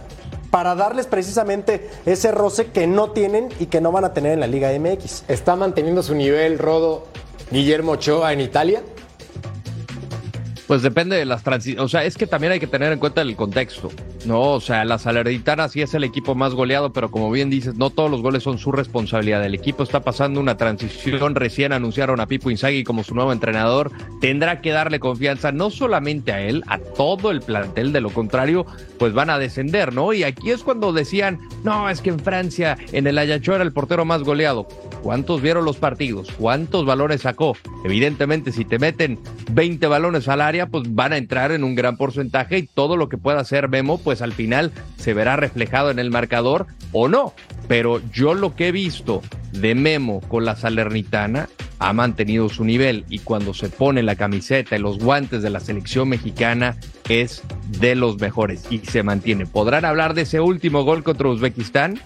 Para 0.50 0.74
darles 0.74 1.06
precisamente 1.06 1.90
ese 2.06 2.32
roce 2.32 2.70
que 2.70 2.86
no 2.86 3.10
tienen 3.10 3.50
y 3.60 3.66
que 3.66 3.82
no 3.82 3.92
van 3.92 4.04
a 4.04 4.14
tener 4.14 4.32
en 4.32 4.40
la 4.40 4.46
Liga 4.46 4.70
MX. 4.78 5.24
¿Está 5.28 5.56
manteniendo 5.56 6.02
su 6.02 6.14
nivel, 6.14 6.58
Rodo, 6.58 7.04
Guillermo 7.50 7.92
Ochoa 7.92 8.32
en 8.32 8.40
Italia? 8.40 8.82
Pues 10.66 10.82
depende 10.82 11.16
de 11.16 11.24
las 11.24 11.44
transiciones. 11.44 11.84
O 11.84 11.88
sea, 11.88 12.04
es 12.04 12.16
que 12.16 12.26
también 12.26 12.52
hay 12.52 12.60
que 12.60 12.66
tener 12.66 12.92
en 12.92 12.98
cuenta 12.98 13.22
el 13.22 13.36
contexto. 13.36 13.90
No, 14.24 14.52
o 14.52 14.60
sea, 14.60 14.84
la 14.84 14.98
Salernitana 14.98 15.68
sí 15.68 15.80
es 15.80 15.94
el 15.94 16.02
equipo 16.02 16.34
más 16.34 16.54
goleado, 16.54 16.92
pero 16.92 17.10
como 17.10 17.30
bien 17.30 17.50
dices, 17.50 17.76
no 17.76 17.90
todos 17.90 18.10
los 18.10 18.20
goles 18.20 18.42
son 18.42 18.58
su 18.58 18.72
responsabilidad. 18.72 19.44
El 19.44 19.54
equipo 19.54 19.84
está 19.84 20.00
pasando 20.00 20.40
una 20.40 20.56
transición, 20.56 21.36
recién 21.36 21.72
anunciaron 21.72 22.18
a 22.18 22.26
Pipo 22.26 22.50
Inzaghi 22.50 22.82
como 22.82 23.04
su 23.04 23.14
nuevo 23.14 23.32
entrenador, 23.32 23.92
tendrá 24.20 24.60
que 24.60 24.72
darle 24.72 24.98
confianza 24.98 25.52
no 25.52 25.70
solamente 25.70 26.32
a 26.32 26.40
él, 26.40 26.64
a 26.66 26.78
todo 26.78 27.30
el 27.30 27.42
plantel, 27.42 27.92
de 27.92 28.00
lo 28.00 28.10
contrario, 28.10 28.66
pues 28.98 29.12
van 29.12 29.30
a 29.30 29.38
descender, 29.38 29.92
¿no? 29.92 30.12
Y 30.12 30.24
aquí 30.24 30.50
es 30.50 30.64
cuando 30.64 30.92
decían, 30.92 31.38
no, 31.62 31.88
es 31.88 32.00
que 32.00 32.10
en 32.10 32.18
Francia, 32.18 32.76
en 32.90 33.06
el 33.06 33.18
Ayacho 33.18 33.54
era 33.54 33.62
el 33.62 33.72
portero 33.72 34.04
más 34.04 34.24
goleado. 34.24 34.66
¿Cuántos 35.02 35.40
vieron 35.40 35.64
los 35.64 35.76
partidos? 35.76 36.28
¿Cuántos 36.38 36.84
balones 36.84 37.20
sacó? 37.20 37.56
Evidentemente, 37.84 38.50
si 38.50 38.64
te 38.64 38.80
meten 38.80 39.20
20 39.52 39.86
balones 39.86 40.26
al 40.26 40.40
área, 40.40 40.55
pues 40.64 40.94
van 40.94 41.12
a 41.12 41.18
entrar 41.18 41.52
en 41.52 41.62
un 41.62 41.74
gran 41.74 41.98
porcentaje 41.98 42.56
y 42.56 42.62
todo 42.62 42.96
lo 42.96 43.10
que 43.10 43.18
pueda 43.18 43.40
hacer 43.40 43.68
Memo, 43.68 43.98
pues 43.98 44.22
al 44.22 44.32
final 44.32 44.72
se 44.96 45.12
verá 45.12 45.36
reflejado 45.36 45.90
en 45.90 45.98
el 45.98 46.10
marcador 46.10 46.66
o 46.92 47.08
no. 47.08 47.34
Pero 47.68 48.00
yo 48.10 48.32
lo 48.32 48.56
que 48.56 48.68
he 48.68 48.72
visto 48.72 49.20
de 49.52 49.74
Memo 49.74 50.22
con 50.22 50.46
la 50.46 50.56
Salernitana 50.56 51.50
ha 51.78 51.92
mantenido 51.92 52.48
su 52.48 52.64
nivel 52.64 53.04
y 53.10 53.18
cuando 53.18 53.52
se 53.52 53.68
pone 53.68 54.02
la 54.02 54.16
camiseta 54.16 54.76
y 54.76 54.78
los 54.78 54.98
guantes 54.98 55.42
de 55.42 55.50
la 55.50 55.60
selección 55.60 56.08
mexicana 56.08 56.76
es 57.10 57.42
de 57.78 57.94
los 57.94 58.18
mejores 58.18 58.64
y 58.70 58.78
se 58.78 59.02
mantiene. 59.02 59.44
¿Podrán 59.44 59.84
hablar 59.84 60.14
de 60.14 60.22
ese 60.22 60.40
último 60.40 60.84
gol 60.84 61.02
contra 61.02 61.28
Uzbekistán? 61.28 62.00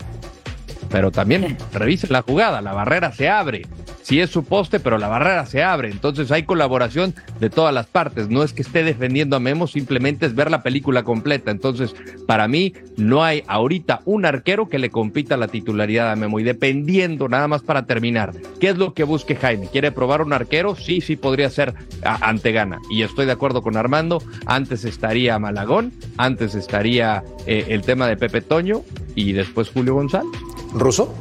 pero 0.91 1.11
también 1.11 1.57
revisen 1.73 2.13
la 2.13 2.23
jugada, 2.23 2.61
la 2.61 2.73
barrera 2.73 3.13
se 3.13 3.29
abre. 3.29 3.63
Sí 4.03 4.21
es 4.21 4.31
su 4.31 4.45
poste, 4.45 4.81
pero 4.81 4.99
la 4.99 5.09
barrera 5.09 5.47
se 5.47 5.63
abre. 5.63 5.91
Entonces 5.91 6.31
hay 6.31 6.45
colaboración 6.45 7.15
de 7.39 7.51
todas 7.51 7.73
las 7.75 7.87
partes. 7.87 8.29
No 8.29 8.43
es 8.43 8.53
que 8.53 8.63
esté 8.63 8.83
defendiendo 8.83 9.37
a 9.37 9.41
Memo, 9.41 9.67
simplemente 9.67 10.27
es 10.27 10.35
ver 10.35 10.51
la 10.51 10.63
película 10.63 11.03
completa. 11.03 11.51
Entonces, 11.51 11.95
para 12.27 12.49
mí, 12.49 12.73
no 12.97 13.23
hay 13.25 13.45
ahorita 13.47 14.01
un 14.05 14.25
arquero 14.25 14.69
que 14.69 14.79
le 14.79 14.91
compita 14.91 15.37
la 15.37 15.49
titularidad 15.49 16.11
a 16.11 16.17
Memo. 16.17 16.41
Y 16.41 16.45
dependiendo, 16.45 17.29
nada 17.29 17.49
más 17.49 17.63
para 17.63 17.87
terminar, 17.87 18.33
¿qué 18.61 18.71
es 18.71 18.79
lo 18.79 18.95
que 18.95 19.05
busque 19.05 19.37
Jaime? 19.37 19.69
¿Quiere 19.71 19.93
probar 19.93 20.23
un 20.23 20.33
arquero? 20.33 20.77
Sí, 20.77 21.01
sí 21.01 21.17
podría 21.17 21.51
ser 21.51 21.75
ante 22.03 22.53
gana. 22.53 22.79
Y 22.91 23.03
estoy 23.03 23.27
de 23.27 23.33
acuerdo 23.33 23.63
con 23.63 23.77
Armando. 23.77 24.23
Antes 24.47 24.85
estaría 24.85 25.39
Malagón, 25.39 25.93
antes 26.17 26.55
estaría 26.55 27.23
eh, 27.47 27.67
el 27.69 27.83
tema 27.83 28.07
de 28.07 28.17
Pepe 28.17 28.41
Toño 28.41 28.83
y 29.15 29.33
después 29.33 29.71
Julio 29.71 29.95
González. 29.95 30.31
¿Ruso? 30.73 31.15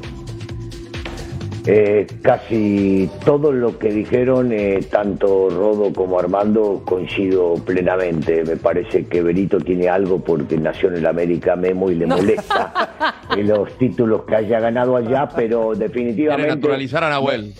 Eh, 1.65 2.07
casi 2.21 3.09
todo 3.25 3.51
lo 3.51 3.77
que 3.77 3.89
dijeron, 3.89 4.51
eh, 4.51 4.79
tanto 4.89 5.49
Rodo 5.49 5.93
como 5.93 6.19
Armando, 6.19 6.81
coincido 6.85 7.55
plenamente. 7.65 8.43
Me 8.43 8.57
parece 8.57 9.05
que 9.05 9.21
Benito 9.21 9.59
tiene 9.59 9.89
algo 9.89 10.19
porque 10.19 10.57
nació 10.57 10.89
en 10.89 10.97
el 10.97 11.05
América 11.05 11.55
Memo 11.55 11.91
y 11.91 11.95
le 11.95 12.07
molesta 12.07 13.17
los 13.37 13.77
títulos 13.77 14.23
que 14.23 14.35
haya 14.35 14.59
ganado 14.59 14.95
allá, 14.95 15.29
pero 15.35 15.75
definitivamente. 15.75 16.47
Quiere 16.47 16.55
naturalizar 16.55 17.03
a 17.03 17.09
Nahuel. 17.09 17.53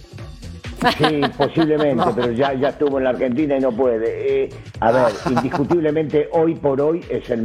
Sí, 0.98 1.22
posiblemente, 1.38 2.06
pero 2.16 2.32
ya, 2.32 2.54
ya 2.54 2.70
estuvo 2.70 2.98
en 2.98 3.04
la 3.06 3.10
Argentina 3.12 3.58
y 3.58 3.60
no 3.60 3.72
puede. 3.72 4.44
Eh, 4.44 4.50
a 4.80 4.92
ver, 4.92 5.06
indiscutiblemente 5.30 6.30
hoy 6.32 6.56
por 6.56 6.80
hoy 6.80 7.04
es 7.10 7.30
el, 7.30 7.40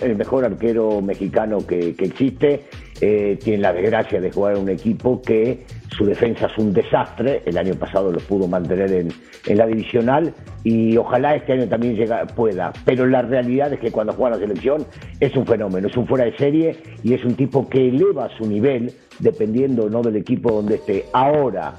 el 0.00 0.16
mejor 0.16 0.44
arquero 0.44 1.00
mexicano 1.00 1.58
que, 1.66 1.94
existe. 1.98 2.64
Eh, 3.00 3.38
tiene 3.42 3.62
la 3.62 3.74
desgracia 3.74 4.20
de 4.20 4.32
jugar 4.32 4.56
en 4.56 4.62
un 4.62 4.68
equipo 4.70 5.20
que 5.20 5.66
su 5.96 6.06
defensa 6.06 6.46
es 6.46 6.56
un 6.58 6.72
desastre. 6.72 7.42
El 7.44 7.58
año 7.58 7.74
pasado 7.74 8.10
lo 8.10 8.20
pudo 8.20 8.48
mantener 8.48 8.90
en, 8.92 9.08
en 9.46 9.58
la 9.58 9.66
divisional 9.66 10.32
y 10.64 10.96
ojalá 10.96 11.36
este 11.36 11.52
año 11.52 11.68
también 11.68 11.94
llega, 11.94 12.26
pueda. 12.26 12.72
Pero 12.84 13.06
la 13.06 13.22
realidad 13.22 13.72
es 13.72 13.80
que 13.80 13.90
cuando 13.90 14.12
juega 14.12 14.36
la 14.36 14.42
selección 14.42 14.86
es 15.20 15.36
un 15.36 15.46
fenómeno, 15.46 15.88
es 15.88 15.96
un 15.96 16.06
fuera 16.06 16.24
de 16.24 16.36
serie 16.36 16.76
y 17.02 17.14
es 17.14 17.24
un 17.24 17.34
tipo 17.34 17.68
que 17.68 17.88
eleva 17.88 18.28
su 18.36 18.46
nivel 18.46 18.92
dependiendo 19.18 19.88
no 19.88 20.02
del 20.02 20.16
equipo 20.16 20.50
donde 20.50 20.76
esté. 20.76 21.04
Ahora, 21.12 21.74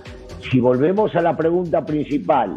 si 0.50 0.60
volvemos 0.60 1.16
a 1.16 1.22
la 1.22 1.36
pregunta 1.36 1.86
principal, 1.86 2.56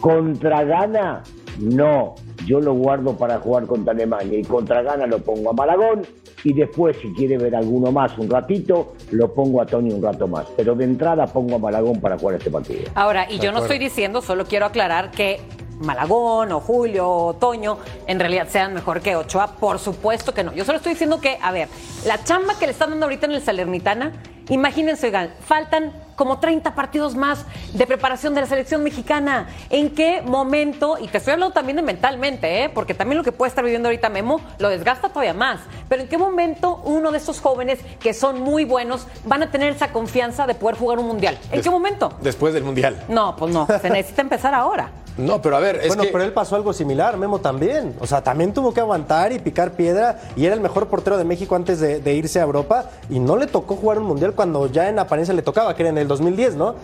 ¿contra 0.00 0.64
Gana? 0.64 1.22
No, 1.58 2.14
yo 2.46 2.60
lo 2.60 2.74
guardo 2.74 3.16
para 3.16 3.38
jugar 3.38 3.66
contra 3.66 3.92
Alemania 3.92 4.38
y 4.38 4.42
contra 4.42 4.82
Gana 4.82 5.06
lo 5.06 5.18
pongo 5.18 5.50
a 5.50 5.52
Malagón 5.52 6.02
y 6.42 6.52
después 6.52 6.96
si 7.00 7.12
quiere 7.14 7.38
ver 7.38 7.56
alguno 7.56 7.90
más 7.90 8.16
un 8.18 8.28
ratito, 8.28 8.94
lo 9.12 9.32
pongo 9.32 9.62
a 9.62 9.66
Tony 9.66 9.92
un 9.92 10.02
rato 10.02 10.28
más. 10.28 10.46
Pero 10.56 10.74
de 10.74 10.84
entrada 10.84 11.26
pongo 11.26 11.56
a 11.56 11.58
Malagón 11.58 12.00
para 12.00 12.18
jugar 12.18 12.36
este 12.36 12.50
partido. 12.50 12.82
Ahora, 12.94 13.26
y 13.30 13.38
yo 13.38 13.50
no 13.50 13.60
estoy 13.60 13.78
diciendo, 13.78 14.20
solo 14.20 14.44
quiero 14.44 14.66
aclarar 14.66 15.10
que 15.10 15.40
Malagón 15.80 16.52
o 16.52 16.60
Julio 16.60 17.08
o 17.08 17.34
Toño 17.34 17.78
en 18.06 18.20
realidad 18.20 18.48
sean 18.48 18.74
mejor 18.74 19.00
que 19.00 19.16
Ochoa. 19.16 19.56
Por 19.56 19.78
supuesto 19.78 20.34
que 20.34 20.44
no. 20.44 20.52
Yo 20.52 20.64
solo 20.64 20.76
estoy 20.76 20.92
diciendo 20.92 21.20
que, 21.20 21.38
a 21.40 21.50
ver, 21.50 21.68
la 22.06 22.22
chamba 22.24 22.58
que 22.58 22.66
le 22.66 22.72
están 22.72 22.90
dando 22.90 23.06
ahorita 23.06 23.26
en 23.26 23.32
el 23.32 23.42
Salernitana, 23.42 24.12
imagínense, 24.48 25.06
oigan, 25.06 25.30
faltan 25.46 25.92
como 26.16 26.38
30 26.38 26.74
partidos 26.74 27.14
más 27.14 27.44
de 27.72 27.86
preparación 27.86 28.34
de 28.34 28.42
la 28.42 28.46
selección 28.46 28.82
mexicana. 28.82 29.48
¿En 29.70 29.90
qué 29.90 30.22
momento? 30.22 30.96
Y 31.00 31.08
te 31.08 31.18
estoy 31.18 31.32
hablando 31.32 31.52
también 31.52 31.76
de 31.76 31.82
mentalmente, 31.82 32.64
¿eh? 32.64 32.68
porque 32.68 32.94
también 32.94 33.18
lo 33.18 33.24
que 33.24 33.32
puede 33.32 33.48
estar 33.48 33.64
viviendo 33.64 33.88
ahorita 33.88 34.08
Memo 34.08 34.40
lo 34.58 34.68
desgasta 34.68 35.08
todavía 35.08 35.34
más. 35.34 35.60
Pero 35.88 36.02
¿en 36.02 36.08
qué 36.08 36.18
momento 36.18 36.80
uno 36.84 37.10
de 37.10 37.18
estos 37.18 37.40
jóvenes 37.40 37.80
que 38.00 38.14
son 38.14 38.40
muy 38.40 38.64
buenos 38.64 39.06
van 39.24 39.42
a 39.42 39.50
tener 39.50 39.72
esa 39.72 39.92
confianza 39.92 40.46
de 40.46 40.54
poder 40.54 40.76
jugar 40.76 40.98
un 40.98 41.06
mundial? 41.06 41.38
¿En 41.50 41.60
qué 41.60 41.70
momento? 41.70 42.12
Después 42.20 42.54
del 42.54 42.64
mundial. 42.64 43.04
No, 43.08 43.34
pues 43.36 43.52
no. 43.52 43.66
Se 43.80 43.90
necesita 43.90 44.22
empezar 44.22 44.54
ahora. 44.54 44.90
No, 45.16 45.40
pero 45.40 45.56
a 45.56 45.60
ver, 45.60 45.76
es 45.76 45.88
bueno, 45.88 46.04
pero 46.10 46.24
él 46.24 46.32
pasó 46.32 46.56
algo 46.56 46.72
similar, 46.72 47.16
Memo 47.16 47.38
también. 47.38 47.94
O 48.00 48.06
sea, 48.06 48.22
también 48.22 48.52
tuvo 48.52 48.74
que 48.74 48.80
aguantar 48.80 49.32
y 49.32 49.38
picar 49.38 49.72
piedra 49.72 50.18
y 50.34 50.46
era 50.46 50.54
el 50.54 50.60
mejor 50.60 50.88
portero 50.88 51.16
de 51.16 51.24
México 51.24 51.54
antes 51.54 51.78
de, 51.80 52.14
irse 52.14 52.40
a 52.40 52.42
Europa 52.42 52.90
y 53.08 53.20
no 53.20 53.36
le 53.36 53.46
tocó 53.46 53.76
jugar 53.76 53.98
un 53.98 54.06
mundial 54.06 54.32
cuando 54.34 54.66
ya 54.70 54.88
en 54.88 54.98
apariencia 54.98 55.34
le 55.34 55.42
tocaba, 55.42 55.74
que 55.76 55.82
era 55.82 55.90
en 55.90 55.98
el 55.98 56.08
2010, 56.08 56.56
¿no? 56.56 56.74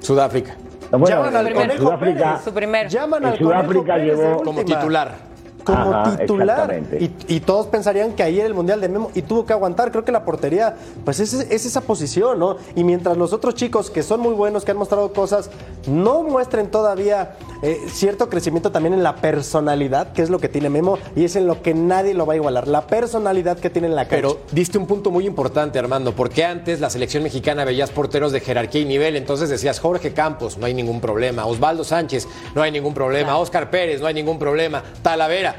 Sudáfrica. 0.00 0.56
Llaman 0.90 1.36
al 1.36 1.52
Conejo 1.52 1.82
Sudáfrica, 1.82 2.40
su 2.42 2.52
primer. 2.52 2.88
Llaman 2.88 3.24
al 3.26 3.38
Sudáfrica 3.38 3.98
llevó 3.98 4.42
como 4.42 4.64
titular 4.64 5.27
como 5.72 6.16
titular. 6.16 6.82
Y, 7.28 7.40
todos 7.40 7.66
pensarían 7.68 8.12
que 8.12 8.22
ahí 8.22 8.38
era 8.38 8.46
el 8.46 8.54
Mundial 8.54 8.80
de 8.80 8.88
Memo 8.88 9.10
y 9.14 9.22
tuvo 9.22 9.46
que 9.46 9.52
aguantar. 9.52 9.90
Creo 9.90 10.04
que 10.04 10.12
la 10.12 10.24
portería, 10.24 10.76
pues 11.04 11.20
es, 11.20 11.32
esa 11.34 11.80
posición, 11.80 12.38
¿no? 12.38 12.56
Y 12.74 12.84
mientras 12.84 13.16
los 13.16 13.32
otros 13.32 13.54
chicos 13.54 13.90
que 13.90 14.02
son 14.02 14.20
muy 14.20 14.34
buenos, 14.34 14.64
que 14.64 14.72
han 14.72 14.76
mostrado 14.76 15.12
cosas, 15.12 15.50
no 15.86 16.22
muestren 16.22 16.70
todavía 16.70 17.36
eh, 17.62 17.80
cierto 17.88 18.28
crecimiento 18.28 18.70
también 18.70 18.94
en 18.94 19.02
la 19.02 19.16
personalidad, 19.16 20.12
que 20.12 20.22
es 20.22 20.30
lo 20.30 20.38
que 20.38 20.48
tiene 20.48 20.70
Memo, 20.70 20.98
y 21.16 21.24
es 21.24 21.36
en 21.36 21.46
lo 21.46 21.62
que 21.62 21.74
nadie 21.74 22.14
lo 22.14 22.26
va 22.26 22.34
a 22.34 22.36
igualar, 22.36 22.68
la 22.68 22.86
personalidad 22.86 23.58
que 23.58 23.70
tiene 23.70 23.88
en 23.88 23.96
la 23.96 24.02
cancha. 24.02 24.16
Pero 24.16 24.40
diste 24.52 24.78
un 24.78 24.86
punto 24.86 25.10
muy 25.10 25.26
importante, 25.26 25.78
Armando, 25.78 26.14
porque 26.14 26.44
antes 26.44 26.80
la 26.80 26.90
selección 26.90 27.22
mexicana 27.22 27.64
veías 27.64 27.90
porteros 27.90 28.32
de 28.32 28.40
jerarquía 28.40 28.82
y 28.82 28.84
nivel, 28.84 29.16
entonces 29.16 29.48
decías 29.48 29.80
Jorge 29.80 30.12
Campos, 30.12 30.58
no 30.58 30.66
hay 30.66 30.74
ningún 30.74 31.00
problema, 31.00 31.46
Osvaldo 31.46 31.84
Sánchez, 31.84 32.28
no 32.54 32.62
hay 32.62 32.70
ningún 32.70 32.94
problema, 32.94 33.38
Oscar 33.38 33.70
Pérez, 33.70 34.00
no 34.00 34.06
hay 34.06 34.14
ningún 34.14 34.38
problema, 34.38 34.82
Talavera. 35.02 35.57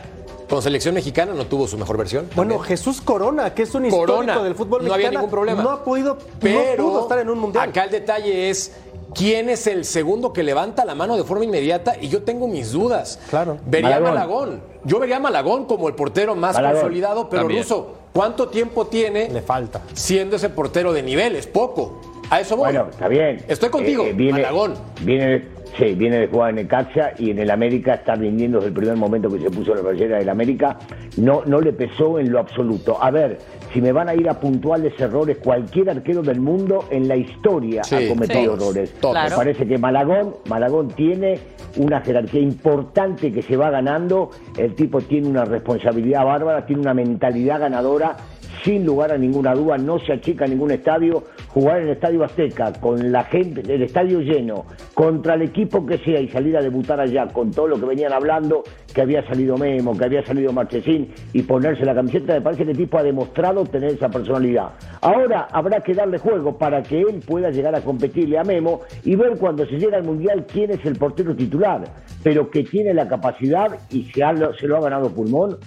Con 0.49 0.63
selección 0.63 0.95
mexicana 0.95 1.33
no 1.33 1.45
tuvo 1.45 1.67
su 1.67 1.77
mejor 1.77 1.97
versión. 1.97 2.27
Bueno, 2.35 2.57
Jesús 2.59 3.01
Corona, 3.01 3.53
que 3.53 3.63
es 3.63 3.75
un 3.75 3.85
histórico 3.85 4.43
del 4.43 4.55
fútbol 4.55 4.81
mexicano. 4.81 4.87
No 4.87 4.93
había 4.93 5.11
ningún 5.11 5.29
problema. 5.29 5.61
No 5.61 5.69
ha 5.69 5.83
podido, 5.83 6.17
pero 6.39 6.59
no 6.77 6.89
pudo 6.89 7.01
estar 7.03 7.19
en 7.19 7.29
un 7.29 7.39
mundial. 7.39 7.69
Acá 7.69 7.83
el 7.83 7.91
detalle 7.91 8.49
es 8.49 8.73
quién 9.13 9.49
es 9.49 9.67
el 9.67 9.85
segundo 9.85 10.33
que 10.33 10.41
levanta 10.41 10.85
la 10.85 10.95
mano 10.95 11.15
de 11.17 11.23
forma 11.23 11.45
inmediata 11.45 11.95
y 12.01 12.09
yo 12.09 12.23
tengo 12.23 12.47
mis 12.47 12.71
dudas. 12.71 13.19
Claro. 13.29 13.57
Vería 13.65 13.97
a 13.97 13.99
Malagón. 13.99 14.61
Yo 14.83 14.99
vería 14.99 15.17
a 15.17 15.19
Malagón 15.19 15.65
como 15.65 15.87
el 15.87 15.93
portero 15.93 16.35
más 16.35 16.57
consolidado, 16.57 17.29
pero 17.29 17.47
Ruso, 17.47 17.93
¿cuánto 18.11 18.49
tiempo 18.49 18.87
tiene? 18.87 19.29
Le 19.29 19.41
falta. 19.41 19.81
Siendo 19.93 20.37
ese 20.37 20.49
portero 20.49 20.93
de 20.93 21.03
nivel, 21.03 21.35
es 21.35 21.45
poco. 21.45 22.01
A 22.29 22.41
eso 22.41 22.55
voy. 22.55 22.65
Bueno, 22.65 22.87
está 22.89 23.07
bien. 23.07 23.43
Estoy 23.47 23.69
contigo, 23.69 24.03
eh, 24.03 24.13
viene, 24.13 24.33
Malagón. 24.33 24.75
Viene, 25.01 25.47
Sí, 25.79 25.95
viene 25.95 26.19
de 26.19 26.27
jugar 26.27 26.49
en 26.49 26.57
el 26.57 26.67
Caxa 26.67 27.13
y 27.17 27.31
en 27.31 27.39
el 27.39 27.49
América 27.49 27.93
está 27.93 28.13
rindiendo 28.15 28.57
desde 28.57 28.67
el 28.67 28.73
primer 28.73 28.97
momento 28.97 29.29
que 29.29 29.39
se 29.39 29.49
puso 29.49 29.73
la 29.73 29.81
playera 29.81 30.17
del 30.17 30.27
América. 30.27 30.77
No, 31.15 31.43
no 31.45 31.61
le 31.61 31.71
pesó 31.71 32.19
en 32.19 32.33
lo 32.33 32.39
absoluto. 32.39 33.01
A 33.01 33.09
ver, 33.11 33.39
si 33.73 33.79
me 33.79 33.93
van 33.93 34.09
a 34.09 34.13
ir 34.13 34.27
a 34.27 34.37
puntuales 34.37 34.99
errores, 34.99 35.37
cualquier 35.37 35.89
arquero 35.89 36.21
del 36.21 36.41
mundo 36.41 36.83
en 36.89 37.07
la 37.07 37.15
historia 37.15 37.81
ha 37.89 38.07
cometido 38.09 38.55
errores. 38.55 38.93
Me 39.01 39.35
parece 39.37 39.65
que 39.65 39.77
Malagón, 39.77 40.35
Malagón 40.49 40.89
tiene 40.89 41.39
una 41.77 42.01
jerarquía 42.01 42.41
importante 42.41 43.31
que 43.31 43.41
se 43.41 43.55
va 43.55 43.69
ganando. 43.69 44.31
El 44.57 44.75
tipo 44.75 44.99
tiene 44.99 45.29
una 45.29 45.45
responsabilidad 45.45 46.25
bárbara, 46.25 46.65
tiene 46.65 46.81
una 46.81 46.93
mentalidad 46.93 47.61
ganadora 47.61 48.17
sin 48.63 48.85
lugar 48.85 49.11
a 49.13 49.17
ninguna 49.17 49.53
duda, 49.53 49.77
no 49.77 49.99
se 49.99 50.13
achica 50.13 50.45
ningún 50.45 50.71
estadio. 50.71 51.23
Jugar 51.53 51.77
en 51.77 51.83
el 51.83 51.89
Estadio 51.93 52.23
Azteca 52.23 52.73
con 52.73 53.11
la 53.11 53.23
gente, 53.23 53.61
el 53.61 53.81
estadio 53.81 54.19
lleno, 54.19 54.65
contra 54.93 55.33
el 55.33 55.41
equipo 55.41 55.85
que 55.85 55.97
sea 55.97 56.19
y 56.19 56.29
salir 56.29 56.55
a 56.55 56.61
debutar 56.61 56.99
allá 56.99 57.27
con 57.27 57.51
todo 57.51 57.67
lo 57.67 57.79
que 57.79 57.85
venían 57.85 58.13
hablando, 58.13 58.63
que 58.93 59.01
había 59.01 59.25
salido 59.27 59.57
Memo, 59.57 59.97
que 59.97 60.05
había 60.05 60.23
salido 60.25 60.53
Marchesín 60.53 61.11
y 61.33 61.41
ponerse 61.41 61.85
la 61.85 61.95
camiseta, 61.95 62.33
me 62.33 62.41
parece 62.41 62.65
que 62.65 62.71
el 62.71 62.77
tipo 62.77 62.97
ha 62.97 63.03
demostrado 63.03 63.65
tener 63.65 63.93
esa 63.93 64.09
personalidad. 64.09 64.69
Ahora 65.01 65.47
habrá 65.51 65.81
que 65.81 65.93
darle 65.93 66.17
juego 66.19 66.57
para 66.57 66.83
que 66.83 67.01
él 67.01 67.23
pueda 67.25 67.49
llegar 67.49 67.75
a 67.75 67.81
competirle 67.81 68.37
a 68.37 68.43
Memo 68.43 68.81
y 69.03 69.15
ver 69.15 69.37
cuando 69.37 69.65
se 69.65 69.77
llega 69.77 69.97
al 69.97 70.03
Mundial 70.03 70.45
quién 70.45 70.71
es 70.71 70.85
el 70.85 70.97
portero 70.97 71.35
titular, 71.35 71.83
pero 72.23 72.49
que 72.49 72.63
tiene 72.63 72.93
la 72.93 73.07
capacidad 73.07 73.77
y 73.89 74.03
se, 74.05 74.21
se 74.59 74.67
lo 74.67 74.77
ha 74.77 74.81
ganado 74.81 75.09
pulmón 75.09 75.57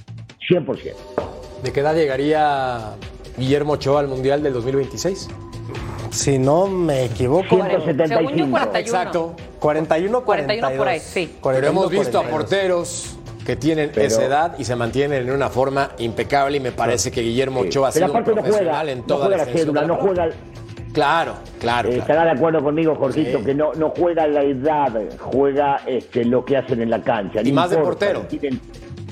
100%. 0.49 0.95
¿De 1.63 1.73
qué 1.73 1.81
edad 1.81 1.95
llegaría 1.95 2.95
Guillermo 3.37 3.75
Ochoa 3.75 4.01
al 4.01 4.09
Mundial 4.09 4.43
del 4.43 4.53
2026? 4.53 5.29
Si 6.11 6.39
no 6.39 6.67
me 6.67 7.05
equivoco. 7.05 7.45
Según 7.49 7.69
yo, 7.71 7.81
175. 7.81 8.51
41. 8.51 8.79
Exacto. 8.79 9.35
41, 9.61 10.23
41 10.25 10.77
por 10.77 10.89
ahí, 10.89 10.99
42. 11.01 11.03
sí. 11.03 11.37
41, 11.41 11.55
Pero 11.55 11.67
hemos 11.69 11.91
visto 11.91 12.19
a 12.19 12.23
42. 12.25 12.31
porteros 12.41 13.17
que 13.47 13.57
tienen 13.57 13.91
Pero- 13.95 14.07
esa 14.07 14.25
edad 14.25 14.55
y 14.59 14.65
se 14.65 14.77
mantienen 14.77 15.23
en 15.29 15.33
una 15.35 15.49
forma 15.49 15.93
impecable 15.99 16.59
y 16.59 16.61
me 16.61 16.73
parece 16.73 17.11
que 17.11 17.23
Guillermo 17.23 17.63
Sí. 17.63 17.69
Ochoa 17.69 17.89
ha 17.89 17.93
Pero 17.93 18.07
sido 18.07 18.13
un 18.13 18.21
aparte 18.21 18.31
no 18.31 18.43
profesional 18.43 18.75
juega, 18.77 18.93
en 18.93 18.99
no 18.99 19.05
toda 19.05 19.27
juega 19.27 19.37
la 19.39 19.53
cédula, 19.53 19.83
no 19.83 19.97
juega 19.97 20.29
Claro, 20.93 21.33
claro, 21.59 21.89
Eh, 21.89 21.93
claro. 21.93 22.03
estará 22.03 22.25
de 22.25 22.31
acuerdo 22.33 22.63
conmigo, 22.63 22.95
Jorgito, 22.97 23.39
Sí. 23.39 23.45
que 23.47 23.55
no, 23.55 23.73
no 23.73 23.95
juega 23.97 24.27
la 24.27 24.43
edad, 24.43 24.93
juega 25.19 25.81
este, 25.87 26.23
lo 26.23 26.45
que 26.45 26.59
hacen 26.59 26.83
en 26.83 26.91
la 26.91 27.03
cancha. 27.03 27.41
Y 27.43 27.49
No 27.49 27.55
más 27.63 27.71
de 27.71 27.79
portero. 27.79 28.27
si 28.29 28.37
Tienen 28.39 28.61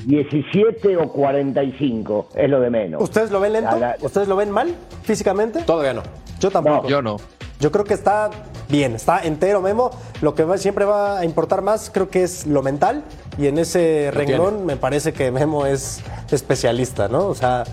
17 0.04 0.98
o 0.98 1.10
45, 1.10 2.28
es 2.34 2.50
lo 2.50 2.60
de 2.60 2.68
menos. 2.68 3.02
¿Ustedes 3.02 3.30
lo 3.30 3.40
ven 3.40 3.54
lento? 3.54 3.70
A 3.70 3.78
la- 3.78 3.96
¿Ustedes 4.02 4.28
lo 4.28 4.36
ven 4.36 4.50
mal 4.50 4.74
físicamente? 5.04 5.62
Todavía 5.62 5.94
no. 5.94 6.02
Yo 6.40 6.50
tampoco. 6.50 6.88
Yo 6.88 7.02
no. 7.02 7.18
Yo 7.60 7.70
creo 7.70 7.84
que 7.84 7.92
está 7.92 8.30
bien, 8.70 8.94
está 8.94 9.20
entero 9.22 9.60
Memo. 9.60 9.90
Lo 10.22 10.34
que 10.34 10.46
siempre 10.58 10.86
va 10.86 11.18
a 11.18 11.24
importar 11.26 11.60
más 11.60 11.90
creo 11.92 12.08
que 12.08 12.22
es 12.22 12.46
lo 12.46 12.62
mental 12.62 13.04
y 13.38 13.46
en 13.46 13.58
ese 13.58 14.10
renglón 14.12 14.64
me 14.64 14.76
parece 14.76 15.12
que 15.12 15.30
Memo 15.30 15.66
es 15.66 16.00
especialista, 16.30 17.08
¿no? 17.08 17.26
O 17.26 17.34
sea, 17.34 17.64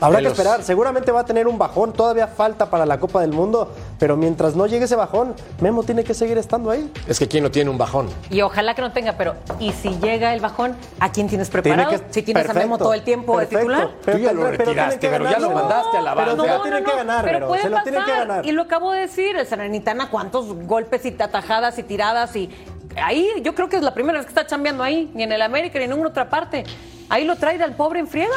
habrá 0.00 0.18
que 0.18 0.24
los- 0.24 0.32
esperar. 0.32 0.62
Seguramente 0.62 1.12
va 1.12 1.20
a 1.20 1.24
tener 1.24 1.46
un 1.48 1.58
bajón, 1.58 1.92
todavía 1.92 2.26
falta 2.26 2.70
para 2.70 2.86
la 2.86 2.98
Copa 2.98 3.20
del 3.20 3.32
Mundo, 3.32 3.72
pero 3.98 4.16
mientras 4.16 4.54
no 4.56 4.66
llegue 4.66 4.84
ese 4.86 4.96
bajón, 4.96 5.34
Memo 5.60 5.82
tiene 5.82 6.04
que 6.04 6.14
seguir 6.14 6.38
estando 6.38 6.70
ahí. 6.70 6.90
Es 7.06 7.18
que 7.18 7.28
quién 7.28 7.42
no 7.44 7.50
tiene 7.50 7.70
un 7.70 7.78
bajón. 7.78 8.08
Y 8.30 8.40
ojalá 8.42 8.74
que 8.74 8.82
no 8.82 8.92
tenga, 8.92 9.12
pero 9.16 9.34
¿y 9.58 9.72
si 9.72 9.90
llega 9.98 10.32
el 10.34 10.40
bajón? 10.40 10.76
¿A 11.00 11.10
quién 11.12 11.28
tienes 11.28 11.50
preparado? 11.50 11.88
Tiene 11.90 12.04
que- 12.04 12.12
si 12.14 12.22
tienes 12.22 12.48
a 12.48 12.54
Memo 12.54 12.78
todo 12.78 12.94
el 12.94 13.02
tiempo 13.02 13.36
perfecto. 13.36 13.56
de 13.58 13.62
titular. 13.62 13.90
Tú 14.04 14.18
ya 14.18 14.32
lo 14.32 14.40
pero 14.42 14.50
retiraste, 14.56 14.98
que 14.98 15.08
pero 15.08 15.30
ya 15.30 15.38
lo 15.38 15.50
mandaste 15.50 15.96
a 15.98 16.02
la 16.02 16.14
Pero 16.14 16.36
banca. 16.36 16.56
no, 16.56 16.62
tienen 16.62 16.84
que 16.84 16.96
ganar, 16.96 17.24
pero 17.24 17.54
se 17.54 17.68
lo 17.70 17.82
tienen 17.82 18.02
que 18.04 18.10
pasar. 18.10 18.26
ganar. 18.28 18.46
Y 18.46 18.52
lo 18.52 18.62
acabo 18.62 18.92
de 18.92 19.00
decir, 19.00 19.36
el 19.36 19.46
Salernitana, 19.46 20.10
cuántos 20.10 20.52
golpes 20.66 21.04
y 21.04 21.16
atajadas 21.20 21.78
y 21.78 21.82
tiradas 21.82 22.34
y 22.36 22.50
ahí 22.96 23.28
yo 23.42 23.54
creo 23.54 23.68
que 23.68 23.76
es 23.76 23.82
la 23.82 23.94
primera 23.94 24.18
vez 24.18 24.26
que 24.26 24.30
está 24.30 24.46
chambeando 24.46 24.82
ahí, 24.84 25.10
ni 25.14 25.22
en 25.24 25.32
el 25.32 25.42
América 25.42 25.78
ni 25.78 25.84
en 25.84 25.90
ninguna 25.90 26.10
otra 26.10 26.28
parte. 26.28 26.64
Ahí 27.08 27.24
lo 27.24 27.36
trae 27.36 27.62
al 27.62 27.74
pobre 27.74 28.00
en 28.00 28.06
friega. 28.08 28.30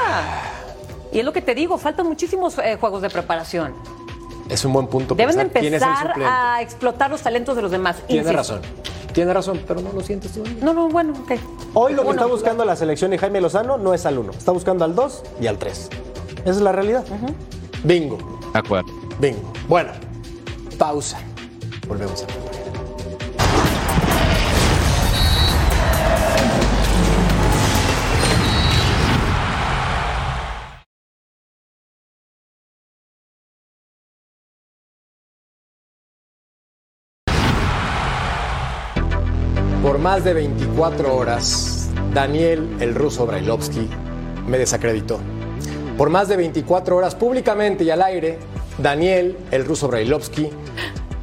Y 1.11 1.19
es 1.19 1.25
lo 1.25 1.33
que 1.33 1.41
te 1.41 1.55
digo, 1.55 1.77
faltan 1.77 2.07
muchísimos 2.07 2.57
eh, 2.59 2.77
juegos 2.79 3.01
de 3.01 3.09
preparación. 3.09 3.73
Es 4.49 4.63
un 4.65 4.73
buen 4.73 4.87
punto. 4.87 5.15
Deben 5.15 5.35
de 5.37 5.45
pensar 5.45 5.61
quién 5.61 5.73
es 5.73 5.81
el 5.81 5.87
empezar 5.89 6.13
a 6.25 6.61
explotar 6.61 7.09
los 7.09 7.21
talentos 7.21 7.55
de 7.55 7.61
los 7.61 7.71
demás. 7.71 7.97
Tiene 8.07 8.21
Insisto. 8.29 8.37
razón. 8.37 8.61
Tiene 9.13 9.33
razón, 9.33 9.61
pero 9.67 9.81
no 9.81 9.91
lo 9.93 10.01
sientes 10.01 10.31
todavía. 10.31 10.63
No, 10.63 10.73
no, 10.73 10.89
bueno, 10.89 11.13
ok. 11.13 11.31
Hoy 11.73 11.93
lo 11.93 12.01
que 12.01 12.05
Bueno, 12.05 12.21
está 12.21 12.25
buscando 12.31 12.63
la 12.65 12.75
selección 12.75 13.11
y 13.13 13.17
Jaime 13.17 13.41
Lozano 13.41 13.77
no 13.77 13.93
es 13.93 14.05
al 14.05 14.17
1, 14.19 14.31
está 14.31 14.51
buscando 14.51 14.85
al 14.85 14.95
2 14.95 15.23
y 15.41 15.47
al 15.47 15.57
3. 15.57 15.89
Esa 16.41 16.49
es 16.51 16.57
la 16.61 16.71
realidad. 16.71 17.03
Bingo, 17.83 18.17
De 18.53 18.59
acuerdo. 18.59 18.87
bingo. 19.19 19.51
Bueno, 19.67 19.91
pausa. 20.77 21.17
Volvemos 21.87 22.23
a 22.23 22.25
ver. 22.27 22.46
Más 40.07 40.23
de 40.23 40.33
24 40.33 41.17
horas, 41.17 41.89
Daniel 42.13 42.77
el 42.79 42.95
ruso 42.95 43.25
Brailovsky 43.25 43.89
me 44.47 44.57
desacreditó. 44.57 45.19
Por 45.97 46.09
más 46.09 46.29
de 46.29 46.37
24 46.37 46.95
horas, 46.95 47.13
públicamente 47.13 47.83
y 47.83 47.89
al 47.89 48.01
aire, 48.01 48.39
Daniel 48.77 49.37
el 49.51 49.65
ruso 49.65 49.89
Brailovsky 49.89 50.49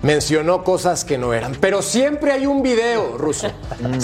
mencionó 0.02 0.62
cosas 0.62 1.02
que 1.06 1.16
no 1.16 1.32
eran. 1.32 1.54
Pero 1.62 1.80
siempre 1.80 2.30
hay 2.30 2.44
un 2.44 2.62
video, 2.62 3.16
ruso. 3.16 3.46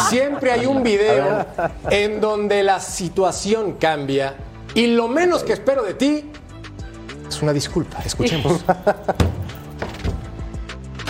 Siempre 0.08 0.50
hay 0.50 0.64
un 0.64 0.82
video 0.82 1.44
en 1.90 2.18
donde 2.18 2.62
la 2.62 2.80
situación 2.80 3.74
cambia 3.74 4.34
y 4.74 4.86
lo 4.86 5.08
menos 5.08 5.44
que 5.44 5.52
espero 5.52 5.82
de 5.82 5.92
ti 5.92 6.30
es 7.28 7.42
una 7.42 7.52
disculpa. 7.52 7.98
Escuchemos. 8.02 8.64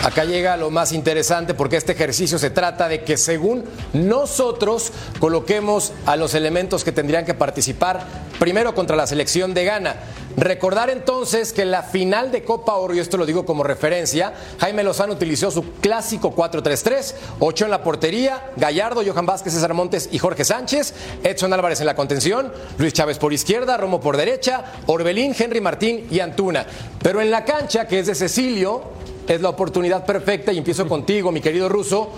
Acá 0.03 0.25
llega 0.25 0.57
lo 0.57 0.71
más 0.71 0.93
interesante 0.93 1.53
porque 1.53 1.77
este 1.77 1.91
ejercicio 1.91 2.39
se 2.39 2.49
trata 2.49 2.87
de 2.87 3.03
que 3.03 3.17
según 3.17 3.63
nosotros 3.93 4.91
coloquemos 5.19 5.93
a 6.07 6.15
los 6.15 6.33
elementos 6.33 6.83
que 6.83 6.91
tendrían 6.91 7.23
que 7.23 7.35
participar 7.35 8.03
primero 8.39 8.73
contra 8.73 8.95
la 8.95 9.05
selección 9.05 9.53
de 9.53 9.63
Ghana. 9.63 9.95
Recordar 10.37 10.89
entonces 10.89 11.53
que 11.53 11.61
en 11.61 11.69
la 11.69 11.83
final 11.83 12.31
de 12.31 12.43
Copa 12.43 12.73
Oro, 12.77 12.95
y 12.95 12.99
esto 12.99 13.17
lo 13.17 13.27
digo 13.27 13.45
como 13.45 13.63
referencia, 13.63 14.33
Jaime 14.59 14.81
Lozano 14.81 15.13
utilizó 15.13 15.51
su 15.51 15.73
clásico 15.73 16.35
4-3-3, 16.35 17.13
8 17.39 17.65
en 17.65 17.71
la 17.71 17.83
portería, 17.83 18.49
Gallardo, 18.57 19.03
Johan 19.05 19.27
Vázquez, 19.27 19.53
César 19.53 19.75
Montes 19.75 20.09
y 20.11 20.17
Jorge 20.17 20.45
Sánchez, 20.45 20.95
Edson 21.21 21.53
Álvarez 21.53 21.79
en 21.79 21.85
la 21.85 21.95
contención, 21.95 22.51
Luis 22.79 22.93
Chávez 22.93 23.19
por 23.19 23.33
izquierda, 23.33 23.77
Romo 23.77 24.01
por 24.01 24.17
derecha, 24.17 24.65
Orbelín, 24.87 25.35
Henry 25.37 25.61
Martín 25.61 26.07
y 26.09 26.21
Antuna. 26.21 26.65
Pero 27.03 27.21
en 27.21 27.29
la 27.29 27.45
cancha, 27.45 27.87
que 27.87 27.99
es 27.99 28.07
de 28.07 28.15
Cecilio, 28.15 28.99
es 29.27 29.41
la 29.41 29.49
oportunidad 29.49 30.05
perfecta 30.05 30.51
y 30.51 30.57
empiezo 30.57 30.87
contigo, 30.87 31.31
mi 31.31 31.41
querido 31.41 31.69
Ruso. 31.69 32.09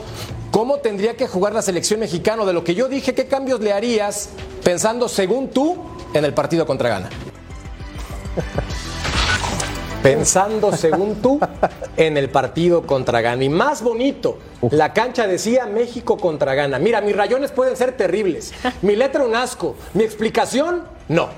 ¿Cómo 0.51 0.77
tendría 0.77 1.15
que 1.15 1.27
jugar 1.27 1.53
la 1.53 1.61
selección 1.61 1.99
mexicana? 1.99 2.45
De 2.45 2.53
lo 2.53 2.63
que 2.63 2.75
yo 2.75 2.87
dije, 2.87 3.15
¿qué 3.15 3.25
cambios 3.25 3.59
le 3.59 3.73
harías 3.73 4.29
pensando, 4.63 5.09
según 5.09 5.49
tú, 5.49 5.77
en 6.13 6.25
el 6.25 6.33
partido 6.33 6.65
contra 6.65 6.89
Ghana? 6.89 7.09
Pensando, 10.03 10.75
según 10.75 11.21
tú, 11.21 11.39
en 11.97 12.17
el 12.17 12.29
partido 12.29 12.85
contra 12.85 13.21
Ghana. 13.21 13.43
Y 13.43 13.49
más 13.49 13.81
bonito, 13.81 14.37
la 14.69 14.93
cancha 14.93 15.25
decía 15.25 15.65
México 15.65 16.17
contra 16.17 16.53
Ghana. 16.53 16.77
Mira, 16.77 17.01
mis 17.01 17.15
rayones 17.15 17.51
pueden 17.51 17.77
ser 17.77 17.97
terribles. 17.97 18.53
Mi 18.81 18.95
letra 18.95 19.23
un 19.23 19.35
asco. 19.35 19.75
Mi 19.93 20.03
explicación, 20.03 20.83
no. 21.07 21.29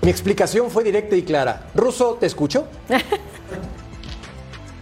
Mi 0.00 0.10
explicación 0.10 0.70
fue 0.70 0.82
directa 0.82 1.14
y 1.14 1.22
clara. 1.22 1.66
Ruso, 1.74 2.16
¿te 2.18 2.26
escucho? 2.26 2.66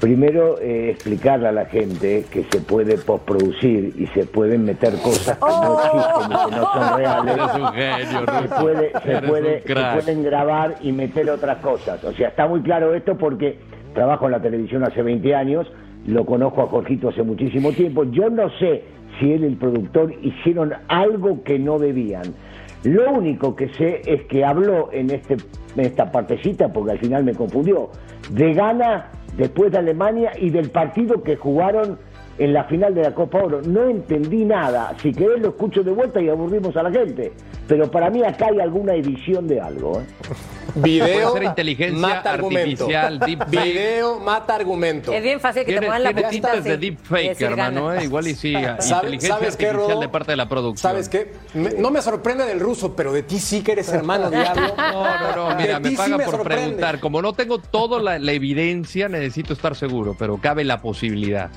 Primero, 0.00 0.58
eh, 0.60 0.90
explicarle 0.90 1.48
a 1.48 1.52
la 1.52 1.64
gente 1.66 2.24
que 2.30 2.44
se 2.50 2.60
puede 2.60 2.98
postproducir 2.98 3.94
y 3.96 4.06
se 4.08 4.26
pueden 4.26 4.64
meter 4.64 4.92
cosas 5.02 5.38
que 5.38 5.46
no 5.46 5.78
existen 5.80 6.32
y 6.32 6.50
que 6.50 6.56
no 6.56 6.72
son 6.72 6.98
reales. 6.98 7.34
Eres 7.34 7.54
un 7.54 7.72
genio, 7.72 8.20
se, 8.42 8.48
puede, 8.60 8.92
se, 8.92 9.22
puede- 9.26 9.62
un 9.62 9.62
se 9.68 10.02
pueden 10.02 10.22
grabar 10.24 10.74
y 10.82 10.92
meter 10.92 11.30
otras 11.30 11.56
cosas. 11.58 12.02
O 12.04 12.12
sea, 12.12 12.28
está 12.28 12.46
muy 12.46 12.60
claro 12.60 12.94
esto 12.94 13.16
porque 13.16 13.58
trabajo 13.94 14.26
en 14.26 14.32
la 14.32 14.42
televisión 14.42 14.82
hace 14.84 15.00
20 15.02 15.34
años, 15.34 15.66
lo 16.06 16.26
conozco 16.26 16.62
a 16.62 16.66
Jorgito 16.66 17.08
hace 17.08 17.22
muchísimo 17.22 17.72
tiempo. 17.72 18.04
Yo 18.04 18.28
no 18.28 18.50
sé 18.58 18.82
si 19.18 19.32
él 19.32 19.44
y 19.44 19.46
el 19.46 19.56
productor 19.56 20.12
hicieron 20.22 20.74
algo 20.88 21.42
que 21.44 21.58
no 21.58 21.78
debían. 21.78 22.34
Lo 22.82 23.10
único 23.12 23.56
que 23.56 23.68
sé 23.74 24.02
es 24.04 24.24
que 24.24 24.44
habló 24.44 24.90
en, 24.92 25.08
este, 25.10 25.36
en 25.76 25.80
esta 25.86 26.12
partecita, 26.12 26.68
porque 26.70 26.92
al 26.92 26.98
final 26.98 27.24
me 27.24 27.32
confundió, 27.32 27.88
de 28.30 28.52
Ghana 28.52 29.06
después 29.36 29.72
de 29.72 29.78
Alemania 29.78 30.32
y 30.38 30.50
del 30.50 30.70
partido 30.70 31.22
que 31.22 31.36
jugaron 31.36 31.98
en 32.38 32.52
la 32.52 32.64
final 32.64 32.94
de 32.94 33.02
la 33.02 33.14
Copa 33.14 33.38
Oro. 33.42 33.62
No 33.62 33.88
entendí 33.88 34.44
nada. 34.44 34.94
Si 35.00 35.12
querés 35.12 35.40
lo 35.40 35.48
escucho 35.50 35.82
de 35.82 35.90
vuelta 35.92 36.20
y 36.20 36.28
aburrimos 36.28 36.76
a 36.76 36.82
la 36.82 36.90
gente. 36.90 37.32
Pero 37.68 37.90
para 37.90 38.10
mí 38.10 38.22
acá 38.22 38.46
hay 38.50 38.60
alguna 38.60 38.94
edición 38.94 39.46
de 39.48 39.60
algo. 39.60 40.00
¿eh? 40.00 40.04
Video 40.76 41.40
inteligencia 41.42 41.98
mata 41.98 42.32
artificial, 42.32 43.18
deepfake. 43.20 43.50
Video 43.64 44.18
mata 44.18 44.54
argumento. 44.56 45.12
Es 45.12 45.22
bien 45.22 45.38
fácil 45.38 45.64
que 45.64 45.74
te 45.74 45.80
pongan 45.82 46.02
la 46.02 46.12
tintes 46.28 46.64
de 46.64 46.76
deepfake, 46.76 47.40
hermano. 47.42 47.94
¿eh? 47.94 48.04
Igual 48.04 48.26
y 48.26 48.34
sí, 48.34 48.52
¿Sabe- 48.52 48.76
inteligencia 48.82 49.34
¿Sabes 49.34 49.56
qué, 49.56 49.66
artificial 49.68 49.76
Rodo? 49.76 50.00
de 50.00 50.08
parte 50.08 50.32
de 50.32 50.36
la 50.36 50.48
producción. 50.48 50.90
¿Sabes 50.92 51.08
qué? 51.08 51.32
Me- 51.54 51.74
no 51.74 51.90
me 51.90 52.02
sorprende 52.02 52.44
del 52.44 52.58
ruso, 52.60 52.94
pero 52.96 53.12
de 53.12 53.22
ti 53.22 53.38
sí 53.38 53.62
que 53.62 53.72
eres 53.72 53.92
hermano 53.92 54.30
diablo. 54.30 54.74
No, 54.76 55.02
no, 55.20 55.50
no, 55.50 55.56
mira, 55.56 55.78
me 55.78 55.90
sí 55.90 55.96
me 56.10 56.24
por 56.24 56.36
sorprende. 56.36 56.62
preguntar. 56.64 57.00
Como 57.00 57.22
no 57.22 57.32
tengo 57.34 57.58
toda 57.58 58.00
la, 58.02 58.18
la 58.18 58.32
evidencia, 58.32 59.08
necesito 59.08 59.52
estar 59.52 59.76
seguro, 59.76 60.16
pero 60.18 60.38
cabe 60.38 60.64
la 60.64 60.80
posibilidad. 60.82 61.50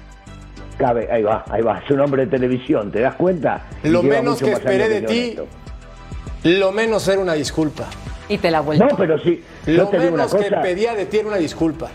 Cabe, 0.78 1.12
ahí 1.12 1.24
va, 1.24 1.44
ahí 1.50 1.62
va. 1.62 1.80
Es 1.80 1.90
un 1.90 2.02
hombre 2.02 2.26
de 2.26 2.32
televisión, 2.32 2.92
¿te 2.92 3.02
das 3.02 3.16
cuenta? 3.16 3.66
Lo 3.84 4.04
menos 4.04 4.36
mucho 4.36 4.46
que 4.46 4.52
más 4.52 4.60
esperé 4.60 4.90
de 4.90 5.02
ti, 5.02 5.38
lo 6.44 6.72
menos 6.72 7.08
era 7.08 7.20
una 7.20 7.34
disculpa. 7.34 7.86
Y 8.30 8.38
te 8.38 8.52
la 8.52 8.62
vuelvo. 8.62 8.86
No, 8.86 8.96
pero 8.96 9.18
sí. 9.20 9.44
Yo 9.66 9.74
Lo 9.74 9.88
te 9.88 10.00
digo 10.00 10.14
una 10.14 10.28
menos 10.28 10.36
que 10.36 10.56
pedía 10.58 10.94
de 10.94 11.06
ti 11.06 11.18
era 11.18 11.30
una 11.30 11.38
disculpa. 11.38 11.90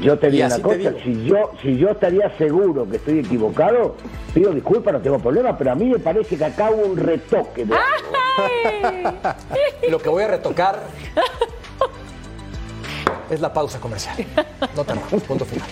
Yo 0.00 0.18
te 0.18 0.30
digo 0.30 0.46
una 0.46 0.58
cosa, 0.60 0.76
digo. 0.76 0.92
si 1.04 1.24
yo, 1.24 1.52
si 1.62 1.76
yo 1.76 1.90
estaría 1.90 2.36
seguro 2.36 2.88
que 2.88 2.96
estoy 2.96 3.20
equivocado, 3.20 3.96
pido 4.34 4.52
disculpas, 4.52 4.94
no 4.94 5.00
tengo 5.00 5.18
problema, 5.18 5.56
pero 5.56 5.72
a 5.72 5.74
mí 5.74 5.88
me 5.88 5.98
parece 5.98 6.36
que 6.36 6.44
acá 6.44 6.70
hubo 6.70 6.86
un 6.86 6.96
retoque 6.96 7.64
de. 7.64 7.74
Lo 9.90 9.98
que 9.98 10.08
voy 10.08 10.24
a 10.24 10.28
retocar 10.28 10.80
es 13.30 13.40
la 13.40 13.52
pausa 13.52 13.80
comercial. 13.80 14.16
No 14.74 14.82
enojes, 14.82 15.22
punto 15.22 15.44
final. 15.44 15.68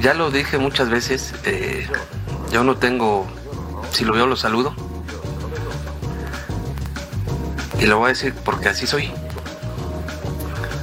Ya 0.00 0.14
lo 0.14 0.30
dije 0.30 0.58
muchas 0.58 0.90
veces, 0.90 1.34
eh, 1.44 1.88
yo 2.50 2.62
no 2.64 2.76
tengo, 2.76 3.26
si 3.90 4.04
lo 4.04 4.12
veo 4.12 4.26
lo 4.26 4.36
saludo. 4.36 4.74
Y 7.78 7.86
lo 7.86 7.98
voy 7.98 8.06
a 8.06 8.08
decir 8.08 8.34
porque 8.44 8.68
así 8.68 8.86
soy. 8.86 9.10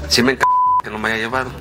Si 0.07 0.21
me 0.23 0.37
que 0.37 0.89
no 0.89 0.97
me 0.97 1.09
haya 1.09 1.17
llevado. 1.19 1.51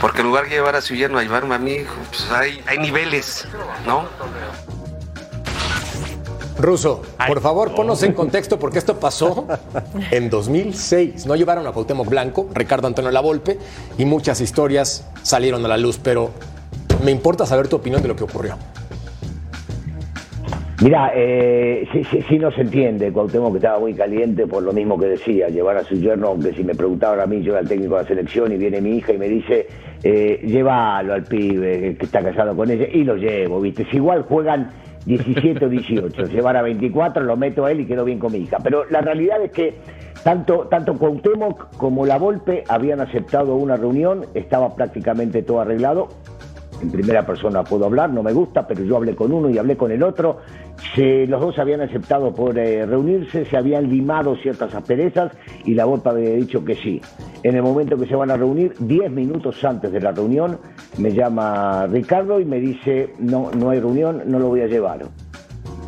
Porque 0.00 0.20
en 0.20 0.26
lugar 0.28 0.44
de 0.44 0.50
llevar 0.50 0.76
a 0.76 0.80
su 0.80 0.94
yerno 0.94 1.18
a 1.18 1.22
llevarme 1.22 1.54
a 1.54 1.58
mí, 1.58 1.78
pues 2.10 2.30
hay, 2.30 2.62
hay 2.66 2.78
niveles, 2.78 3.46
¿no? 3.86 4.08
Ruso, 6.64 7.02
por 7.28 7.40
favor, 7.40 7.74
ponnos 7.74 8.02
en 8.02 8.14
contexto 8.14 8.58
porque 8.58 8.78
esto 8.78 8.98
pasó 8.98 9.46
en 10.10 10.30
2006. 10.30 11.26
No 11.26 11.36
llevaron 11.36 11.66
a 11.66 11.72
Cuauhtémoc 11.72 12.08
Blanco, 12.08 12.48
Ricardo 12.54 12.86
Antonio 12.86 13.10
Lavolpe 13.10 13.58
y 13.98 14.04
muchas 14.06 14.40
historias 14.40 15.10
salieron 15.22 15.64
a 15.66 15.68
la 15.68 15.76
luz, 15.76 16.00
pero 16.02 16.30
me 17.04 17.10
importa 17.10 17.44
saber 17.44 17.68
tu 17.68 17.76
opinión 17.76 18.00
de 18.00 18.08
lo 18.08 18.16
que 18.16 18.24
ocurrió. 18.24 18.56
Mira, 20.82 21.12
eh, 21.14 21.86
sí, 21.92 22.02
sí, 22.04 22.22
sí, 22.28 22.38
no 22.38 22.50
se 22.50 22.62
entiende. 22.62 23.12
Cuauhtémoc 23.12 23.52
que 23.52 23.58
estaba 23.58 23.78
muy 23.78 23.94
caliente 23.94 24.46
por 24.46 24.62
lo 24.62 24.72
mismo 24.72 24.98
que 24.98 25.06
decía, 25.06 25.48
llevar 25.48 25.76
a 25.76 25.84
su 25.84 25.94
yerno, 25.94 26.28
aunque 26.28 26.52
si 26.52 26.64
me 26.64 26.74
preguntaban 26.74 27.20
a 27.20 27.26
mí, 27.26 27.42
yo 27.42 27.52
era 27.52 27.60
el 27.60 27.68
técnico 27.68 27.96
de 27.96 28.02
la 28.02 28.08
selección 28.08 28.52
y 28.52 28.56
viene 28.56 28.80
mi 28.80 28.96
hija 28.96 29.12
y 29.12 29.18
me 29.18 29.28
dice, 29.28 29.66
eh, 30.02 30.40
llévalo 30.44 31.14
al 31.14 31.24
pibe 31.24 31.96
que 31.96 32.04
está 32.04 32.22
casado 32.22 32.56
con 32.56 32.70
ella 32.70 32.86
y 32.92 33.04
lo 33.04 33.16
llevo, 33.16 33.60
¿viste? 33.60 33.86
Si 33.90 33.96
igual 33.96 34.22
juegan 34.22 34.70
17 35.06 35.64
o 35.64 35.68
18, 35.68 36.24
llevar 36.32 36.56
a 36.56 36.62
24, 36.62 37.24
lo 37.24 37.36
meto 37.36 37.64
a 37.64 37.72
él 37.72 37.80
y 37.80 37.86
quedo 37.86 38.04
bien 38.04 38.18
con 38.18 38.32
mi 38.32 38.38
hija. 38.38 38.58
Pero 38.62 38.84
la 38.90 39.00
realidad 39.00 39.42
es 39.42 39.52
que 39.52 39.74
tanto, 40.22 40.66
tanto 40.68 40.94
Cuauhtémoc 40.94 41.76
como 41.76 42.06
La 42.06 42.18
Volpe 42.18 42.64
habían 42.68 43.00
aceptado 43.00 43.56
una 43.56 43.76
reunión, 43.76 44.26
estaba 44.34 44.74
prácticamente 44.74 45.42
todo 45.42 45.60
arreglado, 45.60 46.08
en 46.84 46.90
primera 46.90 47.24
persona 47.24 47.64
puedo 47.64 47.86
hablar, 47.86 48.10
no 48.10 48.22
me 48.22 48.32
gusta, 48.32 48.66
pero 48.66 48.84
yo 48.84 48.96
hablé 48.96 49.16
con 49.16 49.32
uno 49.32 49.48
y 49.48 49.58
hablé 49.58 49.76
con 49.76 49.90
el 49.90 50.02
otro. 50.02 50.38
Se, 50.94 51.26
los 51.26 51.40
dos 51.40 51.58
habían 51.58 51.80
aceptado 51.80 52.34
por 52.34 52.58
eh, 52.58 52.84
reunirse, 52.84 53.44
se 53.46 53.56
habían 53.56 53.88
limado 53.88 54.36
ciertas 54.36 54.74
asperezas 54.74 55.32
y 55.64 55.74
la 55.74 55.86
Volpa 55.86 56.10
había 56.10 56.30
dicho 56.30 56.64
que 56.64 56.74
sí. 56.74 57.00
En 57.42 57.56
el 57.56 57.62
momento 57.62 57.96
que 57.96 58.06
se 58.06 58.14
van 58.14 58.30
a 58.30 58.36
reunir, 58.36 58.74
10 58.78 59.10
minutos 59.10 59.64
antes 59.64 59.92
de 59.92 60.00
la 60.00 60.12
reunión, 60.12 60.58
me 60.98 61.12
llama 61.12 61.86
Ricardo 61.86 62.38
y 62.40 62.44
me 62.44 62.60
dice, 62.60 63.14
no, 63.18 63.50
no 63.56 63.70
hay 63.70 63.80
reunión, 63.80 64.22
no 64.26 64.38
lo 64.38 64.48
voy 64.48 64.60
a 64.60 64.66
llevar 64.66 65.04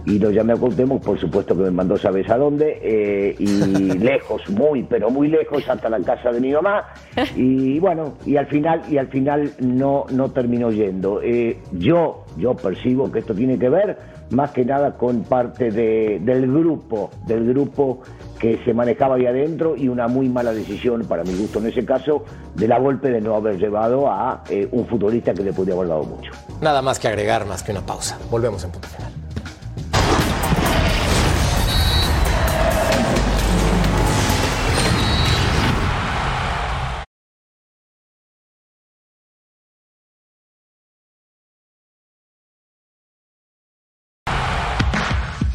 y 0.07 0.19
lo 0.19 0.31
llamé 0.31 0.53
a 0.53 0.57
Cuauhtémoc, 0.57 1.03
por 1.03 1.19
supuesto 1.19 1.57
que 1.57 1.65
me 1.65 1.71
mandó 1.71 1.97
sabes 1.97 2.31
a 2.31 2.39
dónde, 2.39 2.79
eh, 2.81 3.35
y 3.39 3.47
lejos, 3.99 4.49
muy, 4.51 4.85
pero 4.85 5.11
muy 5.11 5.29
lejos, 5.29 5.69
hasta 5.69 5.89
la 5.89 6.01
casa 6.01 6.31
de 6.31 6.41
mi 6.41 6.53
mamá, 6.53 6.85
y 7.37 7.79
bueno, 7.81 8.15
y 8.25 8.37
al 8.37 8.47
final, 8.47 8.83
y 8.89 8.99
al 8.99 9.09
final 9.09 9.53
no, 9.59 10.07
no 10.11 10.31
terminó 10.31 10.71
yendo. 10.71 11.21
Eh, 11.23 11.59
yo, 11.73 12.25
yo 12.37 12.55
percibo 12.55 13.11
que 13.11 13.19
esto 13.19 13.35
tiene 13.35 13.59
que 13.59 13.69
ver 13.69 14.17
más 14.31 14.51
que 14.51 14.65
nada 14.65 14.97
con 14.97 15.23
parte 15.23 15.71
de, 15.71 16.21
del 16.21 16.51
grupo, 16.51 17.11
del 17.27 17.47
grupo 17.47 18.01
que 18.39 18.61
se 18.65 18.75
manejaba 18.75 19.17
ahí 19.17 19.27
adentro 19.27 19.77
y 19.77 19.89
una 19.89 20.09
muy 20.09 20.29
mala 20.29 20.53
decisión, 20.53 21.05
para 21.07 21.23
mi 21.25 21.35
gusto 21.35 21.59
en 21.59 21.67
ese 21.67 21.85
caso, 21.85 22.25
de 22.55 22.69
la 22.69 22.79
golpe 22.79 23.11
de 23.11 23.21
no 23.21 23.35
haber 23.35 23.59
llevado 23.59 24.11
a 24.11 24.43
eh, 24.49 24.69
un 24.73 24.87
futbolista 24.87 25.33
que 25.33 25.43
le 25.43 25.53
podía 25.53 25.75
haber 25.75 25.89
dado 25.89 26.05
mucho. 26.05 26.31
Nada 26.61 26.83
más 26.83 26.99
que 26.99 27.09
agregar, 27.09 27.47
más 27.47 27.63
que 27.63 27.73
una 27.73 27.85
pausa. 27.85 28.19
Volvemos 28.31 28.63
en 28.65 28.71
punto 28.71 28.89
final. 28.89 29.26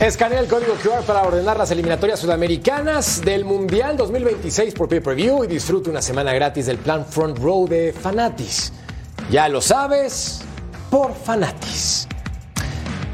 Escanea 0.02 0.40
el 0.40 0.48
código 0.48 0.74
QR 0.82 1.04
para 1.06 1.22
ordenar 1.22 1.60
las 1.60 1.70
eliminatorias 1.70 2.20
sudamericanas 2.20 3.22
del 3.24 3.46
Mundial 3.46 3.96
2026 3.98 4.74
por 4.74 4.90
pay-per-view 4.90 5.44
y 5.44 5.48
disfrute 5.48 5.92
una 5.92 6.02
semana 6.02 6.34
gratis 6.34 6.66
del 6.66 6.80
plan 6.80 7.06
Front 7.06 7.38
Row 7.38 7.68
de 7.68 7.94
Fanatis. 7.94 8.74
Ya 9.30 9.48
lo 9.48 9.62
sabes, 9.62 10.42
por 10.90 11.14
Fanatis. 11.14 12.08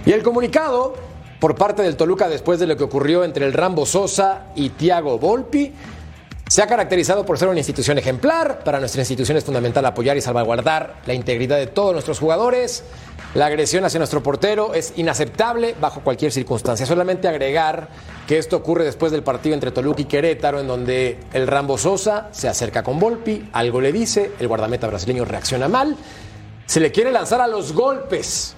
Y 0.06 0.14
el 0.14 0.24
comunicado 0.24 0.96
por 1.42 1.56
parte 1.56 1.84
del 1.84 1.98
Toluca 1.98 2.30
después 2.30 2.58
de 2.58 2.68
lo 2.68 2.78
que 2.78 2.86
ocurrió 2.86 3.26
entre 3.26 3.46
el 3.46 3.52
Rambo 3.52 3.86
Sosa 3.86 4.46
y 4.56 4.70
Tiago 4.70 5.20
Volpi 5.20 5.74
se 6.48 6.62
ha 6.62 6.68
caracterizado 6.68 7.26
por 7.26 7.38
ser 7.38 7.50
una 7.50 7.60
institución 7.60 7.98
ejemplar. 7.98 8.64
Para 8.64 8.80
nuestra 8.80 9.02
institución 9.02 9.38
es 9.38 9.44
fundamental 9.44 9.86
apoyar 9.86 10.16
y 10.18 10.22
salvaguardar 10.22 11.02
la 11.06 11.14
integridad 11.14 11.58
de 11.58 11.68
todos 11.68 11.94
nuestros 11.94 12.20
jugadores. 12.20 12.84
La 13.34 13.48
agresión 13.48 13.84
hacia 13.84 14.00
nuestro 14.00 14.24
portero 14.24 14.74
es 14.74 14.94
inaceptable 14.96 15.76
bajo 15.80 16.02
cualquier 16.02 16.32
circunstancia. 16.32 16.86
Solamente 16.86 17.28
agregar 17.28 17.90
que 18.26 18.38
esto 18.38 18.56
ocurre 18.56 18.86
después 18.86 19.12
del 19.12 19.24
partido 19.24 19.56
entre 19.56 19.72
Toluca 19.72 20.02
y 20.02 20.06
Querétaro, 20.06 20.62
en 20.62 20.68
donde 20.68 21.20
el 21.34 21.48
Rambo 21.48 21.78
Sosa 21.78 22.30
se 22.32 22.48
acerca 22.48 22.84
con 22.84 23.00
Volpi, 23.00 23.50
algo 23.52 23.82
le 23.82 23.92
dice, 23.92 24.32
el 24.40 24.48
guardameta 24.48 24.88
brasileño 24.88 25.26
reacciona 25.26 25.68
mal, 25.68 25.98
se 26.66 26.80
le 26.80 26.92
quiere 26.92 27.12
lanzar 27.12 27.42
a 27.42 27.48
los 27.48 27.74
golpes. 27.74 28.56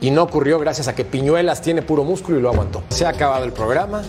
Y 0.00 0.10
no 0.10 0.22
ocurrió 0.22 0.58
gracias 0.58 0.88
a 0.88 0.94
que 0.96 1.04
Piñuelas 1.04 1.62
tiene 1.62 1.82
puro 1.82 2.02
músculo 2.02 2.38
y 2.38 2.42
lo 2.42 2.50
aguantó. 2.50 2.82
Se 2.88 3.06
ha 3.06 3.10
acabado 3.10 3.44
el 3.44 3.52
programa, 3.52 4.02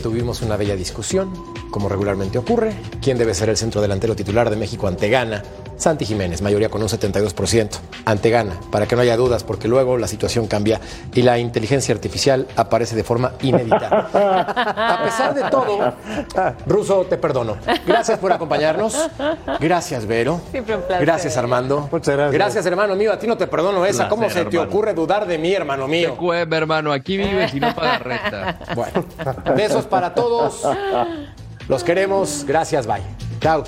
tuvimos 0.00 0.42
una 0.42 0.56
bella 0.56 0.76
discusión, 0.76 1.30
como 1.70 1.88
regularmente 1.88 2.38
ocurre. 2.38 2.74
¿Quién 3.00 3.18
debe 3.18 3.34
ser 3.34 3.48
el 3.48 3.56
centro 3.56 3.80
delantero 3.80 4.16
titular 4.16 4.50
de 4.50 4.56
México 4.56 4.88
ante 4.88 5.08
Ghana? 5.08 5.42
Santi 5.80 6.04
Jiménez, 6.04 6.42
mayoría 6.42 6.68
con 6.68 6.82
un 6.82 6.88
72%, 6.88 7.70
ante 8.04 8.28
Gana, 8.28 8.52
para 8.70 8.86
que 8.86 8.96
no 8.96 9.02
haya 9.02 9.16
dudas, 9.16 9.44
porque 9.44 9.66
luego 9.66 9.96
la 9.96 10.06
situación 10.06 10.46
cambia 10.46 10.78
y 11.14 11.22
la 11.22 11.38
inteligencia 11.38 11.94
artificial 11.94 12.46
aparece 12.54 12.94
de 12.94 13.02
forma 13.02 13.32
inédita. 13.40 14.10
A 14.12 15.02
pesar 15.02 15.34
de 15.34 15.44
todo, 15.44 15.94
Ruso, 16.66 17.06
te 17.08 17.16
perdono. 17.16 17.56
Gracias 17.86 18.18
por 18.18 18.30
acompañarnos. 18.30 19.08
Gracias, 19.58 20.04
Vero. 20.04 20.40
Siempre 20.50 20.76
un 20.76 20.82
placer. 20.82 21.06
Gracias, 21.06 21.36
Armando. 21.38 21.88
Muchas 21.90 22.14
gracias. 22.14 22.34
Gracias, 22.34 22.66
hermano 22.66 22.94
mío. 22.94 23.12
A 23.12 23.18
ti 23.18 23.26
no 23.26 23.38
te 23.38 23.46
perdono 23.46 23.86
esa. 23.86 24.08
¿Cómo 24.08 24.28
se 24.28 24.44
te 24.44 24.56
hermano. 24.56 24.68
ocurre 24.68 24.92
dudar 24.92 25.26
de 25.26 25.38
mí, 25.38 25.54
hermano 25.54 25.88
mío? 25.88 26.14
Cuem, 26.16 26.52
hermano, 26.52 26.92
aquí 26.92 27.16
vives 27.16 27.54
y 27.54 27.60
no 27.60 27.74
pagas 27.74 28.02
renta. 28.02 28.58
Bueno, 28.74 29.04
besos 29.56 29.86
para 29.86 30.12
todos. 30.14 30.62
Los 31.68 31.82
queremos. 31.84 32.44
Gracias, 32.46 32.86
bye. 32.86 33.02
Chao. 33.40 33.64